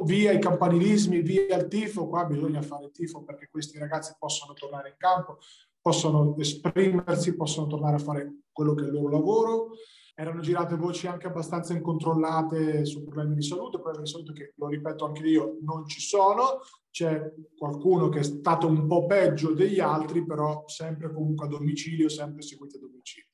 via 0.04 0.32
i 0.32 0.40
campanilismi, 0.40 1.22
via 1.22 1.58
il 1.58 1.68
tifo, 1.68 2.08
qua 2.08 2.26
bisogna 2.26 2.62
fare 2.62 2.86
il 2.86 2.92
tifo 2.92 3.24
perché 3.24 3.48
questi 3.50 3.78
ragazzi 3.78 4.16
possano 4.18 4.54
tornare 4.54 4.90
in 4.90 4.96
campo, 4.98 5.40
possono 5.86 6.36
esprimersi, 6.40 7.36
possono 7.36 7.68
tornare 7.68 7.98
a 7.98 8.00
fare 8.00 8.40
quello 8.52 8.74
che 8.74 8.86
è 8.86 8.88
il 8.88 8.94
loro 8.94 9.10
lavoro. 9.10 9.70
Erano 10.16 10.42
girate 10.42 10.76
voci 10.78 11.06
anche 11.06 11.28
abbastanza 11.28 11.74
incontrollate 11.74 12.86
su 12.86 13.04
problemi 13.04 13.36
di 13.36 13.44
salute, 13.44 13.78
problemi 13.78 14.06
di 14.06 14.10
salute 14.10 14.34
che, 14.34 14.54
lo 14.56 14.68
ripeto 14.68 15.06
anche 15.06 15.28
io, 15.28 15.58
non 15.62 15.86
ci 15.86 16.02
sono. 16.02 16.62
C'è 16.90 17.32
qualcuno 17.56 18.10
che 18.10 18.22
è 18.22 18.24
stato 18.24 18.66
un 18.66 18.88
po' 18.88 19.06
peggio 19.06 19.54
degli 19.54 19.80
altri, 19.80 20.26
però 20.26 20.64
sempre 20.66 21.14
comunque 21.14 21.46
a 21.46 21.50
domicilio, 21.50 22.10
sempre 22.10 22.42
seguito 22.42 22.78
a 22.78 22.80
domicilio. 22.80 23.30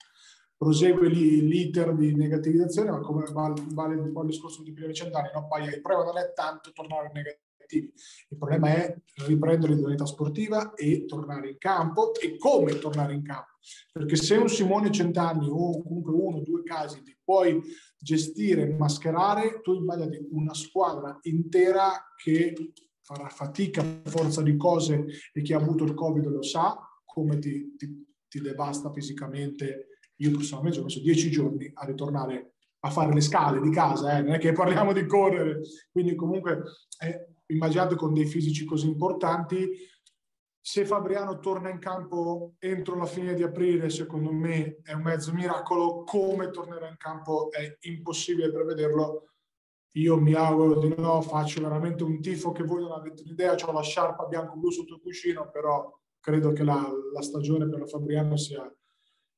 Prosegue 0.58 1.08
lì 1.08 1.48
l'iter 1.48 1.96
di 1.96 2.14
negativizzazione, 2.14 2.92
ma 2.92 3.00
come 3.00 3.24
vale, 3.32 3.64
vale 3.70 3.96
un 3.96 4.12
po' 4.12 4.24
il 4.24 4.28
discorso 4.28 4.62
di 4.62 4.74
prima 4.74 4.88
vicent'anni, 4.90 5.30
no? 5.34 5.48
poi 5.48 5.64
il 5.64 5.80
problema 5.80 6.12
non 6.12 6.18
è 6.18 6.34
tanto 6.34 6.72
tornare 6.74 7.12
negativo 7.14 7.51
obiettivi. 7.72 7.94
Il 8.30 8.38
problema 8.38 8.68
è 8.70 8.96
riprendere 9.26 9.74
l'idoneità 9.74 10.06
sportiva 10.06 10.74
e 10.74 11.06
tornare 11.06 11.50
in 11.50 11.58
campo 11.58 12.14
e 12.16 12.38
come 12.38 12.78
tornare 12.80 13.14
in 13.14 13.24
campo. 13.24 13.50
Perché 13.92 14.16
se 14.16 14.36
un 14.36 14.50
Simone 14.50 14.92
Centanni 14.92 15.48
o 15.50 15.82
comunque 15.82 16.14
uno 16.14 16.38
o 16.38 16.42
due 16.42 16.64
casi 16.64 17.02
ti 17.04 17.16
puoi 17.24 17.62
gestire, 17.98 18.68
mascherare, 18.74 19.62
tu 19.62 19.74
immaginati 19.74 20.28
una 20.32 20.54
squadra 20.54 21.18
intera 21.24 21.92
che 22.22 22.74
farà 23.02 23.30
fatica 23.30 23.82
a 23.82 24.10
forza 24.10 24.42
di 24.42 24.58
cose 24.58 25.06
e 25.32 25.42
chi 25.42 25.54
ha 25.54 25.58
avuto 25.58 25.84
il 25.84 25.94
Covid 25.94 26.26
lo 26.26 26.42
sa, 26.42 26.78
come 27.06 27.38
ti, 27.40 27.76
ti, 27.78 28.06
ti 28.28 28.42
devasta 28.42 28.92
fisicamente. 28.92 29.88
Io 30.18 30.32
personalmente 30.32 30.80
ho 30.80 30.84
messo 30.84 31.02
dieci 31.02 31.30
giorni 31.30 31.70
a 31.74 31.86
ritornare 31.86 32.54
a 32.84 32.90
fare 32.90 33.14
le 33.14 33.22
scale 33.22 33.62
di 33.62 33.70
casa, 33.70 34.18
eh? 34.18 34.22
non 34.22 34.34
è 34.34 34.40
che 34.40 34.54
parliamo 34.54 34.92
di 34.92 35.06
correre, 35.06 35.60
quindi 35.92 36.16
comunque 36.16 36.64
eh, 37.00 37.31
immaginate 37.52 37.96
con 37.96 38.14
dei 38.14 38.26
fisici 38.26 38.66
così 38.66 38.88
importanti, 38.88 39.70
se 40.64 40.86
Fabriano 40.86 41.40
torna 41.40 41.70
in 41.70 41.80
campo 41.80 42.54
entro 42.60 42.96
la 42.96 43.08
fine 43.08 43.34
di 43.34 43.42
aprile, 43.42 43.90
secondo 43.90 44.32
me 44.32 44.78
è 44.84 44.94
un 44.94 45.02
mezzo 45.02 45.34
miracolo, 45.34 46.04
come 46.04 46.52
tornerà 46.52 46.88
in 46.88 46.98
campo 46.98 47.52
è 47.52 47.78
impossibile 47.82 48.52
prevederlo. 48.52 49.26
Io 49.96 50.22
mi 50.22 50.34
auguro 50.34 50.80
di 50.80 50.94
no, 50.96 51.20
faccio 51.22 51.62
veramente 51.62 52.04
un 52.04 52.22
tifo 52.22 52.52
che 52.52 52.64
voi 52.64 52.84
non 52.84 52.92
avete 52.92 53.24
un'idea, 53.24 53.56
ho 53.56 53.72
la 53.72 53.82
sciarpa 53.82 54.26
bianco-blu 54.26 54.70
sotto 54.70 54.96
il 54.96 55.02
cuscino, 55.02 55.50
però 55.50 55.92
credo 56.20 56.54
che 56.54 56.64
la, 56.64 56.88
la 57.12 57.22
stagione 57.24 57.68
per 57.68 57.90
Fabriano 57.90 58.38
sia 58.38 58.72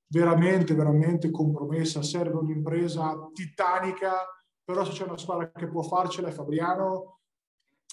veramente, 0.07 0.75
veramente 0.75 1.31
compromessa. 1.31 2.03
Serve 2.03 2.35
un'impresa 2.35 3.29
titanica, 3.33 4.27
però 4.63 4.83
se 4.83 4.91
c'è 4.91 5.05
una 5.05 5.17
squadra 5.17 5.49
che 5.51 5.69
può 5.69 5.81
farcela 5.81 6.27
è 6.27 6.31
Fabriano 6.31 7.21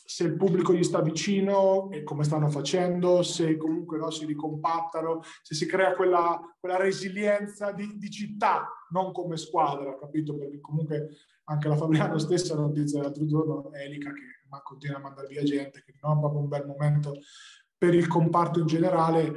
se 0.04 0.24
il 0.24 0.36
pubblico 0.36 0.72
gli 0.72 0.82
sta 0.82 1.00
vicino 1.00 1.90
e 1.90 2.02
come 2.02 2.24
stanno 2.24 2.48
facendo, 2.48 3.22
se 3.22 3.56
comunque 3.56 3.98
no, 3.98 4.10
si 4.10 4.24
ricompattano, 4.26 5.22
se 5.42 5.54
si 5.54 5.66
crea 5.66 5.94
quella, 5.94 6.40
quella 6.58 6.76
resilienza 6.76 7.72
di, 7.72 7.96
di, 7.96 8.10
città, 8.10 8.68
non 8.90 9.12
come 9.12 9.36
squadra, 9.36 9.96
capito? 9.98 10.36
Perché 10.36 10.60
comunque 10.60 11.08
anche 11.44 11.68
la 11.68 11.76
Fabriano 11.76 12.18
stessa 12.18 12.54
notizia 12.54 13.02
l'altro 13.02 13.24
giorno, 13.26 13.72
Elica, 13.72 14.12
che 14.12 14.40
ma 14.50 14.60
continua 14.62 14.96
a 14.96 15.00
mandare 15.00 15.28
via 15.28 15.42
gente, 15.42 15.82
che 15.84 15.94
non 16.02 16.16
è 16.16 16.20
proprio 16.20 16.40
un 16.40 16.48
bel 16.48 16.66
momento 16.66 17.14
per 17.78 17.94
il 17.94 18.08
comparto 18.08 18.58
in 18.58 18.66
generale. 18.66 19.32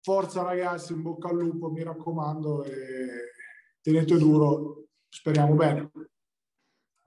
Forza 0.00 0.42
ragazzi, 0.42 0.92
in 0.92 1.02
bocca 1.02 1.28
al 1.28 1.38
lupo, 1.38 1.70
mi 1.70 1.82
raccomando, 1.82 2.64
e 2.64 2.72
tenete 3.80 4.16
duro, 4.18 4.88
speriamo 5.08 5.54
bene. 5.54 5.90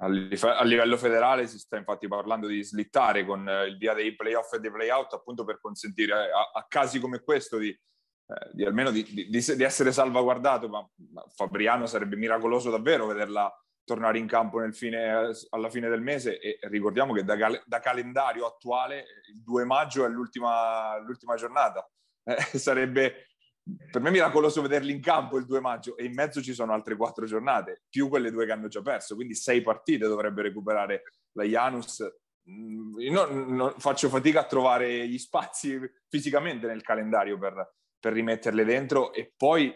A 0.06 0.64
livello 0.64 0.98
federale 0.98 1.48
si 1.48 1.58
sta 1.58 1.78
infatti 1.78 2.08
parlando 2.08 2.48
di 2.48 2.64
slittare 2.64 3.26
con 3.26 3.48
eh, 3.48 3.66
il 3.66 3.78
via 3.78 3.94
dei 3.94 4.16
playoff 4.16 4.54
e 4.54 4.60
dei 4.60 4.72
playout 4.72 5.14
appunto 5.14 5.44
per 5.44 5.60
consentire 5.60 6.14
a, 6.14 6.52
a 6.54 6.66
casi 6.68 7.00
come 7.00 7.22
questo 7.22 7.58
di, 7.58 7.70
eh, 7.70 8.50
di 8.54 8.66
almeno 8.66 8.92
di, 8.92 9.04
di, 9.04 9.28
di, 9.28 9.64
essere 9.64 9.92
salvaguardato, 9.92 10.70
ma, 10.70 10.88
ma, 11.12 11.24
Fabriano 11.34 11.86
sarebbe 11.86 12.16
miracoloso 12.16 12.70
davvero 12.70 13.08
vederla 13.08 13.52
tornare 13.84 14.18
in 14.18 14.28
campo 14.28 14.60
fine, 14.72 15.32
alla 15.52 15.70
fine 15.70 15.90
del 15.90 16.02
mese 16.02 16.40
e 16.40 16.58
ricordiamo 16.64 17.14
che 17.14 17.24
da, 17.24 17.36
da, 17.66 17.80
calendario 17.80 18.46
attuale 18.46 19.06
il 19.32 19.42
2 19.44 19.64
maggio 19.64 20.06
è 20.06 20.10
l'ultima, 20.10 20.98
l'ultima 21.00 21.36
giornata. 21.36 21.88
Eh, 22.28 22.58
sarebbe 22.58 23.28
per 23.90 24.00
me 24.00 24.12
miracoloso 24.12 24.62
vederli 24.62 24.92
in 24.92 25.02
campo 25.02 25.38
il 25.38 25.46
2 25.46 25.60
maggio 25.60 25.98
e 25.98 26.06
in 26.06 26.14
mezzo 26.14 26.42
ci 26.42 26.54
sono 26.54 26.74
altre 26.74 26.96
quattro 26.96 27.26
giornate, 27.26 27.84
più 27.90 28.08
quelle 28.10 28.30
due 28.30 28.46
che 28.46 28.52
hanno 28.52 28.68
già 28.68 28.82
perso, 28.82 29.16
quindi 29.16 29.34
sei 29.34 29.62
partite 29.62 30.08
dovrebbe 30.08 30.44
recuperare 30.44 31.04
la 31.32 31.44
Janus. 31.44 32.04
Mm, 32.50 33.00
io 33.00 33.12
non, 33.12 33.56
non, 33.56 33.74
faccio 33.78 34.08
fatica 34.08 34.42
a 34.42 34.46
trovare 34.46 35.08
gli 35.08 35.18
spazi 35.18 35.80
fisicamente 36.08 36.68
nel 36.68 36.84
calendario 36.84 37.40
per, 37.40 37.74
per 38.00 38.14
rimetterle 38.14 38.64
dentro 38.64 39.12
e 39.14 39.34
poi, 39.36 39.74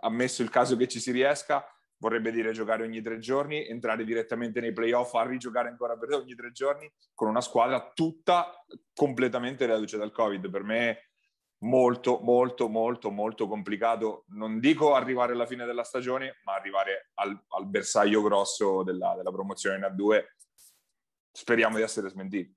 ammesso 0.00 0.42
il 0.42 0.50
caso 0.50 0.76
che 0.76 0.88
ci 0.88 0.98
si 0.98 1.12
riesca, 1.12 1.64
vorrebbe 1.98 2.32
dire 2.32 2.50
giocare 2.50 2.82
ogni 2.82 3.00
tre 3.00 3.20
giorni, 3.20 3.64
entrare 3.68 4.04
direttamente 4.04 4.60
nei 4.60 4.72
playoff, 4.72 5.14
a 5.14 5.24
rigiocare 5.24 5.68
ancora 5.68 5.96
per 5.96 6.10
ogni 6.14 6.34
tre 6.34 6.50
giorni 6.50 6.90
con 7.14 7.28
una 7.28 7.40
squadra 7.40 7.92
tutta 7.94 8.52
completamente 8.92 9.66
reduce 9.66 9.96
dal 9.96 10.10
Covid. 10.10 10.50
Per 10.50 10.62
me 10.64 10.98
molto, 11.60 12.20
molto, 12.22 12.68
molto, 12.68 13.10
molto 13.10 13.46
complicato. 13.46 14.24
Non 14.28 14.58
dico 14.60 14.94
arrivare 14.94 15.32
alla 15.32 15.46
fine 15.46 15.64
della 15.64 15.84
stagione, 15.84 16.40
ma 16.44 16.54
arrivare 16.54 17.10
al, 17.14 17.38
al 17.48 17.66
bersaglio 17.66 18.22
grosso 18.22 18.82
della, 18.82 19.14
della 19.16 19.30
promozione 19.30 19.76
in 19.76 19.82
A2. 19.82 20.22
Speriamo 21.32 21.76
di 21.76 21.82
essere 21.82 22.08
smentiti. 22.08 22.54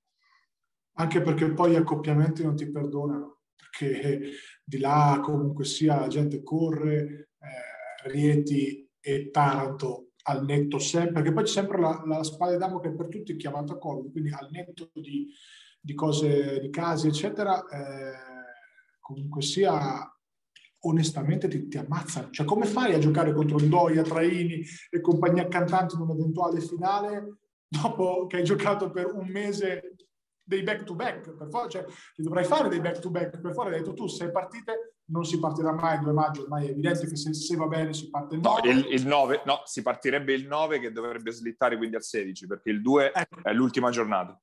Anche 1.00 1.22
perché 1.22 1.52
poi 1.52 1.72
gli 1.72 1.76
accoppiamenti 1.76 2.44
non 2.44 2.56
ti 2.56 2.70
perdonano, 2.72 3.42
perché 3.56 4.32
di 4.64 4.80
là 4.80 5.20
comunque 5.22 5.64
sia 5.64 6.00
la 6.00 6.08
gente 6.08 6.42
corre, 6.42 7.30
eh, 7.40 8.10
Rieti 8.10 8.90
e 9.00 9.30
Taranto 9.30 10.08
al 10.24 10.44
netto 10.44 10.80
sempre, 10.80 11.14
perché 11.14 11.34
poi 11.34 11.44
c'è 11.44 11.52
sempre 11.52 11.80
la, 11.80 12.02
la 12.06 12.24
spada 12.24 12.58
d'amo 12.58 12.80
che 12.80 12.94
per 12.94 13.08
tutti 13.08 13.34
è 13.34 13.36
chiamata 13.36 13.78
Covid, 13.78 14.12
quindi 14.12 14.32
al 14.32 14.50
netto 14.52 14.90
di, 14.94 15.28
di 15.80 15.94
cose, 15.94 16.60
di 16.60 16.70
casi, 16.70 17.08
eccetera, 17.08 17.64
eh, 17.66 18.37
comunque 19.08 19.42
sia 19.42 20.06
onestamente 20.82 21.48
ti, 21.48 21.68
ti, 21.70 21.78
ammazzano. 21.78 22.30
Cioè, 22.30 22.46
come 22.46 22.66
fai 22.66 22.94
a 22.94 23.00
giocare 23.00 23.34
contro 23.34 23.58
Ndoia, 23.58 24.04
Traini 24.04 24.62
e 24.90 25.00
compagnia 25.00 25.48
cantante 25.48 25.96
in 25.96 26.02
un'eventuale 26.02 26.60
finale 26.60 27.38
dopo 27.68 28.28
che 28.28 28.38
hai 28.38 28.44
giocato 28.44 28.92
per 28.92 29.14
un 29.14 29.28
mese 29.28 29.96
dei 30.44 30.62
back 30.62 30.84
to 30.84 30.94
back? 30.94 31.36
Per 31.36 31.48
forza, 31.50 31.80
cioè, 31.80 31.86
ti 32.14 32.22
dovrai 32.22 32.44
fare 32.44 32.68
dei 32.68 32.82
back 32.82 33.00
to 33.00 33.10
back. 33.10 33.40
Per 33.40 33.54
forza 33.54 33.72
hai 33.72 33.80
detto 33.80 33.94
tu, 33.94 34.08
sei 34.08 34.30
partite, 34.30 34.98
non 35.06 35.24
si 35.24 35.40
partirà 35.40 35.72
mai 35.72 35.96
il 35.96 36.02
2 36.04 36.12
maggio, 36.12 36.42
ormai 36.42 36.68
è 36.68 36.72
evidente 36.72 37.08
che 37.08 37.16
se, 37.16 37.34
se 37.34 37.56
va 37.56 37.68
bene 37.68 37.94
si 37.94 38.10
parte 38.10 38.36
il 38.36 38.42
9. 38.42 38.62
No, 38.62 38.80
il, 38.80 38.88
il 38.92 39.08
9, 39.08 39.44
no, 39.46 39.62
si 39.64 39.82
partirebbe 39.82 40.34
il 40.34 40.46
9 40.48 40.80
che 40.80 40.92
dovrebbe 40.92 41.32
slittare 41.32 41.78
quindi 41.78 41.96
al 41.96 42.04
16, 42.04 42.46
perché 42.46 42.72
il 42.72 42.82
2 42.82 43.14
ecco. 43.14 43.40
è 43.42 43.54
l'ultima 43.54 43.90
giornata. 43.90 44.38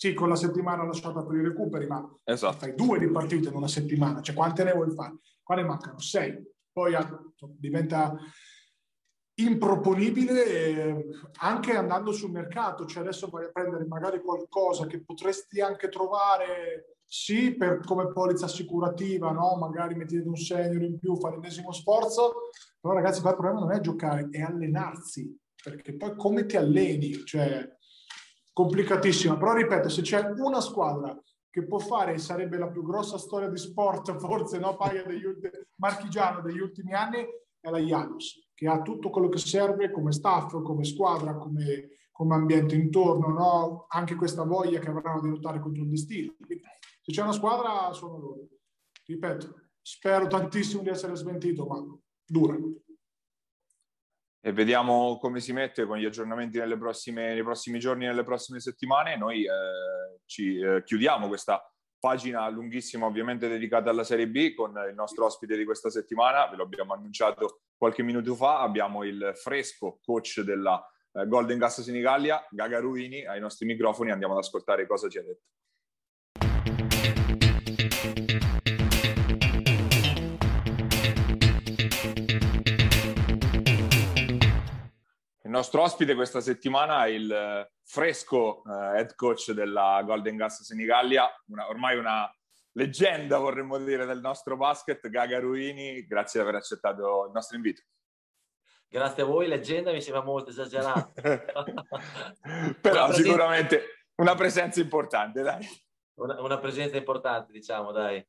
Sì, 0.00 0.14
con 0.14 0.28
la 0.28 0.36
settimana 0.36 0.84
lasciata 0.84 1.24
per 1.24 1.34
i 1.34 1.42
recuperi, 1.42 1.88
ma 1.88 2.08
esatto. 2.22 2.58
fai 2.58 2.72
due 2.76 3.00
di 3.00 3.10
partite 3.10 3.48
in 3.48 3.56
una 3.56 3.66
settimana, 3.66 4.20
cioè 4.20 4.32
quante 4.32 4.62
ne 4.62 4.72
vuoi 4.72 4.92
fare? 4.92 5.16
Qua 5.42 5.56
ne 5.56 5.64
mancano 5.64 5.98
sei. 5.98 6.40
Poi 6.70 6.94
diventa 7.58 8.16
improponibile 9.34 10.46
eh, 10.46 11.04
anche 11.40 11.72
andando 11.72 12.12
sul 12.12 12.30
mercato, 12.30 12.86
cioè 12.86 13.02
adesso 13.02 13.26
vai 13.28 13.46
a 13.46 13.50
prendere 13.50 13.86
magari 13.86 14.20
qualcosa 14.22 14.86
che 14.86 15.02
potresti 15.02 15.60
anche 15.60 15.88
trovare 15.88 16.98
sì 17.04 17.56
per, 17.56 17.80
come 17.84 18.12
polizza 18.12 18.44
assicurativa, 18.44 19.32
no? 19.32 19.56
magari 19.56 19.96
mettete 19.96 20.28
un 20.28 20.36
senior 20.36 20.82
in 20.82 21.00
più, 21.00 21.16
fare 21.16 21.34
l'ennesimo 21.34 21.72
sforzo, 21.72 22.50
però 22.80 22.94
ragazzi 22.94 23.20
qua 23.20 23.30
il 23.30 23.36
problema 23.36 23.66
non 23.66 23.72
è 23.72 23.80
giocare, 23.80 24.28
è 24.30 24.42
allenarsi, 24.42 25.36
perché 25.60 25.96
poi 25.96 26.14
come 26.14 26.46
ti 26.46 26.56
alleni? 26.56 27.24
Cioè, 27.24 27.77
complicatissima, 28.58 29.36
però 29.36 29.52
ripeto, 29.52 29.88
se 29.88 30.02
c'è 30.02 30.32
una 30.36 30.60
squadra 30.60 31.16
che 31.48 31.64
può 31.64 31.78
fare, 31.78 32.18
sarebbe 32.18 32.58
la 32.58 32.68
più 32.68 32.82
grossa 32.82 33.16
storia 33.16 33.48
di 33.48 33.56
sport, 33.56 34.16
forse 34.18 34.58
no, 34.58 34.74
paia 34.74 35.04
degli 35.04 35.22
ultimi, 35.22 35.52
marchigiano 35.76 36.40
degli 36.40 36.58
ultimi 36.58 36.92
anni, 36.92 37.24
è 37.60 37.70
la 37.70 37.78
Janus, 37.78 38.50
che 38.54 38.66
ha 38.66 38.82
tutto 38.82 39.10
quello 39.10 39.28
che 39.28 39.38
serve 39.38 39.92
come 39.92 40.10
staff, 40.10 40.60
come 40.60 40.82
squadra, 40.82 41.36
come, 41.36 41.90
come 42.10 42.34
ambiente 42.34 42.74
intorno, 42.74 43.28
no? 43.28 43.86
anche 43.90 44.16
questa 44.16 44.42
voglia 44.42 44.80
che 44.80 44.88
avranno 44.88 45.20
di 45.20 45.28
lottare 45.28 45.60
contro 45.60 45.84
il 45.84 45.90
destino. 45.90 46.34
Se 47.00 47.12
c'è 47.12 47.22
una 47.22 47.30
squadra, 47.30 47.92
sono 47.92 48.18
loro. 48.18 48.48
Ripeto, 49.06 49.54
spero 49.80 50.26
tantissimo 50.26 50.82
di 50.82 50.88
essere 50.88 51.14
smentito, 51.14 51.64
ma 51.64 51.80
dura 52.26 52.56
e 54.40 54.52
vediamo 54.52 55.18
come 55.18 55.40
si 55.40 55.52
mette 55.52 55.84
con 55.84 55.98
gli 55.98 56.04
aggiornamenti 56.04 56.60
prossime, 56.78 57.34
nei 57.34 57.42
prossimi 57.42 57.78
giorni, 57.78 58.06
nelle 58.06 58.22
prossime 58.22 58.60
settimane. 58.60 59.16
Noi 59.16 59.44
eh, 59.44 60.20
ci 60.26 60.58
eh, 60.58 60.82
chiudiamo 60.84 61.26
questa 61.28 61.62
pagina 61.98 62.48
lunghissima 62.48 63.06
ovviamente 63.06 63.48
dedicata 63.48 63.90
alla 63.90 64.04
Serie 64.04 64.28
B 64.28 64.54
con 64.54 64.72
il 64.88 64.94
nostro 64.94 65.24
ospite 65.24 65.56
di 65.56 65.64
questa 65.64 65.90
settimana, 65.90 66.48
ve 66.48 66.56
lo 66.56 66.62
abbiamo 66.62 66.94
annunciato 66.94 67.62
qualche 67.76 68.02
minuto 68.02 68.34
fa, 68.34 68.60
abbiamo 68.60 69.04
il 69.04 69.32
fresco 69.34 69.98
coach 70.02 70.40
della 70.40 70.80
eh, 71.12 71.26
Golden 71.26 71.58
Gas 71.58 71.80
Senigallia, 71.80 72.46
Gaga 72.50 72.78
Ruini, 72.78 73.26
ai 73.26 73.40
nostri 73.40 73.66
microfoni, 73.66 74.10
andiamo 74.10 74.34
ad 74.34 74.40
ascoltare 74.40 74.86
cosa 74.86 75.08
ci 75.08 75.18
ha 75.18 75.22
detto. 75.22 75.46
Il 85.48 85.54
nostro 85.54 85.80
ospite 85.80 86.14
questa 86.14 86.42
settimana 86.42 87.06
è 87.06 87.08
il 87.08 87.32
eh, 87.32 87.72
fresco 87.82 88.60
uh, 88.66 88.92
head 88.94 89.14
coach 89.14 89.52
della 89.52 90.02
Golden 90.04 90.36
Gas 90.36 90.62
Senigallia, 90.62 91.26
una, 91.46 91.66
ormai 91.70 91.96
una 91.96 92.30
leggenda 92.72 93.38
vorremmo 93.38 93.78
dire 93.78 94.04
del 94.04 94.20
nostro 94.20 94.58
basket, 94.58 95.08
Gaga 95.08 95.40
Ruini, 95.40 96.04
grazie 96.04 96.40
di 96.42 96.46
aver 96.46 96.58
accettato 96.60 97.24
il 97.24 97.32
nostro 97.32 97.56
invito. 97.56 97.80
Grazie 98.86 99.22
a 99.22 99.24
voi, 99.24 99.48
leggenda 99.48 99.90
mi 99.90 100.02
sembra 100.02 100.22
molto 100.22 100.50
esagerato. 100.50 101.12
Però 102.82 103.06
una 103.06 103.14
sicuramente 103.14 103.76
presenza... 103.78 104.12
una 104.16 104.34
presenza 104.34 104.80
importante, 104.80 105.40
dai. 105.40 105.66
Una, 106.18 106.42
una 106.42 106.58
presenza 106.58 106.98
importante, 106.98 107.52
diciamo, 107.52 107.90
dai. 107.90 108.22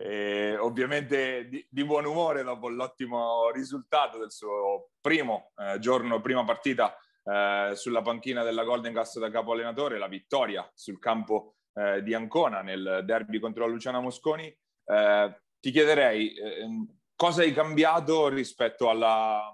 E 0.00 0.56
ovviamente 0.56 1.48
di, 1.48 1.66
di, 1.68 1.84
buon 1.84 2.04
umore 2.04 2.44
dopo 2.44 2.68
l'ottimo 2.68 3.50
risultato 3.50 4.16
del 4.16 4.30
suo 4.30 4.90
primo 5.00 5.50
eh, 5.56 5.80
giorno, 5.80 6.20
prima 6.20 6.44
partita 6.44 6.96
eh, 7.24 7.72
sulla 7.74 8.00
panchina 8.00 8.44
della 8.44 8.62
Golden 8.62 8.92
Gas 8.92 9.18
da 9.18 9.28
capo 9.28 9.52
allenatore, 9.52 9.98
la 9.98 10.06
vittoria 10.06 10.70
sul 10.72 11.00
campo 11.00 11.56
eh, 11.74 12.00
di 12.04 12.14
Ancona 12.14 12.62
nel 12.62 13.02
derby 13.04 13.40
contro 13.40 13.66
la 13.66 13.72
Luciana 13.72 13.98
Mosconi. 13.98 14.46
Eh, 14.46 15.42
ti 15.58 15.72
chiederei 15.72 16.32
ehm, 16.32 17.00
cosa 17.16 17.42
hai 17.42 17.52
cambiato 17.52 18.28
rispetto 18.28 18.88
alla, 18.90 19.52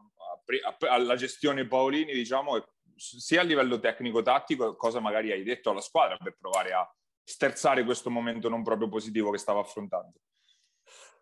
alla 0.90 1.16
gestione 1.16 1.66
Paolini, 1.66 2.12
diciamo, 2.12 2.62
sia 2.94 3.40
a 3.40 3.44
livello 3.44 3.80
tecnico-tattico, 3.80 4.76
cosa 4.76 5.00
magari 5.00 5.32
hai 5.32 5.42
detto 5.42 5.70
alla 5.70 5.80
squadra 5.80 6.18
per 6.18 6.36
provare 6.38 6.74
a 6.74 6.86
sterzare 7.26 7.82
questo 7.84 8.10
momento 8.10 8.50
non 8.50 8.62
proprio 8.62 8.90
positivo 8.90 9.30
che 9.30 9.38
stava 9.38 9.60
affrontando? 9.60 10.18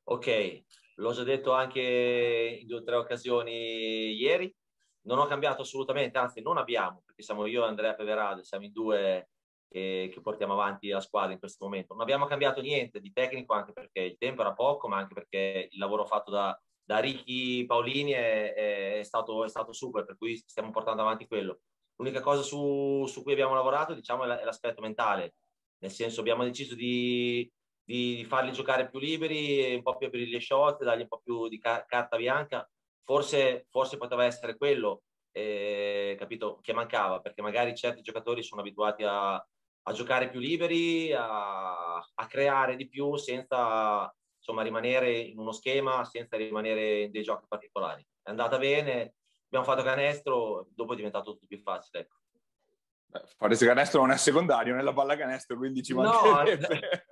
Ok, 0.04 0.62
l'ho 0.96 1.12
già 1.12 1.22
detto 1.22 1.52
anche 1.52 2.58
in 2.60 2.66
due 2.66 2.78
o 2.78 2.82
tre 2.82 2.96
occasioni 2.96 4.12
ieri, 4.12 4.54
non 5.02 5.18
ho 5.18 5.26
cambiato 5.26 5.62
assolutamente, 5.62 6.18
anzi 6.18 6.40
non 6.42 6.58
abbiamo, 6.58 7.02
perché 7.04 7.22
siamo 7.22 7.46
io 7.46 7.64
e 7.64 7.68
Andrea 7.68 7.94
Peverado, 7.94 8.42
siamo 8.44 8.64
in 8.64 8.72
due 8.72 9.28
che, 9.72 10.10
che, 10.12 10.20
portiamo 10.20 10.52
avanti 10.52 10.88
la 10.88 11.00
squadra 11.00 11.32
in 11.32 11.38
questo 11.38 11.64
momento. 11.64 11.94
Non 11.94 12.02
abbiamo 12.02 12.26
cambiato 12.26 12.60
niente 12.60 13.00
di 13.00 13.12
tecnico 13.12 13.54
anche 13.54 13.72
perché 13.72 14.00
il 14.00 14.18
tempo 14.18 14.42
era 14.42 14.52
poco, 14.52 14.86
ma 14.86 14.98
anche 14.98 15.14
perché 15.14 15.68
il 15.70 15.78
lavoro 15.78 16.04
fatto 16.04 16.30
da, 16.30 16.58
da 16.84 16.98
Ricky 16.98 17.64
Paolini 17.64 18.12
è, 18.12 18.98
è, 18.98 19.02
stato, 19.02 19.44
è, 19.44 19.48
stato, 19.48 19.72
super, 19.72 20.04
per 20.04 20.16
cui 20.16 20.36
stiamo 20.36 20.70
portando 20.70 21.02
avanti 21.02 21.26
quello. 21.26 21.60
L'unica 21.96 22.20
cosa 22.20 22.42
su, 22.42 23.06
su 23.06 23.22
cui 23.22 23.32
abbiamo 23.32 23.54
lavorato 23.54 23.94
diciamo, 23.94 24.24
è 24.24 24.44
l'aspetto 24.44 24.80
mentale, 24.80 25.34
nel 25.78 25.90
senso 25.90 26.20
abbiamo 26.20 26.44
deciso 26.44 26.74
di, 26.74 27.50
di, 27.84 28.16
di, 28.16 28.24
farli 28.24 28.52
giocare 28.52 28.88
più 28.88 28.98
liberi, 28.98 29.74
un 29.74 29.82
po' 29.82 29.96
più 29.96 30.06
aprire 30.06 30.30
le 30.30 30.40
shot, 30.40 30.82
dargli 30.82 31.02
un 31.02 31.08
po' 31.08 31.20
più 31.22 31.48
di 31.48 31.58
ca- 31.58 31.84
carta 31.86 32.16
bianca. 32.16 32.68
Forse, 33.04 33.66
forse 33.70 33.96
poteva 33.96 34.24
essere 34.24 34.56
quello, 34.56 35.02
eh, 35.32 36.14
capito, 36.18 36.58
che 36.62 36.72
mancava, 36.72 37.20
perché 37.20 37.42
magari 37.42 37.74
certi 37.74 38.02
giocatori 38.02 38.42
sono 38.42 38.60
abituati 38.60 39.02
a, 39.02 39.34
a 39.34 39.92
giocare 39.92 40.30
più 40.30 40.38
liberi, 40.38 41.12
a, 41.12 41.96
a, 41.96 42.26
creare 42.28 42.76
di 42.76 42.88
più 42.88 43.16
senza 43.16 44.14
insomma, 44.36 44.62
rimanere 44.62 45.12
in 45.18 45.38
uno 45.38 45.52
schema, 45.52 46.04
senza 46.04 46.36
rimanere 46.36 47.02
in 47.02 47.10
dei 47.10 47.22
giochi 47.22 47.46
particolari. 47.48 48.06
È 48.22 48.30
andata 48.30 48.58
bene, 48.58 49.14
abbiamo 49.46 49.64
fatto 49.64 49.82
canestro, 49.82 50.68
dopo 50.70 50.92
è 50.92 50.96
diventato 50.96 51.32
tutto 51.32 51.46
più 51.46 51.58
facile. 51.58 52.00
Ecco. 52.00 52.20
Fare 53.36 53.56
canestro 53.56 54.00
non 54.00 54.10
è 54.10 54.16
secondario 54.16 54.74
nella 54.74 54.92
palla 54.92 55.16
canestro, 55.16 55.56
quindi 55.56 55.82
ci 55.82 55.92
mancherebbe. 55.94 57.06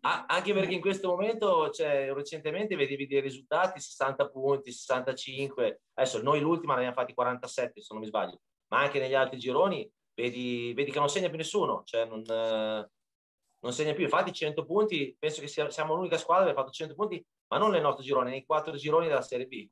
anche 0.00 0.52
perché 0.52 0.74
in 0.74 0.80
questo 0.80 1.08
momento, 1.08 1.70
cioè, 1.70 2.12
recentemente 2.12 2.74
vedevi 2.74 3.06
dei 3.06 3.20
risultati 3.20 3.80
60 3.80 4.28
punti, 4.28 4.72
65. 4.72 5.82
Adesso 5.94 6.22
noi 6.22 6.40
l'ultima 6.40 6.72
ne 6.74 6.80
abbiamo 6.80 6.96
fatti 6.96 7.14
47, 7.14 7.80
se 7.80 7.88
non 7.92 8.02
mi 8.02 8.08
sbaglio, 8.08 8.40
ma 8.68 8.80
anche 8.80 8.98
negli 8.98 9.14
altri 9.14 9.38
gironi 9.38 9.88
vedi, 10.14 10.72
vedi 10.74 10.90
che 10.90 10.98
non 10.98 11.08
segna 11.08 11.28
più 11.28 11.36
nessuno, 11.36 11.82
cioè 11.84 12.04
non, 12.04 12.22
non 12.26 13.72
segna 13.72 13.92
più. 13.92 14.04
Infatti 14.04 14.32
100 14.32 14.64
punti, 14.64 15.16
penso 15.18 15.40
che 15.40 15.46
sia, 15.46 15.70
siamo 15.70 15.94
l'unica 15.94 16.18
squadra 16.18 16.46
che 16.46 16.50
ha 16.50 16.54
fatto 16.54 16.72
100 16.72 16.94
punti, 16.94 17.24
ma 17.48 17.58
non 17.58 17.70
nel 17.70 17.82
nostro 17.82 18.02
girone, 18.02 18.30
nei 18.30 18.44
quattro 18.44 18.74
gironi 18.74 19.06
della 19.06 19.22
Serie 19.22 19.46
B. 19.46 19.68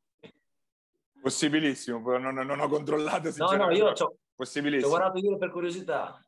Possibilissimo, 1.21 2.01
non, 2.19 2.35
non 2.35 2.61
ho 2.61 2.69
controllato. 2.69 3.33
No, 3.37 3.53
no, 3.53 3.71
io 3.71 3.93
ci 3.95 4.03
ho 4.03 4.17
guardato 4.89 5.19
io 5.19 5.37
per 5.37 5.51
curiosità. 5.51 6.21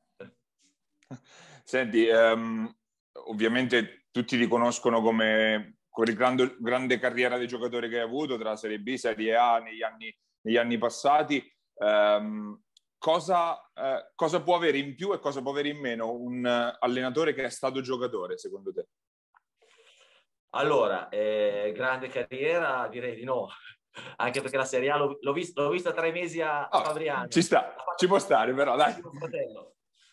Senti, 1.65 2.07
um, 2.09 2.73
ovviamente 3.27 4.07
tutti 4.11 4.39
ti 4.39 4.49
conoscono 4.49 5.01
come 5.01 5.79
con 5.95 6.09
il 6.09 6.15
grande, 6.17 6.57
grande, 6.59 6.99
carriera 6.99 7.39
di 7.39 7.47
giocatore 7.47 7.89
che 7.89 7.99
hai 7.99 8.03
avuto 8.03 8.37
tra 8.37 8.57
Serie 8.57 8.81
B, 8.81 8.95
Serie 8.95 9.37
A 9.37 9.59
negli 9.59 9.83
anni, 9.83 10.13
negli 10.41 10.57
anni 10.57 10.77
passati. 10.77 11.41
Um, 11.75 12.61
cosa, 12.99 13.53
uh, 13.53 14.13
cosa, 14.17 14.43
può 14.43 14.57
avere 14.57 14.79
in 14.79 14.97
più 14.97 15.13
e 15.13 15.21
cosa 15.21 15.41
può 15.41 15.53
avere 15.53 15.69
in 15.69 15.79
meno 15.79 16.13
un 16.13 16.45
uh, 16.45 16.77
allenatore 16.81 17.33
che 17.33 17.45
è 17.45 17.49
stato 17.49 17.81
giocatore, 17.81 18.39
secondo 18.39 18.73
te? 18.73 18.89
Allora, 20.51 21.09
eh, 21.11 21.73
grande 21.75 22.09
carriera, 22.09 22.89
direi 22.89 23.15
di 23.15 23.25
no 23.25 23.49
anche 24.17 24.41
perché 24.41 24.57
la 24.57 24.65
Serie 24.65 24.91
A 24.91 24.97
l'ho, 24.97 25.19
l'ho, 25.21 25.33
vista, 25.33 25.63
l'ho 25.63 25.71
vista 25.71 25.93
tre 25.93 26.11
mesi 26.11 26.41
a, 26.41 26.67
a 26.69 26.81
oh, 26.81 26.85
Fabriano. 26.85 27.29
Ci 27.29 27.43
sta, 27.43 27.75
ci 27.97 28.07
può 28.07 28.19
stare 28.19 28.53
però, 28.53 28.77
dai. 28.77 28.95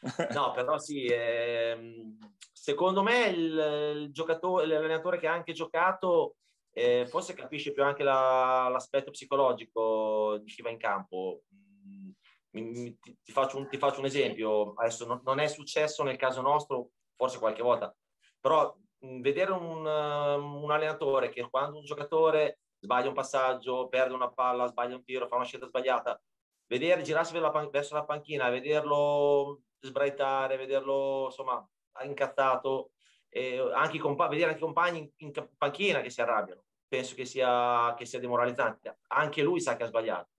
No, 0.34 0.52
però 0.52 0.80
sì, 0.80 1.06
ehm, 1.06 2.18
secondo 2.62 3.02
me 3.02 3.26
il, 3.26 4.12
il, 4.14 4.40
l'allenatore 4.68 5.18
che 5.18 5.26
ha 5.26 5.34
anche 5.34 5.52
giocato 5.52 6.36
eh, 6.74 7.08
forse 7.08 7.34
capisce 7.34 7.72
più 7.72 7.84
anche 7.84 8.04
la, 8.04 8.68
l'aspetto 8.70 9.10
psicologico 9.10 10.38
di 10.38 10.52
chi 10.52 10.62
va 10.62 10.70
in 10.70 10.78
campo. 10.78 11.42
Mm, 11.56 12.12
mi, 12.52 12.62
mi, 12.62 13.00
ti, 13.00 13.18
ti, 13.24 13.32
faccio 13.32 13.58
un, 13.58 13.68
ti, 13.68 13.78
faccio 13.78 14.00
un, 14.00 14.06
esempio, 14.06 14.74
adesso 14.76 15.08
non, 15.08 15.22
non, 15.24 15.40
è 15.40 15.48
successo 15.48 16.04
nel 16.04 16.18
caso 16.18 16.42
nostro, 16.42 16.92
forse 17.16 17.40
qualche 17.40 17.64
volta, 17.64 17.94
però 18.40 18.78
mh, 19.00 19.08
mm, 19.08 19.22
vedere 19.22 19.52
un, 19.54 19.84
un 19.84 20.72
allenatore 20.72 21.30
che 21.30 21.50
quando 21.50 21.80
un 21.80 21.84
giocatore 21.84 22.60
sbaglia 22.80 23.08
un 23.08 23.16
passaggio, 23.16 23.88
perde 23.88 24.14
una 24.14 24.32
palla, 24.32 24.68
sbaglia 24.68 24.96
un 24.96 25.04
tiro, 25.04 25.28
fa 25.28 25.36
una 25.36 25.46
scelta 25.46 25.66
sbagliata. 25.66 26.22
Vedere, 26.68 27.02
girarsi 27.02 27.34
verso 27.72 27.96
la 27.96 28.06
panchina, 28.06 28.50
vederlo 28.50 29.62
sbraitare, 29.80 30.58
vederlo 30.58 31.26
insomma 31.26 31.68
incazzato, 32.04 32.92
e 33.30 33.58
anche 33.74 33.98
i 33.98 34.00
compa- 34.00 34.28
vedere 34.28 34.50
anche 34.50 34.60
i 34.60 34.64
compagni 34.64 35.00
in, 35.00 35.10
in 35.18 35.50
panchina 35.58 36.02
che 36.02 36.10
si 36.10 36.22
arrabbiano, 36.22 36.64
penso 36.88 37.16
che 37.16 37.26
sia, 37.26 37.94
che 37.96 38.06
sia 38.06 38.20
demoralizzante. 38.20 39.00
Anche 39.08 39.42
lui 39.42 39.62
sa 39.62 39.78
che 39.78 39.84
ha 39.84 39.88
sbagliato. 39.88 40.30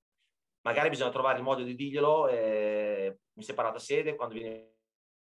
Magari 0.62 0.90
bisogna 0.90 1.10
trovare 1.10 1.38
il 1.38 1.44
modo 1.44 1.62
di 1.62 1.74
dirglielo 1.74 2.28
eh, 2.28 3.18
in 3.32 3.42
separata 3.42 3.78
sede 3.78 4.14
quando 4.14 4.34
viene 4.34 4.72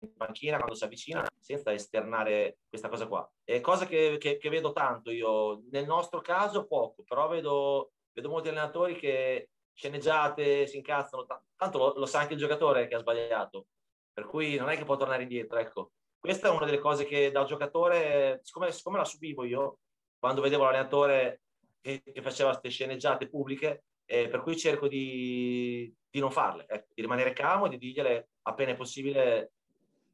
in 0.03 0.17
panchina 0.17 0.57
quando 0.57 0.75
si 0.75 0.85
avvicina 0.85 1.27
senza 1.39 1.73
esternare 1.73 2.59
questa 2.69 2.89
cosa 2.89 3.07
qua. 3.07 3.31
È 3.45 3.61
cosa 3.61 3.87
che, 3.87 4.17
che, 4.19 4.39
che, 4.39 4.49
vedo 4.49 4.73
tanto 4.73 5.11
io. 5.11 5.63
Nel 5.71 5.87
nostro 5.87 6.21
caso 6.21 6.67
poco, 6.67 7.03
però 7.05 7.29
vedo, 7.29 7.93
vedo 8.13 8.29
molti 8.29 8.49
allenatori 8.49 8.97
che 8.97 9.51
sceneggiate, 9.73 10.67
si 10.67 10.77
incazzano. 10.77 11.27
Tanto 11.57 11.79
lo, 11.79 11.95
lo, 11.97 12.07
sa 12.07 12.21
anche 12.21 12.35
il 12.35 12.39
giocatore 12.39 12.87
che 12.87 12.95
ha 12.95 13.01
sbagliato. 13.01 13.67
Per 14.13 14.27
cui 14.27 14.57
non 14.57 14.69
è 14.69 14.77
che 14.77 14.85
può 14.85 14.97
tornare 14.97 15.23
indietro, 15.23 15.59
ecco. 15.59 15.93
Questa 16.21 16.49
è 16.49 16.51
una 16.51 16.67
delle 16.67 16.79
cose 16.79 17.07
che 17.07 17.31
da 17.31 17.45
giocatore, 17.45 18.41
siccome, 18.43 18.71
siccome 18.73 18.99
la 18.99 19.07
subivo 19.07 19.43
io, 19.45 19.79
quando 20.19 20.43
vedevo 20.43 20.65
l'allenatore 20.65 21.41
che, 21.81 22.03
che 22.03 22.21
faceva 22.21 22.51
queste 22.51 22.69
sceneggiate 22.69 23.27
pubbliche, 23.27 23.85
eh, 24.05 24.29
per 24.29 24.43
cui 24.43 24.55
cerco 24.55 24.87
di, 24.87 25.91
di 26.11 26.21
non 26.21 26.31
farle, 26.31 26.67
ecco, 26.69 26.89
di 26.95 27.01
rimanere 27.01 27.33
calmo 27.33 27.67
e 27.67 27.71
di 27.71 27.79
dirgliele 27.79 28.29
appena 28.43 28.73
è 28.73 28.77
possibile 28.77 29.53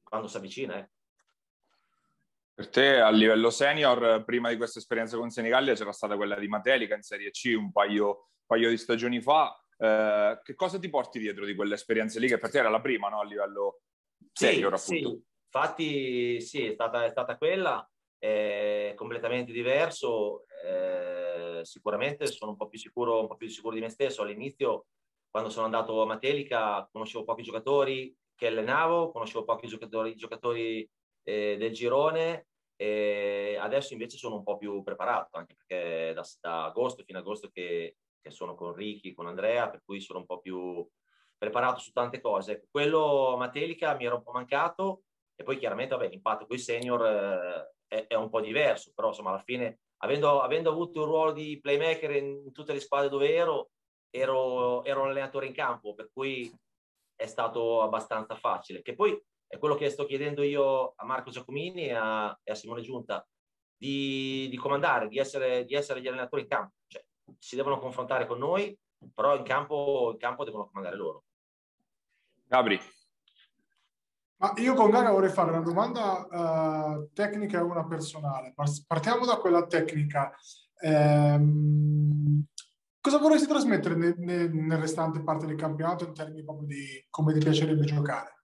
quando 0.04 0.28
si 0.28 0.36
avvicina. 0.36 0.78
Eh. 0.78 0.88
Per 2.54 2.68
te 2.68 3.00
a 3.00 3.10
livello 3.10 3.50
senior, 3.50 4.22
prima 4.24 4.48
di 4.48 4.56
questa 4.56 4.78
esperienza 4.78 5.16
con 5.16 5.30
Senigallia, 5.30 5.74
c'era 5.74 5.92
stata 5.92 6.14
quella 6.14 6.38
di 6.38 6.46
Matelica 6.46 6.94
in 6.94 7.02
Serie 7.02 7.32
C 7.32 7.52
un 7.56 7.72
paio, 7.72 8.28
paio 8.46 8.70
di 8.70 8.76
stagioni 8.76 9.20
fa. 9.20 9.60
Eh, 9.76 10.40
che 10.42 10.54
cosa 10.54 10.78
ti 10.78 10.88
porti 10.88 11.18
dietro 11.18 11.44
di 11.44 11.56
quell'esperienza 11.56 12.20
lì, 12.20 12.28
che 12.28 12.38
per 12.38 12.50
te 12.50 12.58
era 12.58 12.70
la 12.70 12.80
prima 12.80 13.08
no? 13.08 13.20
a 13.20 13.24
livello 13.24 13.80
senior, 14.32 14.78
sì, 14.78 14.92
appunto? 14.92 15.10
Sì. 15.10 15.34
Infatti, 15.56 16.38
sì, 16.42 16.66
è 16.66 16.72
stata, 16.74 17.06
è 17.06 17.08
stata 17.08 17.38
quella, 17.38 17.88
è 18.18 18.92
completamente 18.94 19.52
diverso. 19.52 20.44
Eh, 20.62 21.60
sicuramente 21.64 22.26
sono 22.26 22.50
un 22.50 22.58
po' 22.58 22.68
più 22.68 22.78
sicuro, 22.78 23.20
un 23.20 23.26
po' 23.26 23.36
più 23.36 23.48
sicuro 23.48 23.74
di 23.74 23.80
me 23.80 23.88
stesso. 23.88 24.20
All'inizio, 24.20 24.88
quando 25.30 25.48
sono 25.48 25.64
andato 25.64 26.02
a 26.02 26.04
Matelica, 26.04 26.86
conoscevo 26.92 27.24
pochi 27.24 27.42
giocatori, 27.42 28.14
che 28.34 28.48
allenavo, 28.48 29.10
conoscevo 29.10 29.44
pochi 29.44 29.66
giocatori, 29.66 30.14
giocatori 30.14 30.86
eh, 31.22 31.56
del 31.56 31.72
girone 31.72 32.48
e 32.76 33.56
adesso 33.58 33.94
invece 33.94 34.18
sono 34.18 34.36
un 34.36 34.42
po' 34.42 34.58
più 34.58 34.82
preparato, 34.82 35.38
anche 35.38 35.54
perché 35.56 36.12
da, 36.12 36.22
da 36.38 36.64
agosto 36.66 37.02
fino 37.02 37.16
a 37.16 37.22
agosto 37.22 37.48
che, 37.48 37.96
che, 38.20 38.30
sono 38.30 38.54
con 38.54 38.74
Ricky, 38.74 39.14
con 39.14 39.26
Andrea, 39.26 39.70
per 39.70 39.80
cui 39.82 40.02
sono 40.02 40.18
un 40.18 40.26
po' 40.26 40.38
più 40.40 40.86
preparato 41.38 41.80
su 41.80 41.92
tante 41.92 42.20
cose. 42.20 42.66
Quello 42.70 43.36
Matelica 43.38 43.94
mi 43.94 44.04
era 44.04 44.16
un 44.16 44.22
po' 44.22 44.32
mancato 44.32 45.04
e 45.36 45.44
poi 45.44 45.58
chiaramente 45.58 45.94
vabbè, 45.94 46.08
l'impatto 46.08 46.46
con 46.46 46.56
i 46.56 46.60
senior 46.60 47.04
eh, 47.04 47.74
è, 47.86 48.06
è, 48.08 48.14
un 48.14 48.30
po' 48.30 48.40
diverso, 48.40 48.92
però 48.94 49.08
insomma 49.08 49.30
alla 49.30 49.42
fine 49.42 49.80
avendo, 49.98 50.40
avendo 50.40 50.70
avuto 50.70 51.00
un 51.02 51.06
ruolo 51.06 51.32
di 51.32 51.60
playmaker 51.60 52.10
in, 52.16 52.52
tutte 52.52 52.72
le 52.72 52.80
squadre 52.80 53.08
dove 53.08 53.32
ero, 53.32 53.70
ero, 54.10 54.82
ero 54.84 55.02
un 55.02 55.08
allenatore 55.08 55.46
in 55.46 55.52
campo, 55.52 55.94
per 55.94 56.10
cui 56.12 56.52
è 57.14 57.26
stato 57.26 57.82
abbastanza 57.82 58.34
facile. 58.34 58.82
Che 58.82 58.94
poi 58.94 59.18
è 59.46 59.58
quello 59.58 59.74
che 59.74 59.90
sto 59.90 60.06
chiedendo 60.06 60.42
io 60.42 60.94
a 60.96 61.04
Marco 61.04 61.30
Giacomini 61.30 61.86
e 61.86 61.92
a, 61.92 62.38
e 62.42 62.50
a 62.50 62.54
Simone 62.54 62.82
Giunta, 62.82 63.26
di, 63.76 64.48
di 64.48 64.56
comandare, 64.56 65.08
di 65.08 65.18
essere, 65.18 65.64
di 65.64 65.74
essere, 65.74 66.00
gli 66.00 66.08
allenatori 66.08 66.42
in 66.42 66.48
campo. 66.48 66.74
Cioè, 66.86 67.04
si 67.38 67.56
devono 67.56 67.78
confrontare 67.78 68.26
con 68.26 68.38
noi, 68.38 68.76
però 69.14 69.36
in 69.36 69.42
campo, 69.44 70.10
in 70.12 70.18
campo 70.18 70.44
devono 70.44 70.66
comandare 70.66 70.96
loro. 70.96 71.24
Gabri. 72.44 72.80
Ma 74.38 74.52
io 74.56 74.74
con 74.74 74.90
Gaga 74.90 75.10
vorrei 75.10 75.30
fare 75.30 75.50
una 75.50 75.60
domanda 75.60 76.26
uh, 76.26 77.10
tecnica 77.12 77.58
e 77.58 77.62
una 77.62 77.86
personale. 77.86 78.54
Partiamo 78.86 79.24
da 79.24 79.36
quella 79.36 79.66
tecnica. 79.66 80.34
Ehm, 80.80 82.46
Cosa 83.06 83.18
vorresti 83.18 83.46
trasmettere 83.46 83.94
nel, 83.94 84.16
nel, 84.18 84.52
nel, 84.52 84.78
restante 84.78 85.22
parte 85.22 85.46
del 85.46 85.54
campionato 85.54 86.04
in 86.04 86.12
termini 86.12 86.42
proprio 86.42 86.66
di 86.66 87.06
come 87.08 87.32
ti 87.32 87.38
piacerebbe 87.38 87.84
giocare? 87.84 88.42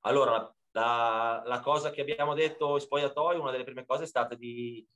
Allora, 0.00 0.54
la, 0.72 1.42
la 1.46 1.60
cosa 1.60 1.88
che 1.88 2.02
abbiamo 2.02 2.34
detto 2.34 2.74
in 2.74 2.80
spogliatoio, 2.80 3.40
una 3.40 3.50
delle 3.50 3.64
prime 3.64 3.86
cose 3.86 4.02
è 4.02 4.06
stata 4.06 4.34
di, 4.34 4.86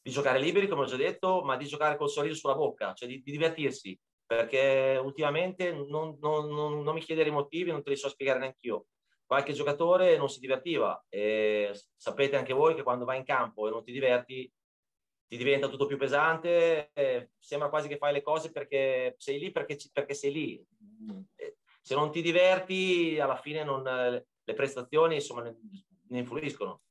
di, 0.00 0.10
giocare 0.10 0.40
liberi, 0.40 0.68
come 0.68 0.84
ho 0.84 0.86
già 0.86 0.96
detto, 0.96 1.42
ma 1.42 1.58
di 1.58 1.66
giocare 1.66 1.98
col 1.98 2.08
sorriso 2.08 2.36
sulla 2.36 2.54
bocca, 2.54 2.94
cioè 2.94 3.06
di, 3.06 3.20
di 3.20 3.30
divertirsi, 3.30 4.00
perché 4.30 4.96
ultimamente 5.02 5.72
non, 5.72 6.16
non, 6.20 6.48
non, 6.48 6.82
non 6.84 6.94
mi 6.94 7.00
chiedere 7.00 7.30
i 7.30 7.32
motivi, 7.32 7.72
non 7.72 7.82
te 7.82 7.90
li 7.90 7.96
so 7.96 8.08
spiegare 8.08 8.38
neanche 8.38 8.64
io. 8.64 8.86
Qualche 9.26 9.52
giocatore 9.52 10.16
non 10.16 10.28
si 10.28 10.38
divertiva 10.38 11.04
e 11.08 11.76
sapete 11.96 12.36
anche 12.36 12.52
voi 12.52 12.76
che 12.76 12.84
quando 12.84 13.04
vai 13.04 13.18
in 13.18 13.24
campo 13.24 13.66
e 13.66 13.72
non 13.72 13.82
ti 13.82 13.90
diverti 13.90 14.48
ti 15.26 15.36
diventa 15.36 15.68
tutto 15.68 15.86
più 15.86 15.96
pesante, 15.96 16.92
sembra 17.40 17.68
quasi 17.68 17.88
che 17.88 17.96
fai 17.96 18.12
le 18.12 18.22
cose 18.22 18.52
perché 18.52 19.16
sei 19.18 19.40
lì 19.40 19.50
perché, 19.50 19.76
perché 19.92 20.14
sei 20.14 20.30
lì. 20.30 20.64
Se 21.82 21.96
non 21.96 22.12
ti 22.12 22.22
diverti, 22.22 23.18
alla 23.18 23.36
fine 23.36 23.64
non, 23.64 23.82
le 23.82 24.54
prestazioni 24.54 25.16
insomma, 25.16 25.42
ne 25.42 26.18
influiscono. 26.18 26.82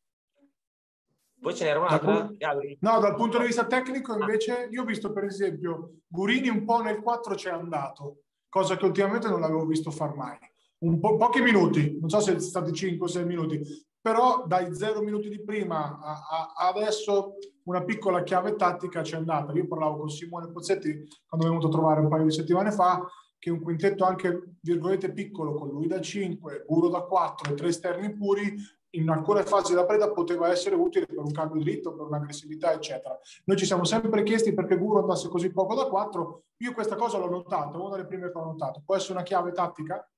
Poi 1.41 1.55
ce 1.55 1.63
n'era 1.63 1.79
un'altra? 1.79 2.31
Dal, 2.37 2.77
no, 2.79 2.99
dal 2.99 3.15
punto 3.15 3.39
di 3.39 3.45
vista 3.45 3.65
tecnico 3.65 4.17
invece 4.17 4.67
io 4.71 4.81
ho 4.81 4.85
visto 4.85 5.11
per 5.13 5.23
esempio 5.23 5.99
Gurini 6.07 6.49
un 6.49 6.65
po' 6.65 6.81
nel 6.81 6.99
4 7.01 7.35
c'è 7.35 7.51
andato, 7.51 8.23
cosa 8.49 8.75
che 8.75 8.85
ultimamente 8.85 9.29
non 9.29 9.39
l'avevo 9.39 9.65
visto 9.65 9.91
far 9.91 10.15
mai. 10.15 10.37
Un 10.79 10.99
po', 10.99 11.17
pochi 11.17 11.41
minuti, 11.41 11.97
non 11.99 12.09
so 12.09 12.19
se 12.19 12.31
sono 12.31 12.39
stati 12.39 12.73
5 12.73 13.05
o 13.05 13.09
6 13.09 13.25
minuti, 13.25 13.61
però 14.01 14.45
dai 14.47 14.73
0 14.73 15.01
minuti 15.01 15.29
di 15.29 15.43
prima 15.43 15.99
a, 16.01 16.53
a 16.55 16.67
adesso 16.69 17.35
una 17.63 17.83
piccola 17.83 18.23
chiave 18.23 18.55
tattica 18.55 19.01
c'è 19.01 19.17
andata. 19.17 19.53
Io 19.53 19.67
parlavo 19.67 19.97
con 19.97 20.09
Simone 20.09 20.51
Pozzetti 20.51 21.07
quando 21.27 21.45
è 21.45 21.49
venuto 21.49 21.67
a 21.67 21.71
trovare 21.71 22.01
un 22.01 22.09
paio 22.09 22.23
di 22.23 22.31
settimane 22.31 22.71
fa 22.71 23.05
che 23.37 23.49
un 23.49 23.61
quintetto 23.61 24.03
anche, 24.03 24.55
virgolette, 24.61 25.13
piccolo 25.13 25.53
con 25.53 25.69
lui 25.69 25.87
da 25.87 26.01
5, 26.01 26.65
Buro 26.67 26.89
da 26.89 27.01
4 27.01 27.51
e 27.51 27.55
tre 27.55 27.67
esterni 27.69 28.13
puri 28.13 28.55
in 28.91 29.09
alcune 29.09 29.43
fasi 29.43 29.73
della 29.73 29.85
preda 29.85 30.11
poteva 30.11 30.49
essere 30.49 30.75
utile 30.75 31.05
per 31.05 31.19
un 31.19 31.31
cambio 31.31 31.61
dritto, 31.61 31.93
per 31.93 32.07
un'aggressività, 32.07 32.73
eccetera. 32.73 33.17
Noi 33.45 33.57
ci 33.57 33.65
siamo 33.65 33.83
sempre 33.83 34.23
chiesti 34.23 34.53
perché 34.53 34.77
Guro 34.77 35.01
andasse 35.01 35.27
così 35.27 35.51
poco 35.51 35.75
da 35.75 35.85
4. 35.85 36.43
Io 36.57 36.73
questa 36.73 36.95
cosa 36.95 37.17
l'ho 37.17 37.29
notata, 37.29 37.77
una 37.77 37.95
delle 37.95 38.07
prime 38.07 38.31
che 38.31 38.37
ho 38.37 38.43
notato. 38.43 38.81
Può 38.83 38.95
essere 38.95 39.13
una 39.13 39.23
chiave 39.23 39.51
tattica? 39.51 40.09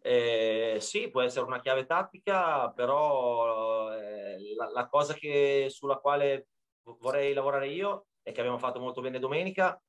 Eh, 0.00 0.78
sì, 0.80 1.10
può 1.10 1.20
essere 1.22 1.46
una 1.46 1.60
chiave 1.60 1.86
tattica, 1.86 2.70
però 2.70 3.92
eh, 3.92 4.54
la, 4.54 4.70
la, 4.70 4.88
cosa 4.88 5.14
che, 5.14 5.66
sulla 5.70 5.96
quale 5.96 6.48
vorrei 7.00 7.34
lavorare 7.34 7.68
io 7.68 8.06
e 8.22 8.32
che 8.32 8.40
abbiamo 8.40 8.58
fatto 8.58 8.80
molto 8.80 9.00
bene 9.00 9.18
domenica 9.18 9.80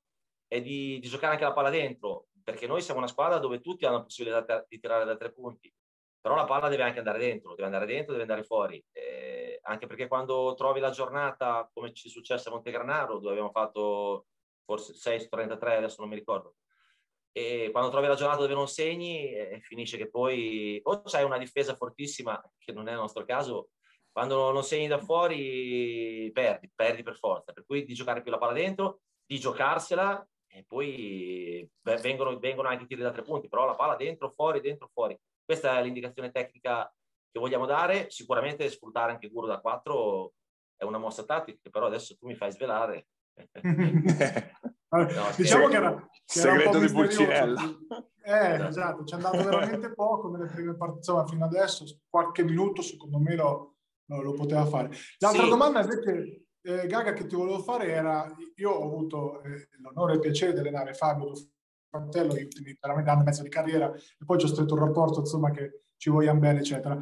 è 0.47 0.61
di, 0.61 0.99
di, 0.99 1.07
giocare 1.07 1.33
anche 1.33 1.45
la 1.45 1.53
palla 1.53 1.69
dentro, 1.69 2.27
perché 2.43 2.67
noi 2.67 2.81
siamo 2.81 2.99
una 2.99 3.07
squadra 3.07 3.37
dove 3.37 3.61
tutti 3.61 3.85
hanno 3.85 3.97
la 3.97 4.03
possibilità 4.03 4.65
di 4.67 4.79
tirare 4.79 5.05
da 5.05 5.15
tre 5.15 5.31
punti, 5.31 5.71
però 6.21 6.35
la 6.35 6.45
palla 6.45 6.69
deve 6.69 6.83
anche 6.83 6.99
andare 6.99 7.19
dentro, 7.19 7.51
deve 7.51 7.65
andare 7.65 7.85
dentro, 7.85 8.11
deve 8.11 8.23
andare 8.23 8.43
fuori, 8.43 8.83
eh, 8.91 9.59
anche 9.63 9.87
perché 9.87 10.07
quando 10.07 10.53
trovi 10.55 10.79
la 10.79 10.89
giornata, 10.89 11.69
come 11.73 11.93
ci 11.93 12.07
è 12.07 12.11
successo 12.11 12.49
a 12.49 12.53
Montegranaro, 12.53 13.19
dove 13.19 13.31
abbiamo 13.31 13.51
fatto 13.51 14.27
forse 14.65 14.93
6 14.93 15.21
su 15.21 15.27
33, 15.29 15.77
adesso 15.77 16.01
non 16.01 16.09
mi 16.09 16.15
ricordo, 16.15 16.55
e 17.31 17.69
quando 17.71 17.89
trovi 17.89 18.07
la 18.07 18.15
giornata 18.15 18.41
dove 18.41 18.53
non 18.53 18.67
segni, 18.67 19.31
eh, 19.33 19.59
finisce 19.61 19.97
che 19.97 20.09
poi 20.09 20.79
o 20.83 21.01
c'hai 21.03 21.23
una 21.23 21.37
difesa 21.37 21.75
fortissima, 21.75 22.41
che 22.57 22.71
non 22.71 22.87
è 22.87 22.91
il 22.91 22.97
nostro 22.97 23.23
caso, 23.23 23.69
quando 24.11 24.51
non 24.51 24.63
segni 24.63 24.87
da 24.87 24.97
fuori 24.97 26.29
perdi, 26.33 26.69
perdi 26.73 27.03
per 27.03 27.15
forza. 27.15 27.53
Per 27.53 27.65
cui 27.65 27.85
di 27.85 27.93
giocare 27.93 28.21
più 28.21 28.31
la 28.31 28.37
palla 28.37 28.53
dentro, 28.53 29.01
di 29.25 29.39
giocarsela 29.39 30.27
e 30.47 30.65
poi 30.67 31.69
beh, 31.79 31.97
vengono, 31.97 32.37
vengono, 32.39 32.67
anche 32.67 32.83
i 32.83 32.87
tiri 32.87 33.01
da 33.01 33.11
tre 33.11 33.21
punti, 33.21 33.47
però 33.47 33.65
la 33.65 33.75
palla 33.75 33.95
dentro, 33.95 34.29
fuori, 34.31 34.59
dentro, 34.61 34.89
fuori. 34.91 35.17
Questa 35.49 35.79
è 35.79 35.81
l'indicazione 35.81 36.29
tecnica 36.29 36.93
che 37.31 37.39
vogliamo 37.39 37.65
dare. 37.65 38.11
Sicuramente 38.11 38.69
sfruttare 38.69 39.13
anche 39.13 39.29
Guru 39.29 39.47
da 39.47 39.59
4 39.59 40.33
è 40.77 40.83
una 40.83 40.99
mossa 40.99 41.23
tattica, 41.23 41.71
però 41.71 41.87
adesso 41.87 42.15
tu 42.15 42.27
mi 42.27 42.35
fai 42.35 42.51
svelare. 42.51 43.07
no, 44.91 45.07
diciamo 45.35 45.67
che 45.67 45.75
era, 45.75 45.95
che 45.95 46.39
segreto 46.39 46.77
era 46.77 46.85
di 46.85 46.93
Pulcinella. 46.93 47.61
Eh, 48.21 48.63
esatto, 48.67 49.03
ci 49.05 49.13
è 49.15 49.17
andato 49.17 49.37
veramente 49.37 49.91
poco 49.95 50.29
nelle 50.29 50.45
prime 50.51 50.75
partite, 50.75 50.99
insomma, 50.99 51.25
fino 51.25 51.45
adesso, 51.45 51.83
qualche 52.07 52.43
minuto 52.43 52.83
secondo 52.83 53.17
me 53.17 53.35
lo, 53.35 53.77
lo, 54.05 54.21
lo 54.21 54.33
poteva 54.33 54.67
fare. 54.67 54.91
L'altra 55.17 55.45
sì. 55.45 55.49
domanda 55.49 55.81
invece, 55.81 56.45
eh, 56.61 56.85
Gaga, 56.85 57.13
che 57.13 57.25
ti 57.25 57.35
volevo 57.35 57.63
fare 57.63 57.87
era, 57.87 58.31
io 58.53 58.69
ho 58.69 58.85
avuto 58.85 59.41
eh, 59.41 59.67
l'onore 59.79 60.11
e 60.11 60.15
il 60.17 60.21
piacere 60.21 60.53
di 60.53 60.59
allenare 60.59 60.93
Fabio 60.93 61.33
Fratello 61.89 62.35
gli 62.35 62.43
ultimi 62.43 62.77
veramente 62.79 63.09
anni 63.09 63.21
e 63.21 63.25
mezzo 63.25 63.43
di 63.43 63.49
carriera 63.49 63.91
e 63.91 64.25
poi 64.25 64.37
ci 64.37 64.45
ho 64.45 64.49
stretto 64.49 64.75
un 64.75 64.81
rapporto, 64.81 65.19
insomma, 65.19 65.49
che 65.51 65.83
ci 65.97 66.09
vogliamo 66.09 66.39
bene, 66.39 66.59
eccetera. 66.59 66.97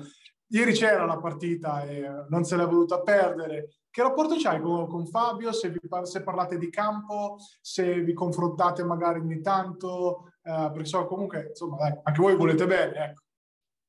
Ieri 0.50 0.72
c'era 0.72 1.06
la 1.06 1.18
partita 1.18 1.84
e 1.84 2.10
non 2.30 2.46
se 2.46 2.56
l'è 2.56 2.66
voluta 2.66 3.02
perdere. 3.02 3.80
Che 3.90 4.02
rapporto 4.02 4.36
c'hai 4.38 4.62
con, 4.62 4.88
con 4.88 5.06
Fabio? 5.06 5.52
Se, 5.52 5.70
vi, 5.70 5.80
se, 6.04 6.24
parlate 6.24 6.58
di 6.58 6.70
campo, 6.70 7.38
se 7.60 8.02
vi 8.02 8.14
confrontate 8.14 8.84
magari 8.84 9.20
ogni 9.20 9.42
tanto, 9.42 10.32
eh, 10.44 10.70
perché 10.72 10.86
so 10.86 11.06
comunque, 11.06 11.48
insomma, 11.50 11.78
dai, 11.78 12.00
anche 12.04 12.22
voi 12.22 12.36
volete 12.36 12.66
bene, 12.66 13.06
ecco. 13.06 13.24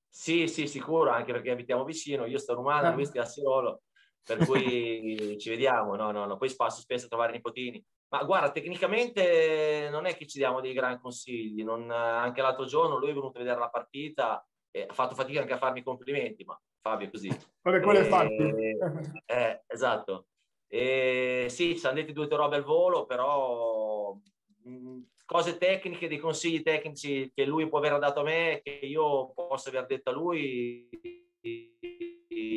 Sì, 0.08 0.48
sì, 0.48 0.66
sicuro, 0.66 1.10
anche 1.10 1.30
perché 1.30 1.50
abitiamo 1.50 1.84
vicino, 1.84 2.26
io 2.26 2.38
sto 2.38 2.52
a 2.52 2.54
Romana, 2.56 2.92
lui 2.92 3.04
sta 3.04 3.20
a 3.22 3.24
Sirolo, 3.24 3.82
per 4.24 4.44
cui 4.44 5.36
ci 5.38 5.50
vediamo, 5.50 5.94
no, 5.94 6.10
no, 6.10 6.24
no, 6.24 6.36
poi 6.36 6.52
passo 6.56 6.80
spesso 6.80 7.04
a 7.04 7.08
trovare 7.08 7.30
i 7.30 7.34
nipotini. 7.36 7.84
Ma 8.10 8.24
guarda, 8.24 8.50
tecnicamente 8.50 9.88
non 9.90 10.06
è 10.06 10.16
che 10.16 10.26
ci 10.26 10.38
diamo 10.38 10.60
dei 10.60 10.72
gran 10.72 10.98
consigli, 10.98 11.62
non, 11.62 11.90
anche 11.90 12.40
l'altro 12.40 12.64
giorno 12.64 12.98
lui 12.98 13.10
è 13.10 13.14
venuto 13.14 13.36
a 13.36 13.40
vedere 13.40 13.58
la 13.58 13.68
partita 13.68 14.46
e 14.70 14.86
ha 14.88 14.94
fatto 14.94 15.14
fatica 15.14 15.40
anche 15.40 15.52
a 15.52 15.58
farmi 15.58 15.82
complimenti, 15.82 16.44
ma 16.44 16.58
Fabio 16.80 17.08
è 17.08 17.10
così. 17.10 17.28
Quello, 17.60 17.80
quello 17.80 17.98
è 18.00 18.04
Fabio. 18.04 18.56
Eh, 19.26 19.62
esatto. 19.66 20.28
E, 20.66 21.46
sì, 21.48 21.78
ci 21.78 21.86
hanno 21.86 21.96
detto 21.96 22.12
due 22.12 22.28
robe 22.28 22.56
al 22.56 22.62
volo, 22.62 23.04
però 23.04 24.16
mh, 24.62 25.00
cose 25.26 25.58
tecniche, 25.58 26.08
dei 26.08 26.18
consigli 26.18 26.62
tecnici 26.62 27.30
che 27.34 27.44
lui 27.44 27.68
può 27.68 27.78
aver 27.78 27.98
dato 27.98 28.20
a 28.20 28.24
me, 28.24 28.60
che 28.62 28.70
io 28.70 29.32
posso 29.34 29.68
aver 29.68 29.84
detto 29.86 30.10
a 30.10 30.12
lui, 30.14 30.88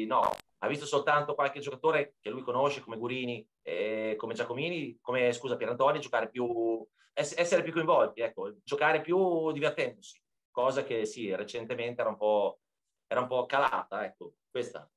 no. 0.08 0.22
Ha 0.64 0.68
visto 0.68 0.86
soltanto 0.86 1.34
qualche 1.34 1.60
giocatore 1.60 2.16
che 2.22 2.30
lui 2.30 2.44
conosce, 2.44 2.82
come 2.82 2.98
Gurini, 2.98 3.46
eh, 3.72 4.16
come 4.16 4.34
Giacomini, 4.34 4.98
come, 5.02 5.32
scusa, 5.34 5.56
Pierantoni, 5.56 6.00
giocare 6.00 6.30
più, 6.30 6.86
essere 7.14 7.64
più 7.64 7.72
coinvolti, 7.72 8.22
ecco, 8.22 8.56
giocare 8.64 9.02
più 9.02 9.52
divertendosi, 9.52 10.22
cosa 10.50 10.84
che 10.84 11.06
sì, 11.06 11.34
recentemente 11.34 12.02
era 12.02 12.10
un 12.10 12.18
po', 12.18 12.60
era 13.08 13.22
un 13.22 13.28
po 13.28 13.46
calata, 13.46 14.06
ecco, 14.06 14.34
questa. 14.50 14.90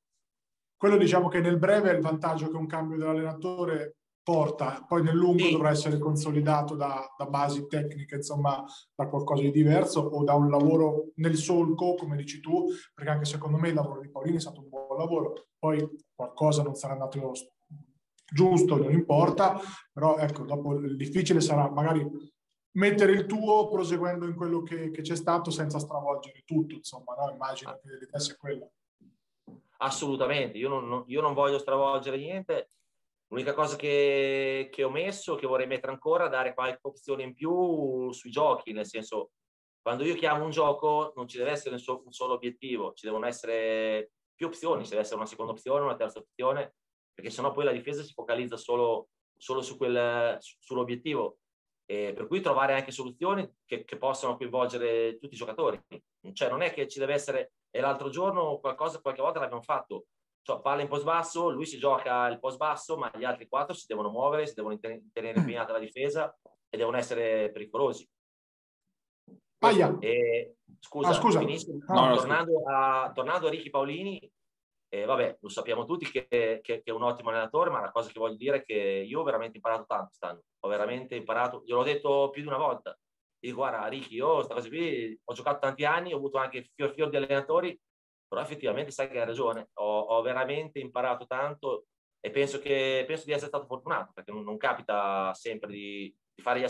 Quello 0.77 0.97
diciamo 0.97 1.29
che 1.29 1.39
nel 1.39 1.57
breve 1.57 1.91
è 1.91 1.93
il 1.93 2.01
vantaggio 2.01 2.49
che 2.49 2.57
un 2.57 2.67
cambio 2.67 2.97
dell'allenatore 2.97 3.95
porta, 4.25 4.83
poi 4.87 5.03
nel 5.03 5.15
lungo 5.15 5.43
sì. 5.43 5.51
dovrà 5.51 5.69
essere 5.69 5.99
consolidato 5.99 6.75
da, 6.75 7.13
da, 7.15 7.27
basi 7.27 7.67
tecniche, 7.67 8.15
insomma, 8.15 8.65
da 8.95 9.07
qualcosa 9.07 9.43
di 9.43 9.51
diverso 9.51 10.01
o 10.01 10.23
da 10.23 10.33
un 10.33 10.49
lavoro 10.49 11.11
nel 11.17 11.35
solco, 11.35 11.93
come 11.93 12.15
dici 12.15 12.39
tu, 12.39 12.65
perché 12.95 13.11
anche 13.11 13.25
secondo 13.25 13.57
me 13.57 13.69
il 13.69 13.75
lavoro 13.75 14.01
di 14.01 14.09
Paolini 14.09 14.37
è 14.37 14.41
stato 14.41 14.61
un 14.61 14.69
buon 14.69 14.97
lavoro, 14.97 15.45
poi 15.59 15.87
qualcosa 16.15 16.63
non 16.63 16.73
sarà 16.73 16.93
andato 16.93 17.19
giusto, 18.31 18.77
non 18.77 18.91
importa, 18.91 19.59
però 19.91 20.17
ecco, 20.17 20.43
dopo 20.43 20.75
il 20.75 20.95
difficile 20.95 21.41
sarà 21.41 21.69
magari 21.69 22.05
mettere 22.71 23.11
il 23.13 23.25
tuo 23.25 23.69
proseguendo 23.69 24.25
in 24.25 24.35
quello 24.35 24.61
che, 24.63 24.91
che 24.91 25.01
c'è 25.01 25.15
stato 25.15 25.51
senza 25.51 25.79
stravolgere 25.79 26.43
tutto, 26.45 26.75
insomma, 26.75 27.15
no? 27.15 27.31
immagino 27.31 27.79
che 27.81 27.97
l'idea 27.99 28.19
sia 28.19 28.35
quella. 28.35 28.67
Assolutamente, 29.77 30.57
io 30.57 30.69
non, 30.69 31.03
io 31.07 31.21
non 31.21 31.33
voglio 31.33 31.57
stravolgere 31.57 32.17
niente, 32.17 32.69
L'unica 33.27 33.53
cosa 33.53 33.75
che, 33.75 34.69
che, 34.71 34.83
ho 34.83 34.89
messo, 34.89 35.35
che 35.35 35.47
vorrei 35.47 35.65
mettere 35.65 35.91
ancora, 35.91 36.27
dare 36.27 36.53
qualche 36.53 36.79
opzione 36.83 37.23
in 37.23 37.33
più 37.33 38.11
sui 38.11 38.29
giochi, 38.29 38.71
nel 38.71 38.85
senso, 38.85 39.31
quando 39.81 40.03
io 40.03 40.15
chiamo 40.15 40.43
un 40.43 40.51
gioco 40.51 41.11
non 41.15 41.27
ci 41.27 41.37
deve 41.37 41.51
essere 41.51 41.75
un 41.75 42.11
solo 42.11 42.33
obiettivo, 42.33 42.93
ci 42.93 43.05
devono 43.05 43.25
essere 43.25 44.11
più 44.35 44.47
opzioni, 44.47 44.83
ci 44.83 44.91
deve 44.91 45.01
essere 45.01 45.17
una 45.17 45.25
seconda 45.25 45.53
opzione, 45.53 45.83
una 45.83 45.95
terza 45.95 46.19
opzione, 46.19 46.75
perché 47.15 47.31
sennò 47.31 47.51
poi 47.51 47.63
la 47.63 47.71
difesa 47.71 48.03
si 48.03 48.13
focalizza 48.13 48.57
solo, 48.57 49.07
solo 49.35 49.61
su 49.61 49.77
quel, 49.77 50.37
sull'obiettivo. 50.39 51.39
E 51.87 52.13
per 52.13 52.27
cui 52.27 52.41
trovare 52.41 52.73
anche 52.73 52.91
soluzioni 52.91 53.49
che, 53.65 53.83
che 53.85 53.97
possano 53.97 54.37
coinvolgere 54.37 55.17
tutti 55.17 55.33
i 55.33 55.37
giocatori. 55.37 55.81
Cioè 56.33 56.49
non 56.49 56.61
è 56.61 56.73
che 56.73 56.87
ci 56.87 56.99
deve 56.99 57.13
essere, 57.13 57.53
e 57.69 57.79
l'altro 57.79 58.09
giorno 58.09 58.59
qualcosa, 58.59 58.99
qualche 58.99 59.21
volta 59.21 59.39
l'abbiamo 59.39 59.61
fatto, 59.61 60.07
cioè, 60.45 60.61
palla 60.61 60.83
in 60.83 60.87
post 60.87 61.03
basso, 61.03 61.49
lui 61.49 61.65
si 61.65 61.79
gioca 61.79 62.27
il 62.27 62.37
post 62.37 62.57
basso, 62.57 62.97
ma 62.97 63.11
gli 63.17 63.23
altri 63.23 63.47
quattro 63.47 63.73
si 63.73 63.87
devono 63.87 64.11
muovere, 64.11 64.45
si 64.45 64.53
devono 64.53 64.77
tenere 64.77 65.07
impegnata 65.39 65.71
la 65.71 65.79
difesa 65.79 66.37
e 66.69 66.77
devono 66.77 66.97
essere 66.97 67.49
pericolosi. 67.51 68.07
Aia. 69.59 69.97
E, 69.99 70.57
scusa, 70.79 71.09
ah, 71.09 71.13
scusa. 71.13 71.39
No, 71.39 72.07
no, 72.07 72.15
tornando, 72.15 72.61
a, 72.67 73.11
tornando, 73.11 73.47
a, 73.47 73.49
Ricky 73.49 73.71
Paolini, 73.71 74.31
eh, 75.01 75.05
vabbè, 75.05 75.37
lo 75.39 75.49
sappiamo 75.49 75.85
tutti 75.85 76.09
che, 76.09 76.27
che, 76.27 76.61
che, 76.61 76.81
è 76.83 76.91
un 76.91 77.03
ottimo 77.03 77.29
allenatore, 77.29 77.69
ma 77.69 77.81
la 77.81 77.91
cosa 77.91 78.11
che 78.11 78.19
voglio 78.19 78.35
dire 78.35 78.57
è 78.57 78.63
che 78.63 78.73
io 78.73 79.21
ho 79.21 79.23
veramente 79.23 79.57
imparato 79.57 79.85
tanto 79.87 80.07
quest'anno. 80.07 80.41
Ho 80.59 80.67
veramente 80.67 81.15
imparato, 81.15 81.63
gliel'ho 81.65 81.83
detto 81.83 82.29
più 82.31 82.41
di 82.41 82.47
una 82.47 82.57
volta. 82.57 82.97
Dico, 83.37 83.57
guarda, 83.57 83.87
Ricky, 83.87 84.15
io 84.15 84.35
questa 84.35 84.53
cosa 84.55 84.67
qui 84.67 85.19
ho 85.23 85.33
giocato 85.33 85.59
tanti 85.59 85.85
anni, 85.85 86.13
ho 86.13 86.17
avuto 86.17 86.37
anche 86.37 86.69
fior 86.73 86.93
fior 86.93 87.09
di 87.09 87.17
allenatori 87.17 87.79
però 88.27 88.41
effettivamente 88.41 88.91
sai 88.91 89.09
che 89.09 89.19
hai 89.19 89.25
ragione, 89.25 89.69
ho, 89.73 89.99
ho 89.99 90.21
veramente 90.21 90.79
imparato 90.79 91.25
tanto 91.25 91.87
e 92.19 92.31
penso, 92.31 92.59
che, 92.59 93.03
penso 93.07 93.25
di 93.25 93.31
essere 93.31 93.47
stato 93.47 93.65
fortunato 93.65 94.11
perché 94.13 94.31
non, 94.31 94.43
non 94.43 94.57
capita 94.57 95.33
sempre 95.33 95.71
di, 95.71 96.13
di, 96.33 96.41
fare 96.41 96.59
gli 96.59 96.63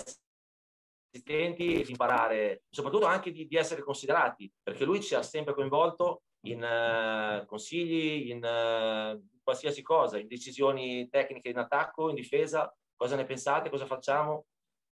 assistenti 1.13 1.81
e 1.81 1.83
di 1.83 1.91
imparare, 1.91 2.63
soprattutto 2.69 3.05
anche 3.05 3.31
di, 3.31 3.47
di, 3.47 3.55
essere 3.55 3.81
considerati, 3.81 4.51
perché 4.61 4.83
lui 4.83 5.01
ci 5.01 5.15
ha 5.15 5.23
sempre 5.23 5.53
coinvolto 5.53 6.23
in 6.45 6.63
uh, 6.63 7.45
consigli, 7.45 8.29
in 8.29 8.37
uh, 8.37 9.21
qualsiasi 9.43 9.81
cosa, 9.81 10.17
in 10.17 10.27
decisioni 10.27 11.07
tecniche 11.09 11.49
in 11.49 11.57
attacco, 11.57 12.09
in 12.09 12.15
difesa, 12.15 12.75
cosa 12.95 13.15
ne 13.15 13.25
pensate, 13.25 13.69
cosa 13.69 13.85
facciamo. 13.85 14.45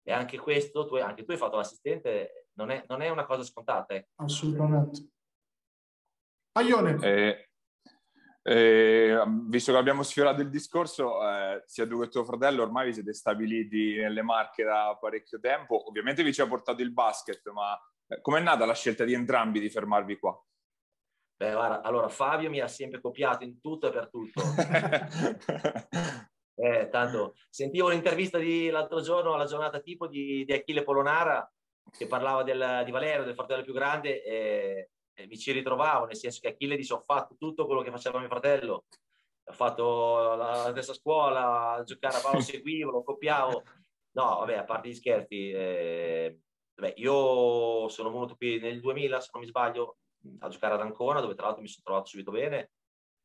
E 0.04 0.12
anche 0.12 0.38
questo, 0.38 0.88
tu, 0.88 0.96
anche 0.96 1.24
tu 1.24 1.32
hai 1.32 1.38
fatto 1.38 1.58
l'assistente, 1.58 2.48
non 2.54 2.72
è, 2.72 2.84
non 2.88 3.02
è 3.02 3.10
una 3.10 3.26
cosa 3.26 3.44
scontata. 3.44 3.94
Eh. 3.94 4.08
Assolutamente. 4.16 5.08
Aione. 6.54 6.98
Eh, 7.02 7.50
eh, 8.42 9.24
visto 9.48 9.72
che 9.72 9.78
abbiamo 9.78 10.02
sfiorato 10.02 10.42
il 10.42 10.50
discorso, 10.50 11.22
eh, 11.22 11.64
sia 11.66 11.86
tu 11.86 12.00
che 12.00 12.08
tuo 12.08 12.24
fratello 12.24 12.64
ormai 12.64 12.88
vi 12.88 12.94
siete 12.94 13.14
stabiliti 13.14 13.98
nelle 13.98 14.24
marche 14.24 14.64
da 14.64 14.98
parecchio 15.00 15.40
tempo. 15.40 15.88
Ovviamente 15.88 16.24
vi 16.24 16.34
ci 16.34 16.42
ha 16.42 16.48
portato 16.48 16.82
il 16.82 16.92
basket, 16.92 17.48
ma 17.52 17.80
eh, 18.08 18.22
com'è 18.22 18.40
nata 18.40 18.66
la 18.66 18.74
scelta 18.74 19.04
di 19.04 19.14
entrambi 19.14 19.60
di 19.60 19.70
fermarvi 19.70 20.18
qua? 20.18 20.42
Beh, 21.40 21.54
guarda, 21.54 21.82
allora 21.84 22.10
Fabio 22.10 22.50
mi 22.50 22.60
ha 22.60 22.68
sempre 22.68 23.00
copiato 23.00 23.46
in 23.46 23.62
tutto 23.62 23.88
e 23.88 23.92
per 23.92 24.10
tutto. 24.10 24.42
eh, 26.56 26.90
tanto 26.90 27.36
sentivo 27.50 27.88
un'intervista 27.88 28.38
di 28.38 28.70
l'altro 28.70 29.00
giorno 29.00 29.34
alla 29.34 29.46
giornata 29.46 29.80
tipo 29.80 30.08
di, 30.08 30.44
di 30.44 30.52
Achille 30.52 30.84
Polonara 30.84 31.50
che 31.92 32.08
parlava 32.08 32.44
del, 32.44 32.82
di 32.84 32.92
Valerio, 32.92 33.24
del 33.24 33.36
fratello 33.36 33.64
più 33.64 33.72
grande, 33.72 34.22
e 34.22 34.90
eh, 35.14 35.28
mi 35.28 35.38
ci 35.38 35.54
ritrovavo, 35.54 36.08
nel 36.08 36.18
senso 36.18 36.42
che 36.42 36.50
Achille 36.50 36.76
dice 36.76 36.96
ho 36.96 37.00
fatto 37.00 37.38
tutto 37.38 37.66
quello 37.66 37.84
che 37.84 37.92
faceva 37.92 38.20
mio 38.20 38.28
fratello, 38.28 38.84
ho 39.42 39.54
fatto 39.54 40.36
la 40.36 40.68
stessa 40.72 40.94
scuola, 40.94 41.82
giocare 41.86 42.18
a 42.18 42.22
palo 42.22 42.42
seguivo, 42.42 42.92
lo 42.92 43.04
copiavo. 43.04 43.64
No, 44.12 44.40
vabbè, 44.40 44.58
a 44.58 44.66
parte 44.66 44.90
gli 44.90 44.94
scherzi, 44.94 45.52
eh, 45.52 46.38
beh, 46.74 46.96
io 46.98 47.88
sono 47.88 48.12
venuto 48.12 48.36
qui 48.36 48.60
nel 48.60 48.82
2000, 48.82 49.22
se 49.22 49.30
non 49.32 49.42
mi 49.42 49.48
sbaglio, 49.48 50.00
a 50.40 50.48
giocare 50.50 50.74
ad 50.74 50.82
Ancona, 50.82 51.22
dove 51.22 51.36
tra 51.36 51.46
l'altro 51.46 51.62
mi 51.62 51.68
sono 51.68 51.84
trovato 51.84 52.08
subito 52.08 52.32
bene. 52.32 52.72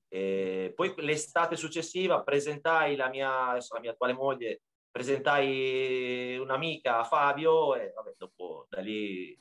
E 0.09 0.72
poi 0.74 0.95
l'estate 0.99 1.57
successiva 1.57 2.22
presentai 2.22 2.97
la 2.97 3.09
mia, 3.09 3.55
la 3.55 3.80
mia 3.80 3.90
attuale 3.90 4.12
moglie, 4.12 4.62
presentai 4.90 6.36
un'amica 6.38 7.01
a 7.01 7.05
Fabio 7.05 7.74
e 7.74 7.92
vabbè, 7.92 8.14
dopo 8.16 8.66
da 8.68 8.80
lì... 8.80 9.36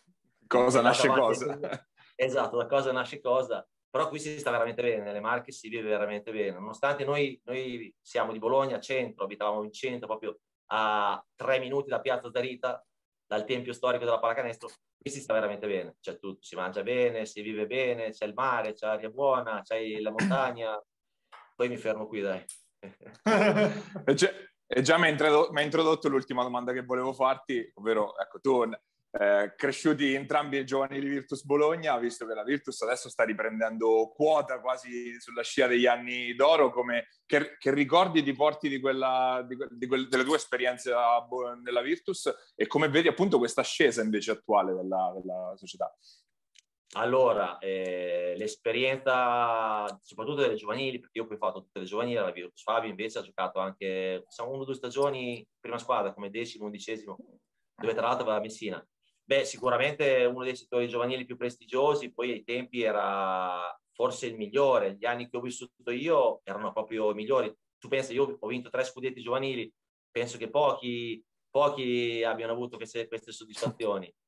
Cosa 0.48 0.82
nasce 0.82 1.08
cosa. 1.08 1.58
Esatto, 2.16 2.58
da 2.58 2.68
cosa 2.68 2.92
nasce 2.92 3.20
cosa. 3.20 3.68
Però 3.90 4.08
qui 4.08 4.20
si 4.20 4.40
sta 4.40 4.50
veramente 4.50 4.82
bene, 4.82 5.04
nelle 5.04 5.20
Marche 5.20 5.52
si 5.52 5.70
vive 5.70 5.90
veramente 5.90 6.32
bene. 6.32 6.58
Nonostante 6.58 7.06
noi, 7.06 7.40
noi 7.46 7.94
siamo 8.02 8.32
di 8.32 8.40
Bologna, 8.40 8.80
centro, 8.80 9.26
abitavamo 9.26 9.64
in 9.64 9.72
centro, 9.72 10.08
proprio 10.08 10.40
a 10.72 11.24
tre 11.36 11.60
minuti 11.60 11.90
da 11.90 12.00
Piazza 12.00 12.32
Zarita, 12.32 12.84
dal 13.28 13.46
tempio 13.46 13.74
storico 13.74 14.06
della 14.06 14.20
pallacanestro, 14.20 14.70
qui 15.04 15.12
si 15.12 15.20
sta 15.20 15.34
veramente 15.34 15.68
bene, 15.68 15.98
c'è 16.00 16.18
tutto, 16.18 16.42
si 16.42 16.56
mangia 16.56 16.82
bene, 16.82 17.26
si 17.26 17.42
vive 17.42 17.68
bene, 17.68 18.12
c'è 18.12 18.24
il 18.26 18.34
mare, 18.34 18.72
c'è 18.72 18.86
l'aria 18.86 19.10
buona, 19.10 19.62
c'è 19.62 20.00
la 20.00 20.12
montagna, 20.18 20.82
poi 21.58 21.68
mi 21.68 21.76
fermo 21.76 22.08
qui 22.08 22.22
dai. 22.22 22.42
e 24.66 24.82
già 24.82 24.98
mi 24.98 25.08
ha 25.08 25.62
introdotto 25.62 26.08
l'ultima 26.08 26.44
domanda 26.44 26.72
che 26.72 26.84
volevo 26.84 27.12
farti, 27.12 27.70
ovvero, 27.74 28.18
ecco, 28.18 28.40
tu 28.40 28.64
eh, 29.16 29.54
cresciuti 29.56 30.16
entrambi 30.16 30.58
i 30.58 30.66
giovani 30.66 31.00
di 31.00 31.08
Virtus 31.08 31.46
Bologna, 31.46 31.98
visto 32.00 32.26
che 32.26 32.34
la 32.34 32.44
Virtus 32.44 32.82
adesso 32.82 33.10
sta 33.10 33.24
riprendendo 33.24 34.12
quota 34.16 34.60
quasi 34.60 35.20
sulla 35.20 35.44
scia 35.44 35.68
degli 35.68 35.86
anni 35.86 36.34
d'oro, 36.34 36.72
come, 36.72 37.10
che, 37.26 37.56
che 37.60 37.72
ricordi 37.72 38.24
ti 38.24 38.34
porti 38.34 38.70
di 38.70 38.80
quella, 38.80 39.46
di, 39.48 39.56
di 39.70 39.86
quel, 39.86 40.08
delle 40.08 40.24
tue 40.24 40.38
esperienze 40.38 40.92
nella 41.62 41.82
Virtus 41.82 42.54
e 42.56 42.66
come 42.66 42.90
vedi 42.90 43.08
appunto 43.08 43.38
questa 43.38 43.62
ascesa 43.62 44.02
invece 44.02 44.32
attuale 44.32 44.74
della, 44.74 45.14
della 45.16 45.54
società? 45.58 45.96
Allora, 46.96 47.60
eh, 47.60 48.34
l'esperienza 48.38 49.86
soprattutto 50.02 50.42
delle 50.42 50.56
giovanili, 50.56 51.00
perché 51.00 51.20
io 51.20 51.28
poi 51.28 51.36
ho 51.36 51.40
fatto 51.40 51.62
tutte 51.62 51.80
le 51.80 51.86
giovanili 51.86 52.18
alla 52.18 52.32
Virtus, 52.32 52.64
Fabio 52.64 52.90
invece 52.90 53.20
ha 53.20 53.24
giocato 53.24 53.60
anche, 53.60 54.24
siamo 54.28 54.52
uno 54.52 54.62
o 54.62 54.66
due 54.66 54.76
stagioni, 54.76 55.46
prima 55.60 55.78
squadra 55.78 56.14
come 56.14 56.32
decimo, 56.32 56.66
undicesimo, 56.66 57.16
dove 57.76 57.94
tra 57.94 58.08
l'altro 58.08 58.26
va 58.26 58.36
a 58.36 58.40
Messina 58.40 58.84
Beh, 59.26 59.46
sicuramente 59.46 60.26
uno 60.26 60.44
dei 60.44 60.56
settori 60.56 60.90
giovanili 60.90 61.26
più 61.26 61.38
prestigiosi, 61.38 62.12
poi 62.12 62.32
ai 62.32 62.44
tempi 62.44 62.82
era 62.82 63.74
forse 63.94 64.28
il 64.28 64.36
migliore. 64.36 64.96
Gli 64.96 65.06
anni 65.06 65.30
che 65.30 65.38
ho 65.38 65.42
vissuto 65.42 65.92
io 65.92 66.42
erano 66.44 66.74
proprio 66.74 67.12
i 67.12 67.14
migliori. 67.14 67.54
Tu 67.78 67.88
pensi, 67.88 68.14
io 68.14 68.38
ho 68.40 68.48
vinto 68.48 68.70
tre 68.70 68.84
scudetti 68.84 69.22
giovanili, 69.22 69.72
penso 70.12 70.38
che 70.38 70.50
pochi, 70.50 71.24
pochi 71.50 72.24
abbiano 72.24 72.54
avuto 72.54 72.78
queste, 72.78 73.08
queste 73.08 73.32
soddisfazioni. 73.32 74.14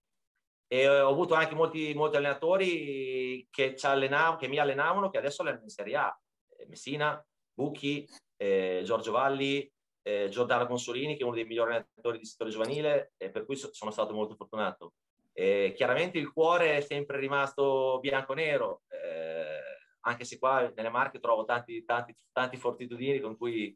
E 0.68 0.90
ho 0.90 1.10
avuto 1.10 1.36
anche 1.36 1.54
molti, 1.54 1.94
molti 1.94 2.16
allenatori 2.16 3.48
che, 3.52 3.76
che, 3.76 4.48
mi 4.48 4.58
allenavano, 4.58 5.12
che 5.12 5.20
adesso 5.20 5.44
allenano 5.44 5.66
in 5.66 5.70
Serie 5.70 5.96
A. 5.96 6.20
Messina, 6.68 7.24
Bucchi, 7.54 8.04
eh, 8.36 8.82
Giorgio 8.84 9.12
Valli, 9.12 9.72
eh, 10.08 10.30
Giordano 10.30 10.68
Consolini, 10.68 11.16
che 11.16 11.22
è 11.22 11.26
uno 11.26 11.34
dei 11.34 11.46
migliori 11.46 11.72
allenatori 11.72 12.20
di 12.20 12.26
settore 12.26 12.52
giovanile, 12.52 13.14
e 13.18 13.32
per 13.32 13.44
cui 13.44 13.56
so, 13.56 13.74
sono 13.74 13.90
stato 13.90 14.14
molto 14.14 14.36
fortunato. 14.36 14.94
E 15.34 15.74
chiaramente 15.76 16.20
il 16.20 16.32
cuore 16.32 16.78
è 16.78 16.82
sempre 16.82 17.18
rimasto 17.18 17.98
bianco-nero, 18.00 18.84
eh, 18.88 19.60
anche 20.02 20.24
se 20.24 20.38
qua 20.38 20.72
nelle 20.76 20.90
Marche 20.90 21.20
trovo 21.20 21.44
tanti, 21.44 21.84
tanti, 21.84 22.16
tanti 22.32 22.56
fortitudini 22.58 23.20
con 23.20 23.36
cui, 23.36 23.76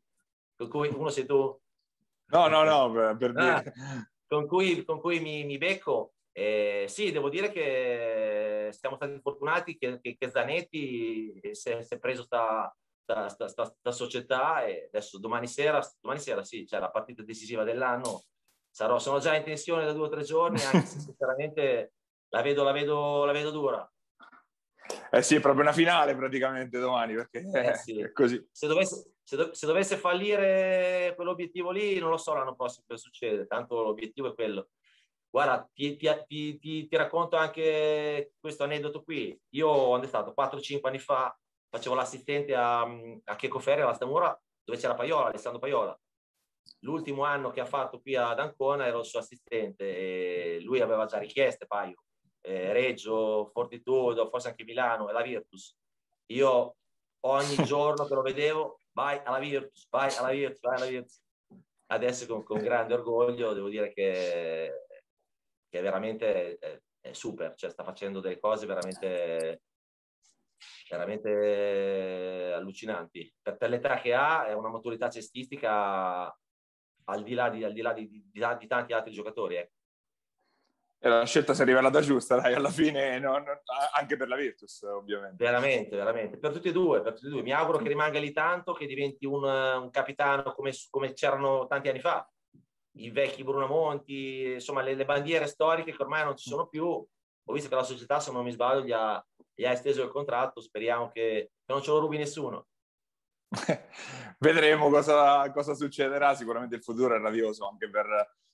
con 0.55 0.69
cui 0.69 0.87
uno 0.87 1.09
sei 1.09 1.25
tu. 1.25 1.59
No, 2.27 2.47
no, 2.47 2.63
no, 2.63 3.17
per, 3.17 3.33
ah, 3.35 3.63
con, 4.27 4.45
cui, 4.45 4.85
con 4.85 4.99
cui 4.99 5.19
mi, 5.19 5.43
mi 5.45 5.57
becco. 5.57 6.13
Eh, 6.31 6.85
sì, 6.87 7.11
devo 7.11 7.27
dire 7.27 7.51
che 7.51 8.69
siamo 8.71 8.95
stati 8.95 9.19
fortunati 9.19 9.77
che, 9.77 9.99
che, 9.99 10.15
che 10.15 10.29
Zanetti 10.29 11.39
si 11.51 11.69
è, 11.71 11.81
si 11.81 11.95
è 11.95 11.99
preso 11.99 12.23
sta, 12.23 12.73
sta, 13.27 13.47
sta, 13.47 13.65
sta, 13.65 13.91
società 13.91 14.63
e 14.65 14.85
adesso 14.87 15.17
domani 15.17 15.47
sera, 15.47 15.81
domani 15.99 16.19
sera 16.19 16.43
sì, 16.43 16.65
c'è 16.65 16.79
la 16.79 16.91
partita 16.91 17.23
decisiva 17.23 17.63
dell'anno, 17.63 18.23
sarò, 18.69 18.99
sono 18.99 19.19
già 19.19 19.35
in 19.35 19.43
tensione 19.43 19.85
da 19.85 19.93
due 19.93 20.05
o 20.05 20.09
tre 20.09 20.23
giorni, 20.23 20.61
anche 20.61 20.85
se 20.85 20.99
sinceramente 20.99 21.93
la 22.29 22.41
vedo, 22.41 22.63
la 22.63 22.71
vedo, 22.71 23.25
la 23.25 23.31
vedo 23.31 23.51
dura. 23.51 23.91
Eh 25.11 25.21
sì, 25.21 25.35
è 25.35 25.39
proprio 25.39 25.63
una 25.63 25.73
finale 25.73 26.15
praticamente 26.15 26.79
domani, 26.79 27.15
perché 27.15 27.39
eh 27.51 27.75
sì. 27.75 27.99
è 28.01 28.11
così. 28.11 28.43
Se 28.51 28.67
dovesse, 28.67 29.13
se, 29.23 29.35
do, 29.35 29.53
se 29.53 29.65
dovesse 29.65 29.97
fallire 29.97 31.13
quell'obiettivo 31.15 31.71
lì, 31.71 31.97
non 31.99 32.09
lo 32.09 32.17
so 32.17 32.33
l'anno 32.33 32.55
prossimo 32.55 32.85
cosa 32.87 33.01
succede, 33.01 33.47
tanto 33.47 33.81
l'obiettivo 33.81 34.29
è 34.29 34.33
quello. 34.35 34.69
Guarda, 35.31 35.69
ti, 35.71 35.95
ti, 35.95 36.07
ti, 36.27 36.87
ti, 36.87 36.95
racconto 36.95 37.35
anche 37.35 38.33
questo 38.39 38.63
aneddoto 38.63 39.03
qui. 39.03 39.39
Io 39.49 39.99
è 39.99 40.07
stato 40.07 40.33
4-5 40.35 40.79
anni 40.81 40.97
fa 40.97 41.37
facevo 41.69 41.95
l'assistente 41.95 42.55
a, 42.55 42.81
a 42.81 43.35
Checo 43.35 43.59
Ferri 43.59 43.81
alla 43.81 43.93
Stamura 43.93 44.37
dove 44.63 44.77
c'era 44.79 44.95
Paiola, 44.95 45.27
Alessandro 45.27 45.59
Paiola. 45.59 45.99
L'ultimo 46.81 47.23
anno 47.23 47.49
che 47.49 47.59
ha 47.59 47.65
fatto 47.65 47.99
qui 47.99 48.15
ad 48.15 48.39
Ancona 48.39 48.85
ero 48.85 48.99
il 48.99 49.05
suo 49.05 49.19
assistente 49.19 49.83
e 49.83 50.61
lui 50.61 50.79
aveva 50.79 51.05
già 51.05 51.17
richieste 51.17 51.65
paio, 51.65 52.03
eh, 52.41 52.71
Reggio, 52.71 53.49
Fortitudo, 53.51 54.29
forse 54.29 54.49
anche 54.49 54.63
Milano 54.63 55.09
e 55.09 55.13
la 55.13 55.21
Virtus. 55.21 55.75
Io 56.27 56.75
ogni 57.21 57.55
giorno 57.65 58.05
che 58.05 58.13
lo 58.13 58.21
vedevo, 58.21 58.79
vai 58.91 59.19
alla 59.23 59.39
Virtus, 59.39 59.87
vai 59.89 60.15
alla 60.15 60.29
Virtus, 60.29 60.59
vai 60.61 60.75
alla 60.75 60.85
Virtus. 60.85 61.21
Adesso 61.87 62.27
con, 62.27 62.43
con 62.43 62.59
grande 62.59 62.93
orgoglio 62.93 63.53
devo 63.53 63.67
dire 63.67 63.91
che, 63.91 64.85
che 65.67 65.81
veramente 65.81 66.57
è, 66.59 66.79
è 67.01 67.13
super, 67.13 67.55
cioè 67.55 67.71
sta 67.71 67.83
facendo 67.83 68.19
delle 68.19 68.39
cose 68.39 68.67
veramente 68.67 69.63
veramente 70.89 72.53
allucinanti. 72.53 73.33
Per, 73.41 73.57
per, 73.57 73.69
l'età 73.69 73.99
che 73.99 74.13
ha 74.13 74.47
è 74.47 74.53
una 74.53 74.69
maturità 74.69 75.09
cestistica 75.09 76.25
al 77.05 77.23
di 77.23 77.33
là 77.33 77.49
di, 77.49 77.63
al 77.63 77.73
di, 77.73 77.81
là 77.81 77.93
di, 77.93 78.09
di, 78.09 78.67
tanti 78.67 78.93
altri 78.93 79.11
giocatori. 79.11 79.55
Eh. 79.55 79.71
E 81.01 81.07
la 81.07 81.25
scelta 81.25 81.53
si 81.53 81.61
è 81.61 81.65
rivelata 81.65 82.01
giusta, 82.01 82.35
dai, 82.35 82.53
alla 82.53 82.69
fine, 82.69 83.19
no, 83.19 83.37
no, 83.37 83.61
anche 83.95 84.17
per 84.17 84.27
la 84.27 84.35
Virtus, 84.35 84.81
ovviamente. 84.81 85.41
Veramente, 85.41 85.95
veramente. 85.95 86.37
Per 86.37 86.51
tutti 86.51 86.67
e 86.67 86.71
due, 86.73 87.01
per 87.01 87.13
tutti 87.13 87.27
e 87.27 87.29
due. 87.29 87.41
Mi 87.41 87.53
auguro 87.53 87.77
che 87.77 87.87
rimanga 87.87 88.19
lì 88.19 88.33
tanto, 88.33 88.73
che 88.73 88.85
diventi 88.85 89.25
un, 89.25 89.43
un 89.43 89.89
capitano 89.91 90.51
come, 90.51 90.71
come, 90.89 91.13
c'erano 91.13 91.67
tanti 91.67 91.87
anni 91.87 92.01
fa. 92.01 92.29
I 92.97 93.11
vecchi 93.11 93.45
Bruno 93.45 93.67
Monti, 93.67 94.51
insomma, 94.55 94.81
le, 94.81 94.93
le 94.93 95.05
bandiere 95.05 95.47
storiche 95.47 95.95
che 95.95 96.01
ormai 96.03 96.25
non 96.25 96.35
ci 96.35 96.49
sono 96.49 96.67
più. 96.67 96.85
Ho 96.85 97.53
visto 97.53 97.69
che 97.69 97.75
la 97.75 97.83
società, 97.83 98.19
se 98.19 98.33
non 98.33 98.43
mi 98.43 98.51
sbaglio, 98.51 98.83
gli 98.83 98.91
ha, 98.91 99.25
gli 99.59 99.65
ha 99.65 99.71
esteso 99.71 100.03
il 100.03 100.09
contratto, 100.09 100.61
speriamo 100.61 101.09
che, 101.09 101.51
che 101.65 101.73
non 101.73 101.81
ce 101.81 101.91
lo 101.91 101.99
rubi 101.99 102.15
nessuno. 102.15 102.67
Vedremo 104.39 104.89
cosa, 104.89 105.51
cosa, 105.51 105.73
succederà, 105.73 106.33
sicuramente 106.33 106.75
il 106.75 106.81
futuro 106.81 107.13
è 107.13 107.19
radioso 107.19 107.67
anche 107.67 107.89
per, 107.89 108.05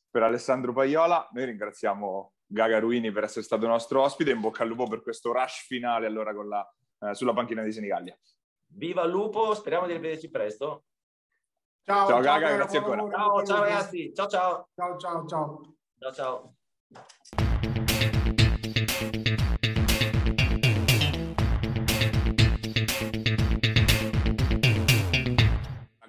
per 0.09 0.23
Alessandro 0.23 0.73
Paiola. 0.73 1.29
Noi 1.31 1.45
ringraziamo 1.45 2.33
Gaga 2.47 2.79
Ruini 2.79 3.11
per 3.11 3.25
essere 3.25 3.43
stato 3.43 3.67
nostro 3.67 4.01
ospite, 4.01 4.31
in 4.31 4.39
bocca 4.39 4.63
al 4.63 4.69
lupo 4.69 4.87
per 4.87 5.03
questo 5.03 5.31
rush 5.31 5.67
finale 5.67 6.07
allora 6.07 6.31
la, 6.31 6.67
eh, 7.01 7.13
sulla 7.13 7.33
panchina 7.33 7.61
di 7.61 7.71
Senigallia. 7.71 8.17
Viva 8.69 9.03
il 9.03 9.11
lupo, 9.11 9.53
speriamo 9.53 9.85
di 9.85 9.93
rivederci 9.93 10.31
presto. 10.31 10.85
Ciao, 11.83 12.07
ciao 12.07 12.19
Gaga, 12.19 12.47
ciao, 12.47 12.55
grazie 12.55 12.77
ancora. 12.79 13.07
Ciao, 13.11 13.43
ciao 13.43 13.61
ragazzi, 13.61 14.11
ciao 14.11 14.27
ciao. 14.27 14.69
Ciao 14.73 14.97
ciao 14.97 15.27
ciao. 15.27 15.75
Ciao 15.99 16.55
ciao. 19.21 19.34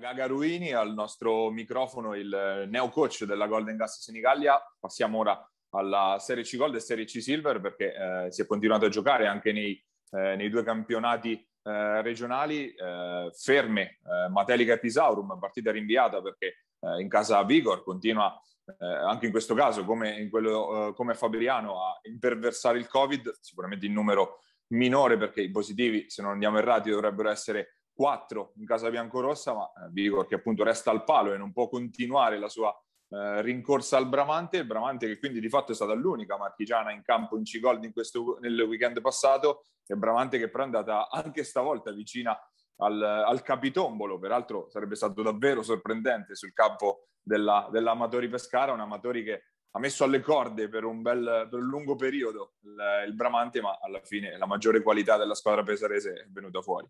Gaga 0.06 0.26
Ruini, 0.26 0.72
al 0.72 0.94
nostro 0.94 1.50
microfono 1.50 2.14
il 2.14 2.66
neo 2.68 2.90
coach 2.90 3.24
della 3.24 3.48
Golden 3.48 3.76
Gas 3.76 4.00
Senigallia. 4.00 4.56
Passiamo 4.78 5.18
ora 5.18 5.50
alla 5.70 6.18
Serie 6.20 6.44
C 6.44 6.56
Gold 6.56 6.76
e 6.76 6.80
Serie 6.80 7.04
C 7.06 7.20
Silver 7.20 7.60
perché 7.60 7.92
eh, 7.92 8.30
si 8.30 8.40
è 8.40 8.46
continuato 8.46 8.84
a 8.84 8.88
giocare 8.88 9.26
anche 9.26 9.50
nei, 9.50 9.72
eh, 10.12 10.36
nei 10.36 10.48
due 10.48 10.62
campionati 10.62 11.32
eh, 11.32 12.02
regionali. 12.02 12.72
Eh, 12.72 13.32
ferme 13.34 13.82
eh, 13.82 14.28
Matelica 14.30 14.74
e 14.74 14.78
Pisaurum, 14.78 15.40
partita 15.40 15.72
rinviata 15.72 16.22
perché 16.22 16.66
eh, 16.78 17.00
in 17.00 17.08
casa 17.08 17.42
Vigor 17.42 17.82
continua 17.82 18.40
anche 18.78 19.26
in 19.26 19.30
questo 19.30 19.54
caso 19.54 19.84
come, 19.84 20.18
in 20.18 20.28
quello, 20.28 20.92
come 20.96 21.14
Fabriano 21.14 21.84
a 21.84 22.00
imperversare 22.02 22.78
il 22.78 22.88
Covid, 22.88 23.38
sicuramente 23.40 23.86
in 23.86 23.92
numero 23.92 24.40
minore 24.72 25.16
perché 25.16 25.40
i 25.40 25.52
positivi, 25.52 26.10
se 26.10 26.20
non 26.20 26.32
andiamo 26.32 26.58
errati, 26.58 26.90
dovrebbero 26.90 27.30
essere 27.30 27.76
4 27.96 28.52
in 28.56 28.66
casa 28.66 28.90
biancorossa, 28.90 29.54
ma 29.54 29.64
eh, 29.64 29.88
Vigor 29.90 30.26
che 30.26 30.34
appunto 30.34 30.62
resta 30.62 30.90
al 30.90 31.02
palo 31.02 31.32
e 31.32 31.38
non 31.38 31.52
può 31.52 31.68
continuare 31.68 32.38
la 32.38 32.48
sua 32.48 32.70
eh, 33.08 33.40
rincorsa 33.40 33.96
al 33.96 34.08
Bramante, 34.08 34.58
il 34.58 34.66
Bramante 34.66 35.06
che 35.06 35.18
quindi 35.18 35.40
di 35.40 35.48
fatto 35.48 35.72
è 35.72 35.74
stata 35.74 35.94
l'unica 35.94 36.36
marchigiana 36.36 36.92
in 36.92 37.02
campo 37.02 37.38
in 37.38 37.44
C-Gold 37.44 37.82
in 37.84 37.92
questo, 37.92 38.36
nel 38.40 38.60
weekend 38.60 39.00
passato, 39.00 39.64
e 39.86 39.96
Bramante 39.96 40.38
che 40.38 40.50
però 40.50 40.64
è 40.64 40.66
andata 40.66 41.08
anche 41.08 41.42
stavolta 41.42 41.90
vicina 41.90 42.38
al, 42.78 43.00
al 43.00 43.42
capitombolo, 43.42 44.18
peraltro 44.18 44.68
sarebbe 44.68 44.94
stato 44.94 45.22
davvero 45.22 45.62
sorprendente 45.62 46.34
sul 46.34 46.52
campo 46.52 47.06
della, 47.22 47.66
dell'Amatori 47.72 48.28
Pescara, 48.28 48.72
un 48.72 48.80
Amatori 48.80 49.24
che 49.24 49.42
ha 49.70 49.78
messo 49.78 50.04
alle 50.04 50.20
corde 50.20 50.68
per 50.68 50.84
un, 50.84 51.00
bel, 51.00 51.48
per 51.50 51.58
un 51.60 51.66
lungo 51.66 51.96
periodo 51.96 52.54
il, 52.62 52.76
il, 53.06 53.14
Bramante, 53.14 53.60
ma 53.60 53.78
alla 53.80 54.00
fine 54.02 54.36
la 54.36 54.46
maggiore 54.46 54.82
qualità 54.82 55.16
della 55.16 55.34
squadra 55.34 55.62
pesarese 55.62 56.12
è 56.12 56.26
venuta 56.28 56.60
fuori. 56.60 56.88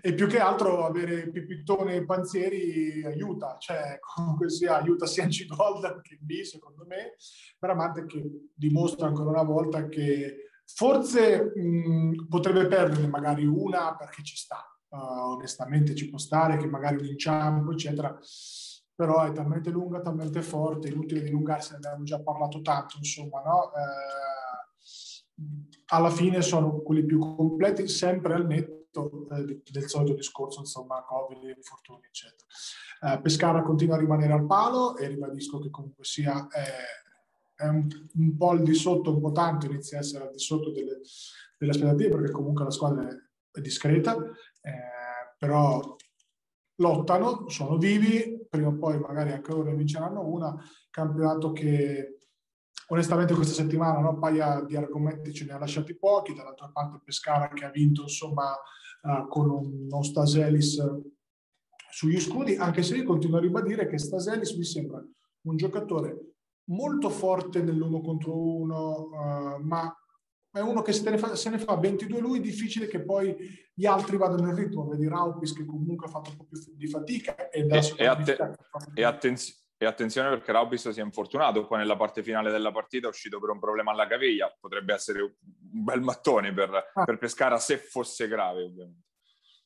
E 0.00 0.14
più 0.14 0.26
che 0.26 0.38
altro 0.38 0.84
avere 0.84 1.30
Pipittone 1.30 1.96
e 1.96 2.04
Panzieri 2.04 3.04
aiuta, 3.04 3.56
cioè 3.58 3.98
comunque 4.14 4.48
sia 4.48 4.78
aiuta 4.78 5.06
sia 5.06 5.24
in 5.24 5.30
C-Gold 5.30 6.00
che 6.00 6.18
B, 6.20 6.40
secondo 6.42 6.84
me, 6.86 7.16
Bramante 7.58 8.06
che 8.06 8.48
dimostra 8.54 9.06
ancora 9.06 9.30
una 9.30 9.42
volta 9.42 9.88
che 9.88 10.48
forse 10.64 11.52
mh, 11.54 12.26
potrebbe 12.28 12.66
perdere 12.66 13.06
magari 13.06 13.44
una 13.44 13.94
perché 13.94 14.22
ci 14.22 14.36
sta, 14.36 14.64
uh, 14.88 15.32
onestamente 15.32 15.94
ci 15.94 16.08
può 16.08 16.18
stare 16.18 16.56
che 16.56 16.66
magari 16.66 16.96
un 16.96 17.06
inciampo, 17.06 17.72
eccetera, 17.72 18.18
però 18.94 19.22
è 19.24 19.32
talmente 19.32 19.70
lunga, 19.70 20.00
talmente 20.00 20.42
forte, 20.42 20.88
inutile 20.88 21.22
dilungarsi, 21.22 21.72
ne 21.72 21.78
abbiamo 21.78 22.04
già 22.04 22.20
parlato 22.20 22.60
tanto, 22.62 22.96
insomma, 22.96 23.42
no? 23.42 23.72
Eh, 23.74 24.32
alla 25.86 26.10
fine 26.10 26.40
sono 26.40 26.80
quelli 26.82 27.04
più 27.04 27.18
completi, 27.18 27.88
sempre 27.88 28.34
al 28.34 28.46
netto 28.46 28.81
del 28.92 29.88
solito 29.88 30.14
discorso, 30.14 30.60
insomma, 30.60 31.02
Covid, 31.02 31.42
infortuni, 31.56 32.04
eccetera. 32.06 32.46
Eh, 33.02 33.20
Pescara 33.20 33.62
continua 33.62 33.96
a 33.96 33.98
rimanere 33.98 34.32
al 34.32 34.46
palo 34.46 34.96
e 34.96 35.08
ribadisco 35.08 35.58
che 35.58 35.70
comunque 35.70 36.04
sia 36.04 36.46
è 37.62 37.68
un, 37.68 37.86
un, 38.14 38.36
po' 38.36 38.50
al 38.50 38.62
di 38.62 38.74
sotto, 38.74 39.14
un 39.14 39.20
po' 39.20 39.32
tanto, 39.32 39.66
inizia 39.66 39.98
a 39.98 40.00
essere 40.00 40.24
al 40.24 40.32
di 40.32 40.38
sotto 40.38 40.72
delle, 40.72 41.00
delle 41.56 41.70
aspettative 41.70 42.16
perché 42.16 42.32
comunque 42.32 42.64
la 42.64 42.70
squadra 42.70 43.08
è, 43.08 43.14
è 43.52 43.60
discreta, 43.60 44.16
eh, 44.16 45.34
però 45.38 45.96
lottano, 46.76 47.48
sono 47.48 47.76
vivi, 47.76 48.44
prima 48.48 48.68
o 48.68 48.76
poi 48.76 48.98
magari 48.98 49.32
anche 49.32 49.52
loro 49.52 49.70
ne 49.70 49.76
vinceranno 49.76 50.26
una, 50.26 50.54
campionato 50.90 51.52
che 51.52 52.18
onestamente 52.88 53.34
questa 53.34 53.54
settimana 53.54 54.00
no, 54.00 54.10
un 54.10 54.18
paio 54.18 54.64
di 54.66 54.76
argomenti 54.76 55.32
ce 55.32 55.44
ne 55.44 55.52
ha 55.52 55.58
lasciati 55.58 55.96
pochi, 55.96 56.34
dall'altra 56.34 56.68
parte 56.72 57.00
Pescara 57.04 57.48
che 57.48 57.64
ha 57.64 57.70
vinto 57.70 58.02
insomma 58.02 58.56
uh, 59.02 59.28
con 59.28 59.50
uno 59.50 60.02
Staselis 60.02 60.82
sugli 61.90 62.20
scudi, 62.20 62.56
anche 62.56 62.82
se 62.82 62.96
io 62.96 63.04
continuo 63.04 63.38
a 63.38 63.40
ribadire 63.40 63.86
che 63.86 63.98
Staselis 63.98 64.52
mi 64.54 64.64
sembra 64.64 65.04
un 65.42 65.56
giocatore 65.56 66.34
molto 66.64 67.10
forte 67.10 67.62
nell'uno 67.62 68.00
contro 68.00 68.36
uno, 68.36 69.08
uh, 69.10 69.62
ma 69.62 69.94
è 70.52 70.60
uno 70.60 70.82
che 70.82 70.92
se 70.92 71.08
ne, 71.08 71.16
fa, 71.16 71.34
se 71.34 71.48
ne, 71.48 71.58
fa, 71.58 71.76
22 71.76 72.20
lui, 72.20 72.40
difficile 72.40 72.86
che 72.86 73.00
poi 73.00 73.34
gli 73.72 73.86
altri 73.86 74.18
vadano 74.18 74.48
in 74.50 74.54
ritmo. 74.54 74.86
Vedi 74.86 75.08
Raupis 75.08 75.54
che 75.54 75.64
comunque 75.64 76.06
ha 76.06 76.10
fatto 76.10 76.30
un 76.30 76.36
po' 76.36 76.44
più 76.44 76.60
di 76.74 76.86
fatica. 76.86 77.48
E, 77.48 77.60
e, 77.60 77.92
e, 77.96 78.06
atte- 78.06 78.56
e, 78.94 79.02
attenz- 79.02 79.61
e 79.82 79.86
attenzione 79.86 80.28
perché 80.28 80.52
Raupis 80.52 80.90
si 80.90 81.00
è 81.00 81.02
infortunato, 81.02 81.66
poi 81.66 81.78
nella 81.78 81.96
parte 81.96 82.22
finale 82.22 82.52
della 82.52 82.70
partita 82.70 83.06
è 83.06 83.10
uscito 83.10 83.40
per 83.40 83.50
un 83.50 83.58
problema 83.58 83.90
alla 83.90 84.06
caviglia. 84.06 84.54
Potrebbe 84.60 84.94
essere 84.94 85.20
un 85.22 85.32
bel 85.40 86.00
mattone 86.00 86.52
per, 86.52 86.70
ah. 86.94 87.04
per 87.04 87.18
Pescara 87.18 87.58
se 87.58 87.78
fosse 87.78 88.28
grave, 88.28 88.62
ovviamente. 88.62 89.08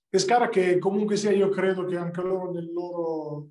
Pescara 0.08 0.48
che 0.48 0.78
comunque 0.78 1.16
sia, 1.16 1.32
io 1.32 1.50
credo 1.50 1.84
che 1.84 1.96
anche 1.96 2.22
loro 2.22 2.50
nel 2.50 2.72
loro 2.72 3.48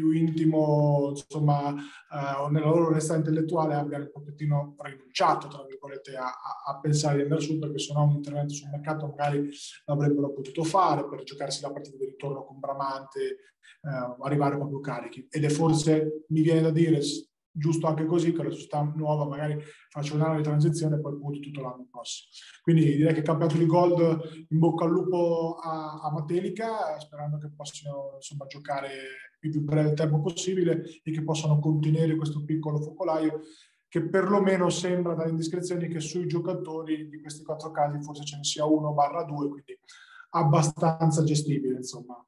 più 0.00 0.12
intimo, 0.12 1.10
insomma, 1.10 1.74
eh, 1.74 2.50
nella 2.50 2.66
loro 2.66 2.86
onestà 2.86 3.16
intellettuale 3.16 3.74
abbiano 3.74 4.04
un 4.04 4.10
pochettino 4.10 4.74
rinunciato, 4.78 5.48
tra 5.48 5.62
virgolette, 5.64 6.16
a, 6.16 6.32
a, 6.66 6.80
pensare 6.80 7.16
di 7.16 7.22
andare 7.22 7.42
su, 7.42 7.58
perché 7.58 7.78
sennò 7.78 8.04
un 8.04 8.12
intervento 8.12 8.54
sul 8.54 8.70
mercato 8.70 9.06
magari 9.06 9.50
l'avrebbero 9.84 10.32
potuto 10.32 10.64
fare 10.64 11.06
per 11.06 11.22
giocarsi 11.22 11.60
la 11.60 11.70
partita 11.70 11.98
di 11.98 12.06
ritorno 12.06 12.44
con 12.44 12.58
Bramante, 12.58 13.20
eh, 13.20 14.16
arrivare 14.22 14.56
più 14.56 14.80
carichi. 14.80 15.28
Ed 15.30 15.44
è 15.44 15.50
forse, 15.50 16.24
mi 16.28 16.40
viene 16.40 16.62
da 16.62 16.70
dire, 16.70 17.00
giusto 17.50 17.86
anche 17.86 18.06
così, 18.06 18.32
che 18.32 18.42
la 18.42 18.50
società 18.50 18.80
nuova 18.94 19.26
magari 19.26 19.58
faccia 19.88 20.14
un 20.14 20.22
anno 20.22 20.36
di 20.36 20.42
transizione 20.42 20.96
e 20.96 21.00
poi 21.00 21.18
punto 21.18 21.40
tutto 21.40 21.60
l'anno 21.60 21.86
prossimo. 21.90 22.30
Quindi 22.62 22.96
direi 22.96 23.14
che 23.14 23.22
campionato 23.22 23.58
di 23.58 23.66
gold 23.66 24.46
in 24.48 24.58
bocca 24.58 24.84
al 24.84 24.90
lupo 24.90 25.58
a, 25.62 26.00
a 26.02 26.12
Matelica, 26.12 26.98
sperando 26.98 27.38
che 27.38 27.50
possano 27.54 28.12
insomma, 28.16 28.46
giocare 28.46 28.88
il 29.40 29.50
più 29.50 29.62
breve 29.62 29.94
tempo 29.94 30.20
possibile 30.20 30.82
e 31.02 31.10
che 31.10 31.22
possano 31.22 31.58
contenere 31.58 32.16
questo 32.16 32.44
piccolo 32.44 32.80
focolaio 32.80 33.40
che 33.90 34.08
perlomeno 34.08 34.68
sembra 34.68 35.14
dalle 35.14 35.30
indiscrezioni 35.30 35.88
che 35.88 35.98
sui 35.98 36.28
giocatori 36.28 37.08
di 37.08 37.20
questi 37.20 37.42
quattro 37.42 37.72
casi 37.72 38.00
forse 38.00 38.24
ce 38.24 38.36
ne 38.36 38.44
sia 38.44 38.64
uno 38.64 38.92
barra 38.92 39.24
due, 39.24 39.48
quindi 39.48 39.76
abbastanza 40.30 41.24
gestibile 41.24 41.76
insomma. 41.76 42.24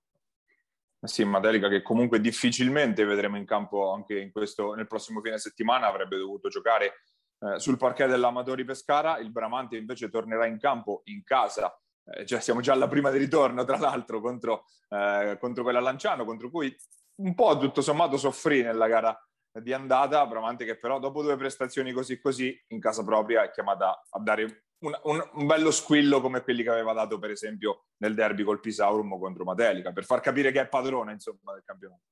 Sì, 1.05 1.25
Madelica 1.25 1.69
che 1.69 1.83
comunque 1.83 2.21
difficilmente 2.21 3.05
vedremo 3.05 3.37
in 3.37 3.45
campo 3.45 3.93
anche 3.93 4.21
in 4.21 4.31
questo, 4.31 4.75
nel 4.75 4.87
prossimo 4.87 5.21
fine 5.21 5.37
settimana, 5.37 5.89
avrebbe 5.89 6.17
dovuto 6.17 6.49
giocare 6.49 7.07
eh, 7.41 7.59
sul 7.59 7.77
parquet 7.77 8.09
dell'Amatori 8.09 8.65
Pescara, 8.65 9.19
il 9.19 9.33
Bramante 9.33 9.77
invece 9.77 10.09
tornerà 10.09 10.47
in 10.47 10.61
campo 10.61 11.01
in 11.07 11.25
casa, 11.25 11.77
eh, 12.05 12.25
cioè 12.25 12.41
siamo 12.41 12.61
già 12.61 12.73
alla 12.75 12.87
prima 12.87 13.11
di 13.11 13.19
ritorno 13.19 13.65
tra 13.65 13.79
l'altro 13.79 14.21
contro, 14.21 14.67
eh, 14.91 15.37
contro 15.41 15.65
quella 15.65 15.81
Lanciano, 15.81 16.25
contro 16.25 16.51
cui 16.51 16.73
un 17.17 17.35
po' 17.35 17.59
tutto 17.59 17.81
sommato 17.81 18.17
soffrì 18.17 18.63
nella 18.63 18.87
gara 18.87 19.29
di 19.61 19.73
andata, 19.73 20.25
Bramante 20.27 20.65
che 20.65 20.79
però 20.79 21.01
dopo 21.01 21.21
due 21.21 21.37
prestazioni 21.37 21.91
così 21.91 22.21
così 22.21 22.57
in 22.69 22.79
casa 22.79 23.03
propria 23.03 23.43
è 23.43 23.51
chiamata 23.51 24.05
a 24.09 24.21
dare 24.21 24.67
un, 24.83 24.99
un, 25.05 25.31
un, 25.35 25.47
bello 25.47 25.71
squillo 25.71 26.21
come 26.21 26.43
quelli 26.43 26.63
che 26.63 26.71
aveva 26.71 26.93
dato 26.93 27.19
per 27.19 27.31
esempio 27.31 27.87
nel 27.99 28.15
derby 28.15 28.43
col 28.43 28.61
Pisaurum 28.61 29.19
contro 29.19 29.45
Matelica, 29.45 29.93
per 29.93 30.05
far 30.05 30.21
capire 30.21 30.53
che 30.53 30.61
è 30.61 30.69
padrona 30.69 31.13
insomma 31.13 31.53
del 31.53 31.63
campionato. 31.65 32.03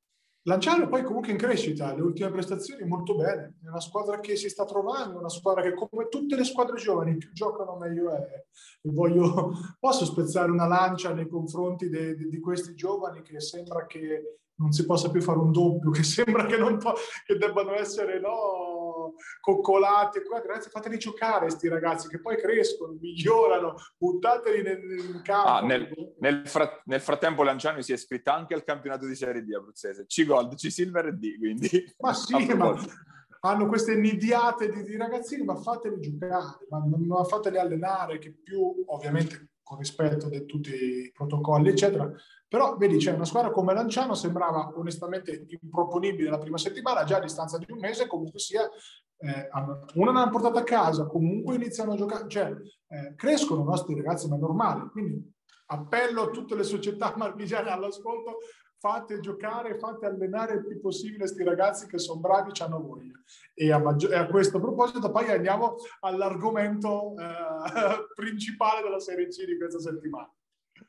Lanciano 0.45 0.89
poi 0.89 1.03
comunque 1.03 1.33
in 1.33 1.37
crescita, 1.37 1.95
le 1.95 2.01
ultime 2.01 2.31
prestazioni 2.31 2.83
molto 2.87 3.15
bene, 3.15 3.59
è 3.63 3.69
una 3.69 3.81
squadra 3.81 4.21
che 4.21 4.37
si 4.37 4.49
sta 4.49 4.65
trovando, 4.65 5.19
una 5.19 5.29
squadra 5.29 5.61
che 5.61 5.75
come 5.75 6.09
tutte 6.09 6.35
le 6.35 6.45
squadre 6.45 6.79
giovani 6.79 7.19
più 7.19 7.31
giocano 7.33 7.77
meglio 7.77 8.11
è. 8.11 8.47
Voglio, 8.85 9.53
posso 9.79 10.07
spezzare 10.07 10.51
una 10.51 10.67
lancia 10.67 11.13
nei 11.13 11.29
confronti 11.29 11.91
de, 11.91 12.17
de, 12.17 12.27
di 12.27 12.41
questi 12.41 12.75
giovani 12.75 13.21
che 13.21 13.39
sembra 13.39 13.85
che 13.85 14.39
non 14.61 14.73
si 14.73 14.87
possa 14.87 15.11
più 15.11 15.21
fare 15.21 15.39
un 15.39 15.53
doppio, 15.53 15.91
che 15.91 16.03
sembra 16.03 16.47
che, 16.47 16.57
po- 16.57 16.95
che 17.27 17.37
debbano 17.37 17.75
essere 17.75 18.19
no, 18.19 18.90
coccolati. 19.41 20.21
Ragazzi, 20.31 20.71
fateli 20.71 20.99
giocare 20.99 21.47
questi 21.47 21.69
ragazzi 21.69 22.09
che 22.09 22.21
poi 22.21 22.37
crescono, 22.37 22.97
migliorano, 23.01 23.75
buttateli 23.97 24.63
nel, 24.63 24.81
nel 24.81 25.23
campo. 25.23 25.49
Ah, 25.49 25.61
nel, 25.61 25.89
nel, 26.19 26.47
frat- 26.47 26.83
nel, 26.85 27.01
frattempo 27.01 27.43
Lanciano 27.43 27.81
si 27.83 27.93
è 27.93 27.95
iscritta 27.95 28.35
anche 28.35 28.55
al 28.55 28.65
campionato 28.65 29.07
di 29.07 29.15
Serie 29.15 29.45
D 29.45 29.53
abruzzese. 29.53 30.07
C-Gold, 30.07 30.55
C-Silver 30.55 31.07
e 31.07 31.13
D, 31.13 31.39
quindi... 31.39 31.95
Ma 31.99 32.13
sì, 32.15 32.53
ma 32.55 32.77
hanno 33.43 33.67
queste 33.69 33.95
nidiate 33.95 34.69
di, 34.71 34.83
di, 34.83 34.97
ragazzini, 34.97 35.45
ma 35.45 35.55
fateli 35.57 36.01
giocare, 36.01 36.67
ma, 36.69 36.85
ma 36.85 37.25
fateli 37.25 37.59
allenare, 37.59 38.19
che 38.19 38.33
più 38.33 38.85
ovviamente 38.87 39.50
con 39.71 39.79
rispetto 39.79 40.29
di 40.29 40.45
tutti 40.47 40.71
i 40.75 41.13
protocolli, 41.13 41.69
eccetera. 41.69 42.11
Però 42.49 42.77
vedi, 42.77 42.97
c'è 42.97 43.13
una 43.13 43.25
squadra 43.25 43.53
come 43.53 43.73
Lanciano 43.73 44.15
sembrava 44.15 44.73
onestamente 44.75 45.47
improponibile 45.47 46.29
la 46.29 46.39
prima 46.39 46.59
settimana, 46.59 47.05
già 47.05 47.19
a 47.19 47.21
distanza 47.21 47.57
di 47.57 47.67
un 47.71 47.79
mese, 47.79 48.09
comunque 48.09 48.41
sia, 48.41 48.69
eh, 49.19 49.49
una 49.95 50.11
l'hanno 50.11 50.31
portata 50.31 50.59
a 50.59 50.65
casa, 50.65 51.07
comunque 51.07 51.55
iniziano 51.55 51.93
a 51.93 51.97
giocare, 51.97 52.27
cioè 52.27 52.53
eh, 52.89 53.15
crescono 53.15 53.63
i 53.63 53.67
nostri 53.67 53.95
ragazzi, 53.95 54.27
ma 54.27 54.35
è 54.35 54.39
normale. 54.41 54.89
Quindi 54.91 55.33
appello 55.67 56.23
a 56.23 56.31
tutte 56.31 56.57
le 56.57 56.65
società 56.65 57.15
marchigiane 57.17 57.71
all'ascolto, 57.71 58.39
fate 58.81 59.21
giocare, 59.21 59.79
fate 59.79 60.07
allenare 60.07 60.55
il 60.55 60.67
più 60.67 60.81
possibile 60.81 61.19
questi 61.19 61.45
ragazzi 61.45 61.87
che 61.87 61.99
sono 61.99 62.19
bravi, 62.19 62.51
hanno 62.61 62.81
voglia. 62.81 63.13
E 63.55 63.71
a, 63.71 63.79
maggior, 63.79 64.13
e 64.13 64.17
a, 64.17 64.27
questo 64.27 64.59
proposito 64.59 65.11
poi 65.11 65.31
andiamo 65.31 65.77
all'argomento 66.01 67.15
eh, 67.19 68.07
principale 68.15 68.83
della 68.83 68.99
Serie 68.99 69.29
C 69.29 69.45
di 69.45 69.59
questa 69.59 69.79
settimana. 69.79 70.33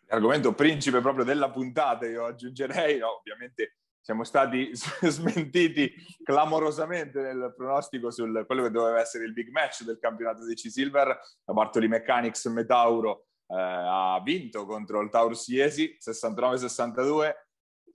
L'argomento 0.07 0.53
principe 0.53 1.01
proprio 1.01 1.25
della 1.25 1.51
puntata, 1.51 2.07
io 2.07 2.25
aggiungerei, 2.25 2.97
no, 2.97 3.17
ovviamente 3.17 3.75
siamo 3.99 4.23
stati 4.23 4.71
smentiti 5.03 5.93
clamorosamente 6.23 7.21
nel 7.21 7.53
pronostico 7.55 8.09
su 8.09 8.23
quello 8.45 8.63
che 8.63 8.71
doveva 8.71 9.01
essere 9.01 9.25
il 9.25 9.33
big 9.33 9.49
match 9.49 9.83
del 9.83 9.99
campionato 9.99 10.45
di 10.45 10.55
C-Silver. 10.55 11.07
La 11.43 11.53
Bartoli 11.53 11.89
Mechanics 11.89 12.45
Metauro 12.45 13.25
eh, 13.47 13.55
ha 13.57 14.21
vinto 14.23 14.65
contro 14.65 15.01
il 15.01 15.09
Taurus 15.09 15.49
Iesi 15.49 15.97
69-62 16.01 17.31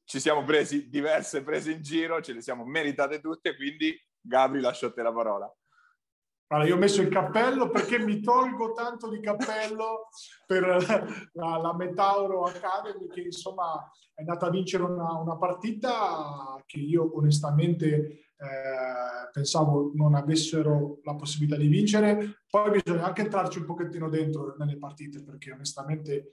ci 0.07 0.20
siamo 0.20 0.44
presi 0.44 0.88
diverse 0.88 1.42
prese 1.42 1.72
in 1.72 1.82
giro, 1.82 2.22
ce 2.22 2.32
le 2.32 2.40
siamo 2.40 2.64
meritate 2.64 3.20
tutte, 3.20 3.57
quindi 3.57 3.94
Gabri 4.20 4.61
lascio 4.61 4.86
a 4.86 4.92
te 4.92 5.02
la 5.02 5.12
parola. 5.12 5.52
Allora, 6.48 6.68
io 6.68 6.76
ho 6.76 6.78
messo 6.78 7.02
il 7.02 7.09
cappello 7.09 7.68
perché 7.70 7.98
mi 7.98 8.20
tolgo 8.20 8.72
tanto 8.72 9.11
di 9.11 9.18
cappello 9.18 10.09
per 10.46 10.64
la, 11.32 11.57
la 11.59 11.74
Metauro 11.74 12.44
Academy 12.44 13.09
che 13.09 13.22
insomma 13.22 13.90
è 14.14 14.20
andata 14.20 14.46
a 14.46 14.50
vincere 14.50 14.84
una, 14.84 15.12
una 15.18 15.36
partita 15.36 16.62
che 16.64 16.78
io 16.78 17.16
onestamente 17.16 18.26
eh, 18.36 19.30
pensavo 19.32 19.90
non 19.94 20.14
avessero 20.14 21.00
la 21.02 21.16
possibilità 21.16 21.57
di 21.57 21.66
vincere. 21.66 22.44
Poi 22.48 22.80
bisogna 22.80 23.07
anche 23.07 23.22
entrarci 23.22 23.59
un 23.59 23.64
pochettino 23.64 24.09
dentro 24.09 24.54
nelle 24.57 24.78
partite 24.78 25.24
perché 25.24 25.50
onestamente 25.50 26.32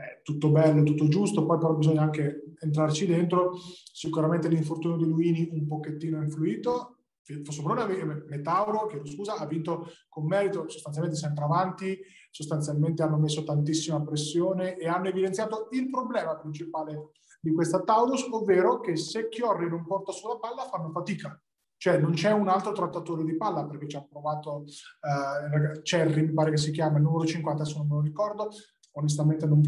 è 0.00 0.20
tutto 0.22 0.50
bello, 0.50 0.82
tutto 0.82 1.08
giusto, 1.08 1.44
poi 1.44 1.58
però 1.58 1.74
bisogna 1.74 2.02
anche 2.02 2.54
entrarci 2.58 3.06
dentro. 3.06 3.52
Sicuramente 3.92 4.48
l'infortunio 4.48 4.96
di 4.96 5.04
Luini 5.04 5.48
un 5.52 5.66
pochettino 5.66 6.18
ha 6.18 6.22
influito, 6.22 7.00
Fossobrone 7.44 8.24
Metauro, 8.28 8.86
chiedo 8.86 9.06
scusa, 9.06 9.36
ha 9.36 9.46
vinto 9.46 9.86
con 10.08 10.26
merito, 10.26 10.68
sostanzialmente 10.68 11.18
sempre 11.18 11.44
avanti, 11.44 11.98
sostanzialmente 12.30 13.02
hanno 13.02 13.18
messo 13.18 13.44
tantissima 13.44 14.02
pressione 14.02 14.76
e 14.76 14.88
hanno 14.88 15.08
evidenziato 15.08 15.68
il 15.70 15.88
problema 15.90 16.36
principale 16.36 17.10
di 17.40 17.52
questa 17.52 17.82
Taurus, 17.82 18.26
ovvero 18.30 18.80
che 18.80 18.96
se 18.96 19.28
Chiorri 19.28 19.68
non 19.68 19.86
porta 19.86 20.12
sulla 20.12 20.38
palla 20.38 20.64
fanno 20.64 20.90
fatica. 20.90 21.40
Cioè 21.76 21.96
non 21.98 22.12
c'è 22.12 22.30
un 22.30 22.48
altro 22.48 22.72
trattatore 22.72 23.24
di 23.24 23.36
palla 23.36 23.64
perché 23.64 23.88
ci 23.88 23.96
ha 23.96 24.06
provato 24.06 24.64
uh, 24.64 25.80
Cerri, 25.82 26.22
mi 26.22 26.32
pare 26.34 26.50
che 26.50 26.58
si 26.58 26.72
chiama, 26.72 26.98
il 26.98 27.04
numero 27.04 27.24
50, 27.24 27.62
adesso 27.62 27.78
non 27.78 27.86
me 27.86 27.94
lo 27.94 28.00
ricordo, 28.02 28.50
onestamente 28.92 29.46
non, 29.46 29.60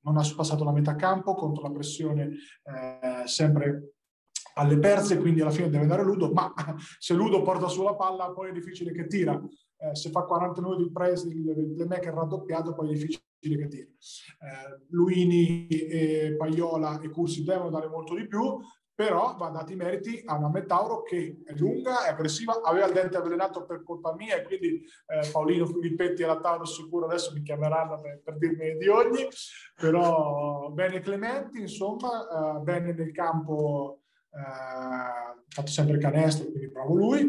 non 0.00 0.16
ha 0.16 0.32
passato 0.34 0.64
la 0.64 0.72
metà 0.72 0.94
campo 0.94 1.34
contro 1.34 1.62
la 1.62 1.70
pressione 1.70 2.30
eh, 2.64 3.26
sempre 3.26 3.96
alle 4.54 4.78
perse, 4.78 5.18
quindi 5.18 5.40
alla 5.40 5.50
fine 5.50 5.68
deve 5.68 5.82
andare 5.82 6.02
Ludo, 6.02 6.32
ma 6.32 6.52
se 6.98 7.14
Ludo 7.14 7.42
porta 7.42 7.68
sulla 7.68 7.94
palla 7.94 8.30
poi 8.32 8.50
è 8.50 8.52
difficile 8.52 8.92
che 8.92 9.06
tira. 9.06 9.40
Eh, 9.78 9.94
se 9.94 10.10
fa 10.10 10.22
49 10.22 10.76
di 10.76 10.90
presi 10.90 11.28
il 11.28 11.72
playmaker 11.74 12.14
raddoppiato 12.14 12.74
poi 12.74 12.88
è 12.88 12.92
difficile 12.92 13.22
che 13.40 13.68
tira. 13.68 13.86
Eh, 13.86 14.86
Luini, 14.88 15.66
e 15.66 16.34
Paiola 16.38 17.00
e 17.00 17.10
Cursi 17.10 17.44
devono 17.44 17.70
dare 17.70 17.88
molto 17.88 18.14
di 18.14 18.26
più, 18.26 18.58
però 18.96 19.36
va 19.36 19.50
dati 19.50 19.74
i 19.74 19.76
meriti 19.76 20.22
a 20.24 20.36
una 20.36 20.48
Metauro 20.48 21.02
che 21.02 21.42
è 21.44 21.52
lunga, 21.52 22.06
è 22.06 22.08
aggressiva, 22.08 22.62
aveva 22.62 22.86
il 22.86 22.94
dente 22.94 23.18
avvelenato 23.18 23.66
per 23.66 23.82
colpa 23.84 24.14
mia 24.14 24.36
e 24.36 24.44
quindi 24.44 24.82
eh, 25.06 25.28
Paolino 25.30 25.66
Filippetti 25.66 26.22
e 26.22 26.26
la 26.26 26.40
Tauro 26.40 26.64
sicuro 26.64 27.04
adesso 27.04 27.34
mi 27.34 27.42
chiameranno 27.42 28.00
per, 28.00 28.22
per 28.24 28.38
dirmi 28.38 28.78
di 28.78 28.88
ogni, 28.88 29.28
però 29.74 30.70
bene 30.70 31.00
Clementi, 31.00 31.60
insomma, 31.60 32.56
eh, 32.56 32.60
bene 32.60 32.94
nel 32.94 33.12
campo 33.12 34.00
eh, 34.32 35.42
fatto 35.46 35.70
sempre 35.70 35.98
canestro, 35.98 36.46
quindi 36.46 36.68
bravo 36.68 36.94
lui. 36.94 37.22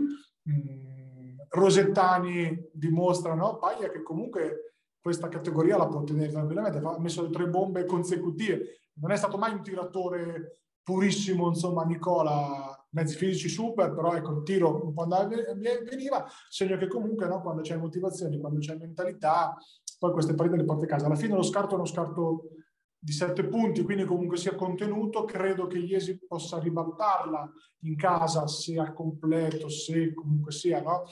Mm, 0.50 1.36
Rosettani 1.50 2.70
dimostra, 2.72 3.34
no? 3.34 3.58
Paglia 3.58 3.90
che 3.90 4.02
comunque 4.04 4.76
questa 5.02 5.28
categoria 5.28 5.76
la 5.76 5.88
può 5.88 6.02
tenere 6.04 6.32
tranquillamente, 6.32 6.78
ha 6.78 7.00
messo 7.00 7.30
tre 7.30 7.48
bombe 7.48 7.86
consecutive, 7.86 8.80
non 9.00 9.12
è 9.12 9.18
stato 9.18 9.38
mai 9.38 9.52
un 9.52 9.64
tiratore 9.64 10.62
purissimo, 10.88 11.50
insomma, 11.50 11.84
Nicola, 11.84 12.74
mezzi 12.92 13.18
fisici 13.18 13.50
super, 13.50 13.94
però 13.94 14.14
ecco, 14.14 14.38
il 14.38 14.44
tiro 14.44 14.86
un 14.86 14.94
po' 14.94 15.02
andava 15.02 15.28
veniva, 15.28 16.26
segno 16.48 16.78
che 16.78 16.88
comunque 16.88 17.28
no, 17.28 17.42
quando 17.42 17.62
c'è 17.62 17.76
motivazione, 17.76 18.40
quando 18.40 18.60
c'è 18.60 18.78
mentalità, 18.78 19.54
poi 20.00 20.14
queste 20.14 20.34
partite 20.34 20.56
le 20.56 20.64
porti 20.64 20.86
a 20.86 20.88
casa. 20.88 21.08
Alla 21.08 21.16
fine 21.16 21.36
lo 21.36 21.44
scarto 21.44 21.72
è 21.72 21.76
uno 21.76 21.86
scarto 21.86 22.52
di 22.98 23.12
sette 23.12 23.46
punti, 23.48 23.84
quindi 23.84 24.06
comunque 24.06 24.38
sia 24.38 24.56
contenuto, 24.56 25.26
credo 25.26 25.68
che 25.68 25.78
Iesi 25.78 26.26
possa 26.26 26.58
ribaltarla 26.58 27.52
in 27.80 27.98
casa 27.98 28.48
se 28.48 28.80
al 28.80 28.94
completo, 28.94 29.68
se 29.68 30.14
comunque 30.14 30.54
sia, 30.54 30.82
no? 30.82 31.04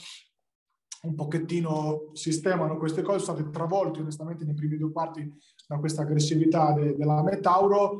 un 1.01 1.15
pochettino 1.15 2.11
sistemano 2.13 2.77
queste 2.77 3.01
cose, 3.01 3.19
sono 3.19 3.39
state 3.39 3.51
travolti 3.51 3.99
onestamente 3.99 4.45
nei 4.45 4.55
primi 4.55 4.77
due 4.77 4.93
quarti 4.93 5.29
da 5.67 5.77
questa 5.79 6.03
aggressività 6.03 6.71
de- 6.71 6.95
della 6.95 7.21
Metauro, 7.21 7.97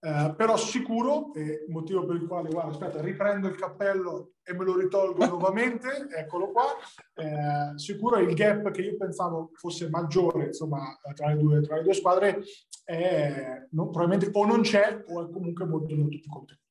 eh, 0.00 0.32
però 0.36 0.56
sicuro, 0.56 1.32
e 1.34 1.64
motivo 1.68 2.06
per 2.06 2.16
il 2.16 2.26
quale, 2.26 2.50
guarda, 2.50 2.70
aspetta, 2.70 3.00
riprendo 3.00 3.48
il 3.48 3.56
cappello 3.56 4.34
e 4.44 4.54
me 4.54 4.64
lo 4.64 4.76
ritolgo 4.76 5.24
nuovamente, 5.26 6.08
eccolo 6.16 6.52
qua, 6.52 6.66
eh, 7.14 7.76
sicuro 7.76 8.18
il 8.18 8.32
gap 8.34 8.70
che 8.70 8.82
io 8.82 8.96
pensavo 8.96 9.50
fosse 9.54 9.88
maggiore, 9.88 10.46
insomma, 10.46 10.96
tra 11.14 11.28
le 11.28 11.36
due, 11.36 11.60
tra 11.62 11.76
le 11.76 11.82
due 11.82 11.94
squadre, 11.94 12.42
è, 12.84 13.66
non, 13.72 13.90
probabilmente 13.90 14.30
o 14.32 14.46
non 14.46 14.60
c'è 14.60 15.02
o 15.08 15.26
è 15.26 15.30
comunque 15.30 15.64
molto, 15.66 15.94
molto 15.96 16.18
più 16.18 16.30
contenuto. 16.30 16.66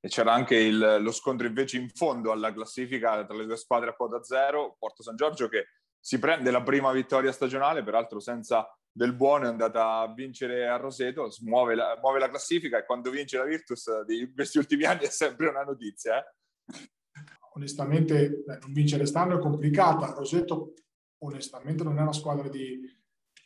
E 0.00 0.08
c'era 0.08 0.32
anche 0.32 0.54
il, 0.54 0.98
lo 1.00 1.10
scontro 1.10 1.48
invece 1.48 1.78
in 1.78 1.88
fondo 1.88 2.30
alla 2.30 2.52
classifica 2.52 3.24
tra 3.24 3.36
le 3.36 3.46
due 3.46 3.56
squadre 3.56 3.90
a 3.90 3.94
quota 3.94 4.22
zero, 4.22 4.76
Porto 4.78 5.02
San 5.02 5.16
Giorgio 5.16 5.48
che 5.48 5.66
si 5.98 6.20
prende 6.20 6.52
la 6.52 6.62
prima 6.62 6.92
vittoria 6.92 7.32
stagionale, 7.32 7.82
peraltro 7.82 8.20
senza 8.20 8.64
del 8.98 9.14
buono 9.14 9.44
è 9.44 9.48
andata 9.48 10.00
a 10.00 10.12
vincere 10.12 10.66
a 10.66 10.74
Roseto, 10.74 11.30
muove 11.42 11.76
la, 11.76 11.96
muove 12.02 12.18
la 12.18 12.28
classifica 12.28 12.78
e 12.78 12.84
quando 12.84 13.10
vince 13.10 13.38
la 13.38 13.44
Virtus 13.44 14.04
di 14.04 14.32
questi 14.34 14.58
ultimi 14.58 14.82
anni 14.82 15.02
è 15.02 15.10
sempre 15.10 15.46
una 15.46 15.62
notizia. 15.62 16.18
Eh? 16.18 16.90
Onestamente, 17.54 18.42
non 18.44 18.72
vincere 18.72 19.06
stanno 19.06 19.36
è 19.36 19.40
complicata. 19.40 20.12
Roseto, 20.12 20.74
onestamente, 21.18 21.84
non 21.84 21.96
è 21.96 22.02
una 22.02 22.12
squadra 22.12 22.48
di, 22.48 22.80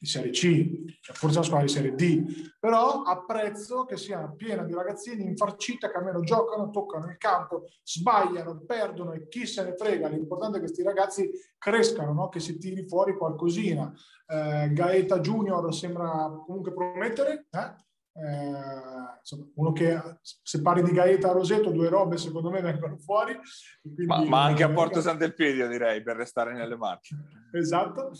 di 0.02 0.08
Serie 0.08 0.32
C, 0.32 0.98
forse 1.12 1.36
una 1.36 1.46
squadra 1.46 1.64
di 1.64 1.72
Serie 1.72 1.94
D, 1.94 2.50
però 2.58 3.02
apprezzo 3.02 3.84
che 3.84 3.96
sia 3.96 4.28
piena 4.36 4.64
di 4.64 4.74
ragazzini 4.74 5.22
infarcita 5.22 5.88
che 5.88 5.96
almeno 5.96 6.22
giocano, 6.22 6.70
toccano 6.70 7.08
il 7.08 7.16
campo, 7.18 7.66
sbagliano, 7.84 8.64
perdono 8.66 9.12
e 9.12 9.28
chi 9.28 9.46
se 9.46 9.62
ne 9.62 9.76
frega. 9.76 10.08
L'importante 10.08 10.56
è 10.56 10.60
che 10.60 10.66
questi 10.66 10.82
ragazzi 10.82 11.30
crescano, 11.56 12.12
no? 12.12 12.28
che 12.28 12.40
si 12.40 12.58
tiri 12.58 12.84
fuori 12.88 13.16
qualcosina. 13.16 13.94
Eh, 14.26 14.72
Gaeta 14.72 15.20
Junior 15.20 15.72
sembra 15.72 16.28
comunque 16.44 16.72
promettere, 16.72 17.46
eh? 17.48 17.74
Eh, 18.14 19.18
insomma, 19.18 19.46
uno 19.54 19.72
che 19.72 19.98
se 20.20 20.60
parli 20.60 20.82
di 20.82 20.92
Gaeta 20.92 21.30
a 21.30 21.32
Roseto, 21.32 21.70
due 21.70 21.88
robe 21.88 22.18
secondo 22.18 22.50
me 22.50 22.60
vengono 22.60 22.98
fuori. 22.98 23.38
Quindi, 23.80 24.06
ma, 24.06 24.24
ma, 24.24 24.44
anche 24.44 24.62
a 24.62 24.70
Porto 24.70 25.00
Sant'Elpidio 25.00 25.68
direi 25.68 26.02
per 26.02 26.16
restare 26.16 26.52
nelle 26.52 26.76
marche. 26.76 27.16
Esatto, 27.52 28.10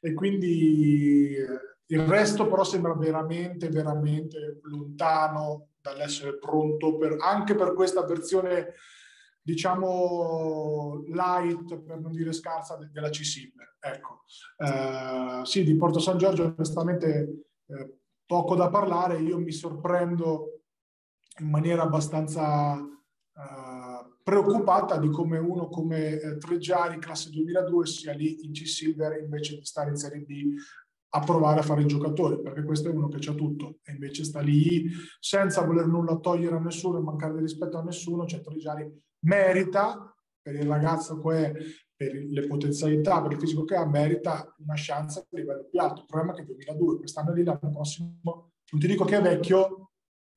e 0.00 0.14
quindi 0.14 1.36
eh, 1.36 1.60
il 1.86 2.00
resto 2.06 2.48
però 2.48 2.64
sembra 2.64 2.94
veramente, 2.94 3.68
veramente 3.68 4.60
lontano 4.62 5.68
dall'essere 5.80 6.38
pronto 6.38 6.96
per, 6.96 7.16
anche 7.20 7.54
per 7.54 7.74
questa 7.74 8.04
versione 8.04 8.74
diciamo 9.44 11.02
light 11.08 11.82
per 11.82 11.98
non 11.98 12.12
dire 12.12 12.32
scarsa 12.32 12.76
della 12.76 13.08
C-Silver 13.08 13.76
ecco 13.80 14.22
eh, 14.58 15.40
sì 15.44 15.64
di 15.64 15.74
Porto 15.74 15.98
San 15.98 16.16
Giorgio 16.16 16.54
onestamente 16.56 17.46
eh, 17.66 18.01
poco 18.32 18.54
da 18.54 18.70
parlare, 18.70 19.20
io 19.20 19.38
mi 19.38 19.52
sorprendo 19.52 20.62
in 21.40 21.50
maniera 21.50 21.82
abbastanza 21.82 22.76
uh, 22.76 24.20
preoccupata 24.22 24.96
di 24.96 25.10
come 25.10 25.36
uno 25.36 25.68
come 25.68 26.18
eh, 26.18 26.38
Treggiari, 26.38 26.98
classe 26.98 27.28
2002, 27.28 27.86
sia 27.86 28.14
lì 28.14 28.42
in 28.46 28.52
C-Silver 28.52 29.20
invece 29.20 29.58
di 29.58 29.64
stare 29.66 29.90
in 29.90 29.96
Serie 29.96 30.24
D 30.24 30.54
a 31.10 31.20
provare 31.20 31.60
a 31.60 31.62
fare 31.62 31.82
il 31.82 31.88
giocatore, 31.88 32.40
perché 32.40 32.64
questo 32.64 32.88
è 32.88 32.92
uno 32.92 33.08
che 33.08 33.18
c'ha 33.20 33.34
tutto 33.34 33.80
e 33.82 33.92
invece 33.92 34.24
sta 34.24 34.40
lì 34.40 34.88
senza 35.20 35.62
voler 35.62 35.86
nulla 35.86 36.16
togliere 36.16 36.56
a 36.56 36.60
nessuno 36.60 36.96
e 36.96 37.02
mancare 37.02 37.34
di 37.34 37.40
rispetto 37.40 37.76
a 37.76 37.82
nessuno, 37.82 38.24
cioè 38.24 38.40
Treggiari 38.40 38.90
merita 39.26 40.11
per 40.42 40.54
il 40.56 40.66
ragazzo 40.66 41.20
che 41.20 41.46
è, 41.46 41.52
per 41.94 42.12
le 42.12 42.46
potenzialità, 42.46 43.22
per 43.22 43.32
il 43.32 43.38
fisico 43.38 43.64
che 43.64 43.76
ha, 43.76 43.86
merita 43.86 44.54
una 44.58 44.74
chance 44.76 45.20
a 45.20 45.26
livello 45.30 45.64
più 45.70 45.78
alto. 45.78 46.00
Il 46.00 46.06
problema 46.06 46.32
è 46.32 46.36
che 46.36 46.44
2002, 46.44 46.98
quest'anno 46.98 47.32
lì, 47.32 47.44
l'anno 47.44 47.70
prossimo, 47.70 48.18
non 48.24 48.80
ti 48.80 48.86
dico 48.86 49.04
che 49.04 49.16
è 49.16 49.22
vecchio, 49.22 49.92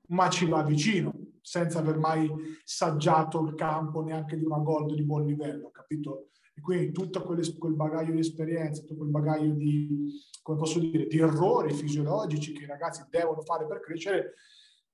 ma 0.09 0.29
ci 0.29 0.45
va 0.45 0.61
vicino, 0.61 1.11
senza 1.41 1.79
aver 1.79 1.97
mai 1.97 2.29
saggiato 2.63 3.41
il 3.43 3.55
campo 3.55 4.03
neanche 4.03 4.37
di 4.37 4.45
una 4.45 4.59
gold 4.59 4.93
di 4.93 5.03
buon 5.03 5.25
livello, 5.25 5.71
capito? 5.71 6.29
E 6.53 6.61
quindi 6.61 6.91
tutto 6.91 7.21
quel, 7.23 7.75
bagaglio 7.75 8.13
di 8.13 8.19
esperienza, 8.19 8.81
tutto 8.81 8.95
quel 8.95 9.09
bagaglio 9.09 9.53
di, 9.53 10.13
come 10.41 10.57
posso 10.57 10.79
dire, 10.79 11.07
di 11.07 11.17
errori 11.19 11.73
fisiologici 11.73 12.53
che 12.53 12.63
i 12.63 12.67
ragazzi 12.67 13.03
devono 13.09 13.41
fare 13.41 13.65
per 13.65 13.81
crescere, 13.81 14.35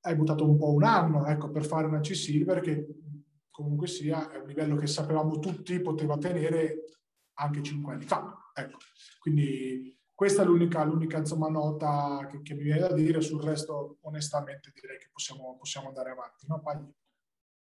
hai 0.02 0.16
buttato 0.16 0.50
un 0.50 0.58
po' 0.58 0.72
un 0.72 0.84
anno, 0.84 1.26
ecco, 1.28 1.52
per 1.52 1.64
fare 1.66 1.86
una 1.86 2.00
C-Silver 2.00 2.62
che 2.62 2.88
comunque 3.62 3.88
sia 3.88 4.30
è 4.30 4.38
un 4.38 4.48
livello 4.48 4.76
che 4.76 4.88
sapevamo 4.88 5.40
tutti 5.40 5.80
poteva 5.80 6.18
tenere 6.18 6.86
anche 7.36 7.62
cinque 7.64 7.94
anni 7.94 8.06
fa. 8.06 8.52
Ecco. 8.54 8.78
Quindi 9.20 9.98
questa 10.14 10.44
è 10.44 10.46
l'unica, 10.46 10.84
l'unica 10.84 11.18
insomma, 11.18 11.50
nota 11.50 12.28
che, 12.30 12.42
che, 12.42 12.54
mi 12.54 12.64
viene 12.64 12.82
da 12.82 12.94
dire, 12.94 13.22
sul 13.22 13.42
resto 13.42 13.98
onestamente 14.02 14.72
direi 14.74 15.00
che 15.00 15.10
possiamo, 15.12 15.58
possiamo 15.58 15.88
andare 15.88 16.12
avanti. 16.12 16.46
No, 16.48 16.62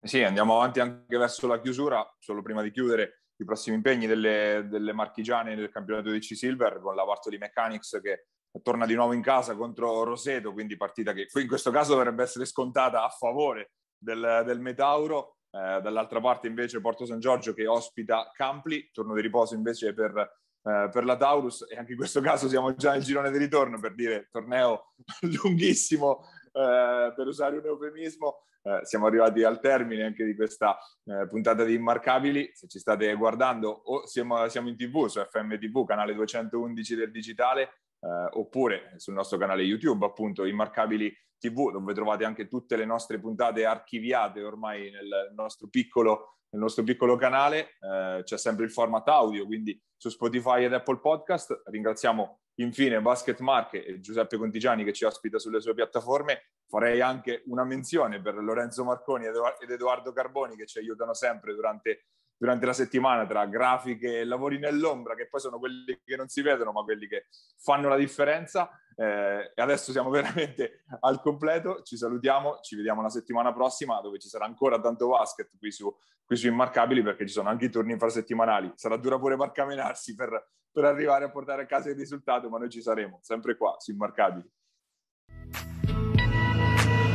Sì, 0.01 0.21
andiamo 0.23 0.55
avanti 0.55 0.79
anche 0.79 1.17
verso 1.17 1.47
la 1.47 1.61
chiusura, 1.61 2.05
solo 2.19 2.41
prima 2.41 2.61
di 2.61 2.71
chiudere 2.71 3.23
i 3.37 3.45
prossimi 3.45 3.77
impegni 3.77 4.05
delle, 4.05 4.67
delle 4.69 4.93
marchigiane 4.93 5.55
del 5.55 5.71
campionato 5.71 6.11
di 6.11 6.19
C-Silver 6.19 6.79
con 6.79 6.95
la 6.95 7.05
Bartoli 7.05 7.37
Mechanics 7.37 7.99
che 8.01 8.27
torna 8.61 8.85
di 8.85 8.95
nuovo 8.95 9.13
in 9.13 9.21
casa 9.21 9.55
contro 9.55 10.03
Roseto, 10.03 10.51
quindi 10.51 10.75
partita 10.75 11.13
che 11.13 11.27
in 11.33 11.47
questo 11.47 11.71
caso 11.71 11.93
dovrebbe 11.93 12.23
essere 12.23 12.45
scontata 12.45 13.03
a 13.03 13.09
favore 13.09 13.71
del, 13.97 14.43
del 14.45 14.59
Metauro. 14.59 15.37
Eh, 15.53 15.81
dall'altra 15.81 16.21
parte 16.21 16.47
invece 16.47 16.79
Porto 16.79 17.05
San 17.05 17.19
Giorgio 17.19 17.53
che 17.53 17.67
ospita 17.67 18.31
Campli, 18.33 18.89
turno 18.91 19.13
di 19.13 19.21
riposo 19.21 19.53
invece 19.53 19.93
per, 19.93 20.17
eh, 20.17 20.89
per, 20.89 21.03
la 21.03 21.17
Taurus 21.17 21.65
e 21.69 21.75
anche 21.75 21.91
in 21.91 21.97
questo 21.97 22.21
caso 22.21 22.47
siamo 22.47 22.73
già 22.73 22.93
nel 22.93 23.03
girone 23.03 23.31
di 23.31 23.37
ritorno 23.37 23.77
per 23.77 23.93
dire 23.93 24.29
torneo 24.31 24.93
lunghissimo 25.43 26.23
eh, 26.53 27.13
per 27.13 27.27
usare 27.27 27.57
un 27.57 27.65
eufemismo. 27.65 28.43
Eh, 28.63 28.79
siamo 28.83 29.07
arrivati 29.07 29.43
al 29.43 29.59
termine 29.59 30.03
anche 30.03 30.23
di 30.23 30.35
questa 30.35 30.77
eh, 31.05 31.27
puntata 31.27 31.65
di 31.65 31.73
Immarcabili. 31.73 32.51
Se 32.53 32.67
ci 32.67 32.79
state 32.79 33.13
guardando 33.15 33.69
o 33.69 34.05
siamo, 34.05 34.47
siamo 34.47 34.69
in 34.69 34.77
tv 34.77 35.07
su 35.07 35.19
FMTV, 35.19 35.85
canale 35.85 36.13
211 36.13 36.95
del 36.95 37.11
digitale, 37.11 37.61
eh, 37.63 38.29
oppure 38.31 38.93
sul 38.97 39.15
nostro 39.15 39.37
canale 39.37 39.63
YouTube, 39.63 40.05
appunto 40.05 40.45
Immarcabili 40.45 41.13
TV, 41.41 41.71
dove 41.71 41.93
trovate 41.93 42.23
anche 42.23 42.47
tutte 42.47 42.75
le 42.75 42.85
nostre 42.85 43.19
puntate 43.19 43.65
archiviate 43.65 44.43
ormai 44.43 44.91
nel 44.91 45.31
nostro 45.33 45.67
piccolo, 45.67 46.37
nel 46.51 46.61
nostro 46.61 46.83
piccolo 46.83 47.15
canale. 47.15 47.77
Eh, 47.81 48.21
c'è 48.23 48.37
sempre 48.37 48.63
il 48.65 48.71
format 48.71 49.07
audio, 49.07 49.45
quindi 49.47 49.81
su 49.97 50.09
Spotify 50.09 50.65
ed 50.65 50.73
Apple 50.73 50.99
Podcast. 50.99 51.63
Ringraziamo 51.65 52.41
infine 52.55 53.01
Basket 53.01 53.39
Marche 53.39 53.83
e 53.83 53.99
Giuseppe 53.99 54.37
Contigiani 54.37 54.83
che 54.83 54.93
ci 54.93 55.03
ospita 55.03 55.39
sulle 55.39 55.61
sue 55.61 55.73
piattaforme. 55.73 56.51
Farei 56.67 57.01
anche 57.01 57.41
una 57.47 57.63
menzione 57.63 58.21
per 58.21 58.35
Lorenzo 58.35 58.83
Marconi 58.83 59.25
ed 59.25 59.69
Edoardo 59.69 60.13
Carboni 60.13 60.55
che 60.55 60.67
ci 60.67 60.77
aiutano 60.77 61.13
sempre 61.15 61.55
durante 61.55 62.05
durante 62.41 62.65
la 62.65 62.73
settimana 62.73 63.27
tra 63.27 63.45
grafiche 63.45 64.21
e 64.21 64.25
lavori 64.25 64.57
nell'ombra, 64.57 65.13
che 65.13 65.27
poi 65.27 65.39
sono 65.39 65.59
quelli 65.59 66.01
che 66.03 66.15
non 66.15 66.27
si 66.27 66.41
vedono, 66.41 66.71
ma 66.71 66.81
quelli 66.81 67.07
che 67.07 67.27
fanno 67.61 67.87
la 67.87 67.95
differenza. 67.95 68.67
Eh, 68.95 69.51
e 69.53 69.61
adesso 69.61 69.91
siamo 69.91 70.09
veramente 70.09 70.83
al 71.01 71.21
completo. 71.21 71.83
Ci 71.83 71.95
salutiamo, 71.97 72.57
ci 72.61 72.75
vediamo 72.75 73.03
la 73.03 73.09
settimana 73.09 73.53
prossima, 73.53 74.01
dove 74.01 74.17
ci 74.17 74.27
sarà 74.27 74.45
ancora 74.45 74.79
tanto 74.79 75.09
basket 75.09 75.51
qui 75.59 75.71
su, 75.71 75.95
qui 76.25 76.35
su 76.35 76.47
Immarcabili, 76.47 77.03
perché 77.03 77.27
ci 77.27 77.33
sono 77.33 77.47
anche 77.47 77.65
i 77.65 77.69
turni 77.69 77.91
infrasettimanali. 77.91 78.71
Sarà 78.73 78.97
dura 78.97 79.19
pure 79.19 79.35
barcamenarsi 79.35 80.15
per, 80.15 80.49
per 80.71 80.85
arrivare 80.85 81.25
a 81.25 81.29
portare 81.29 81.61
a 81.61 81.65
casa 81.67 81.91
il 81.91 81.95
risultato, 81.95 82.49
ma 82.49 82.57
noi 82.57 82.71
ci 82.71 82.81
saremo 82.81 83.19
sempre 83.21 83.55
qua 83.55 83.75
su 83.77 83.91
Immarcabili. 83.91 84.51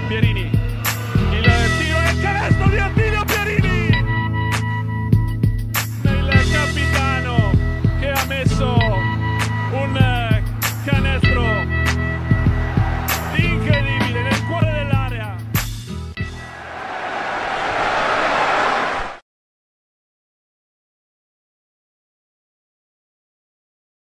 Pierini, 0.06 0.42
il 0.42 1.42
tiro 1.78 1.98
e 1.98 2.22
canestro 2.22 2.68
di 2.68 2.78
Attila! 2.78 3.15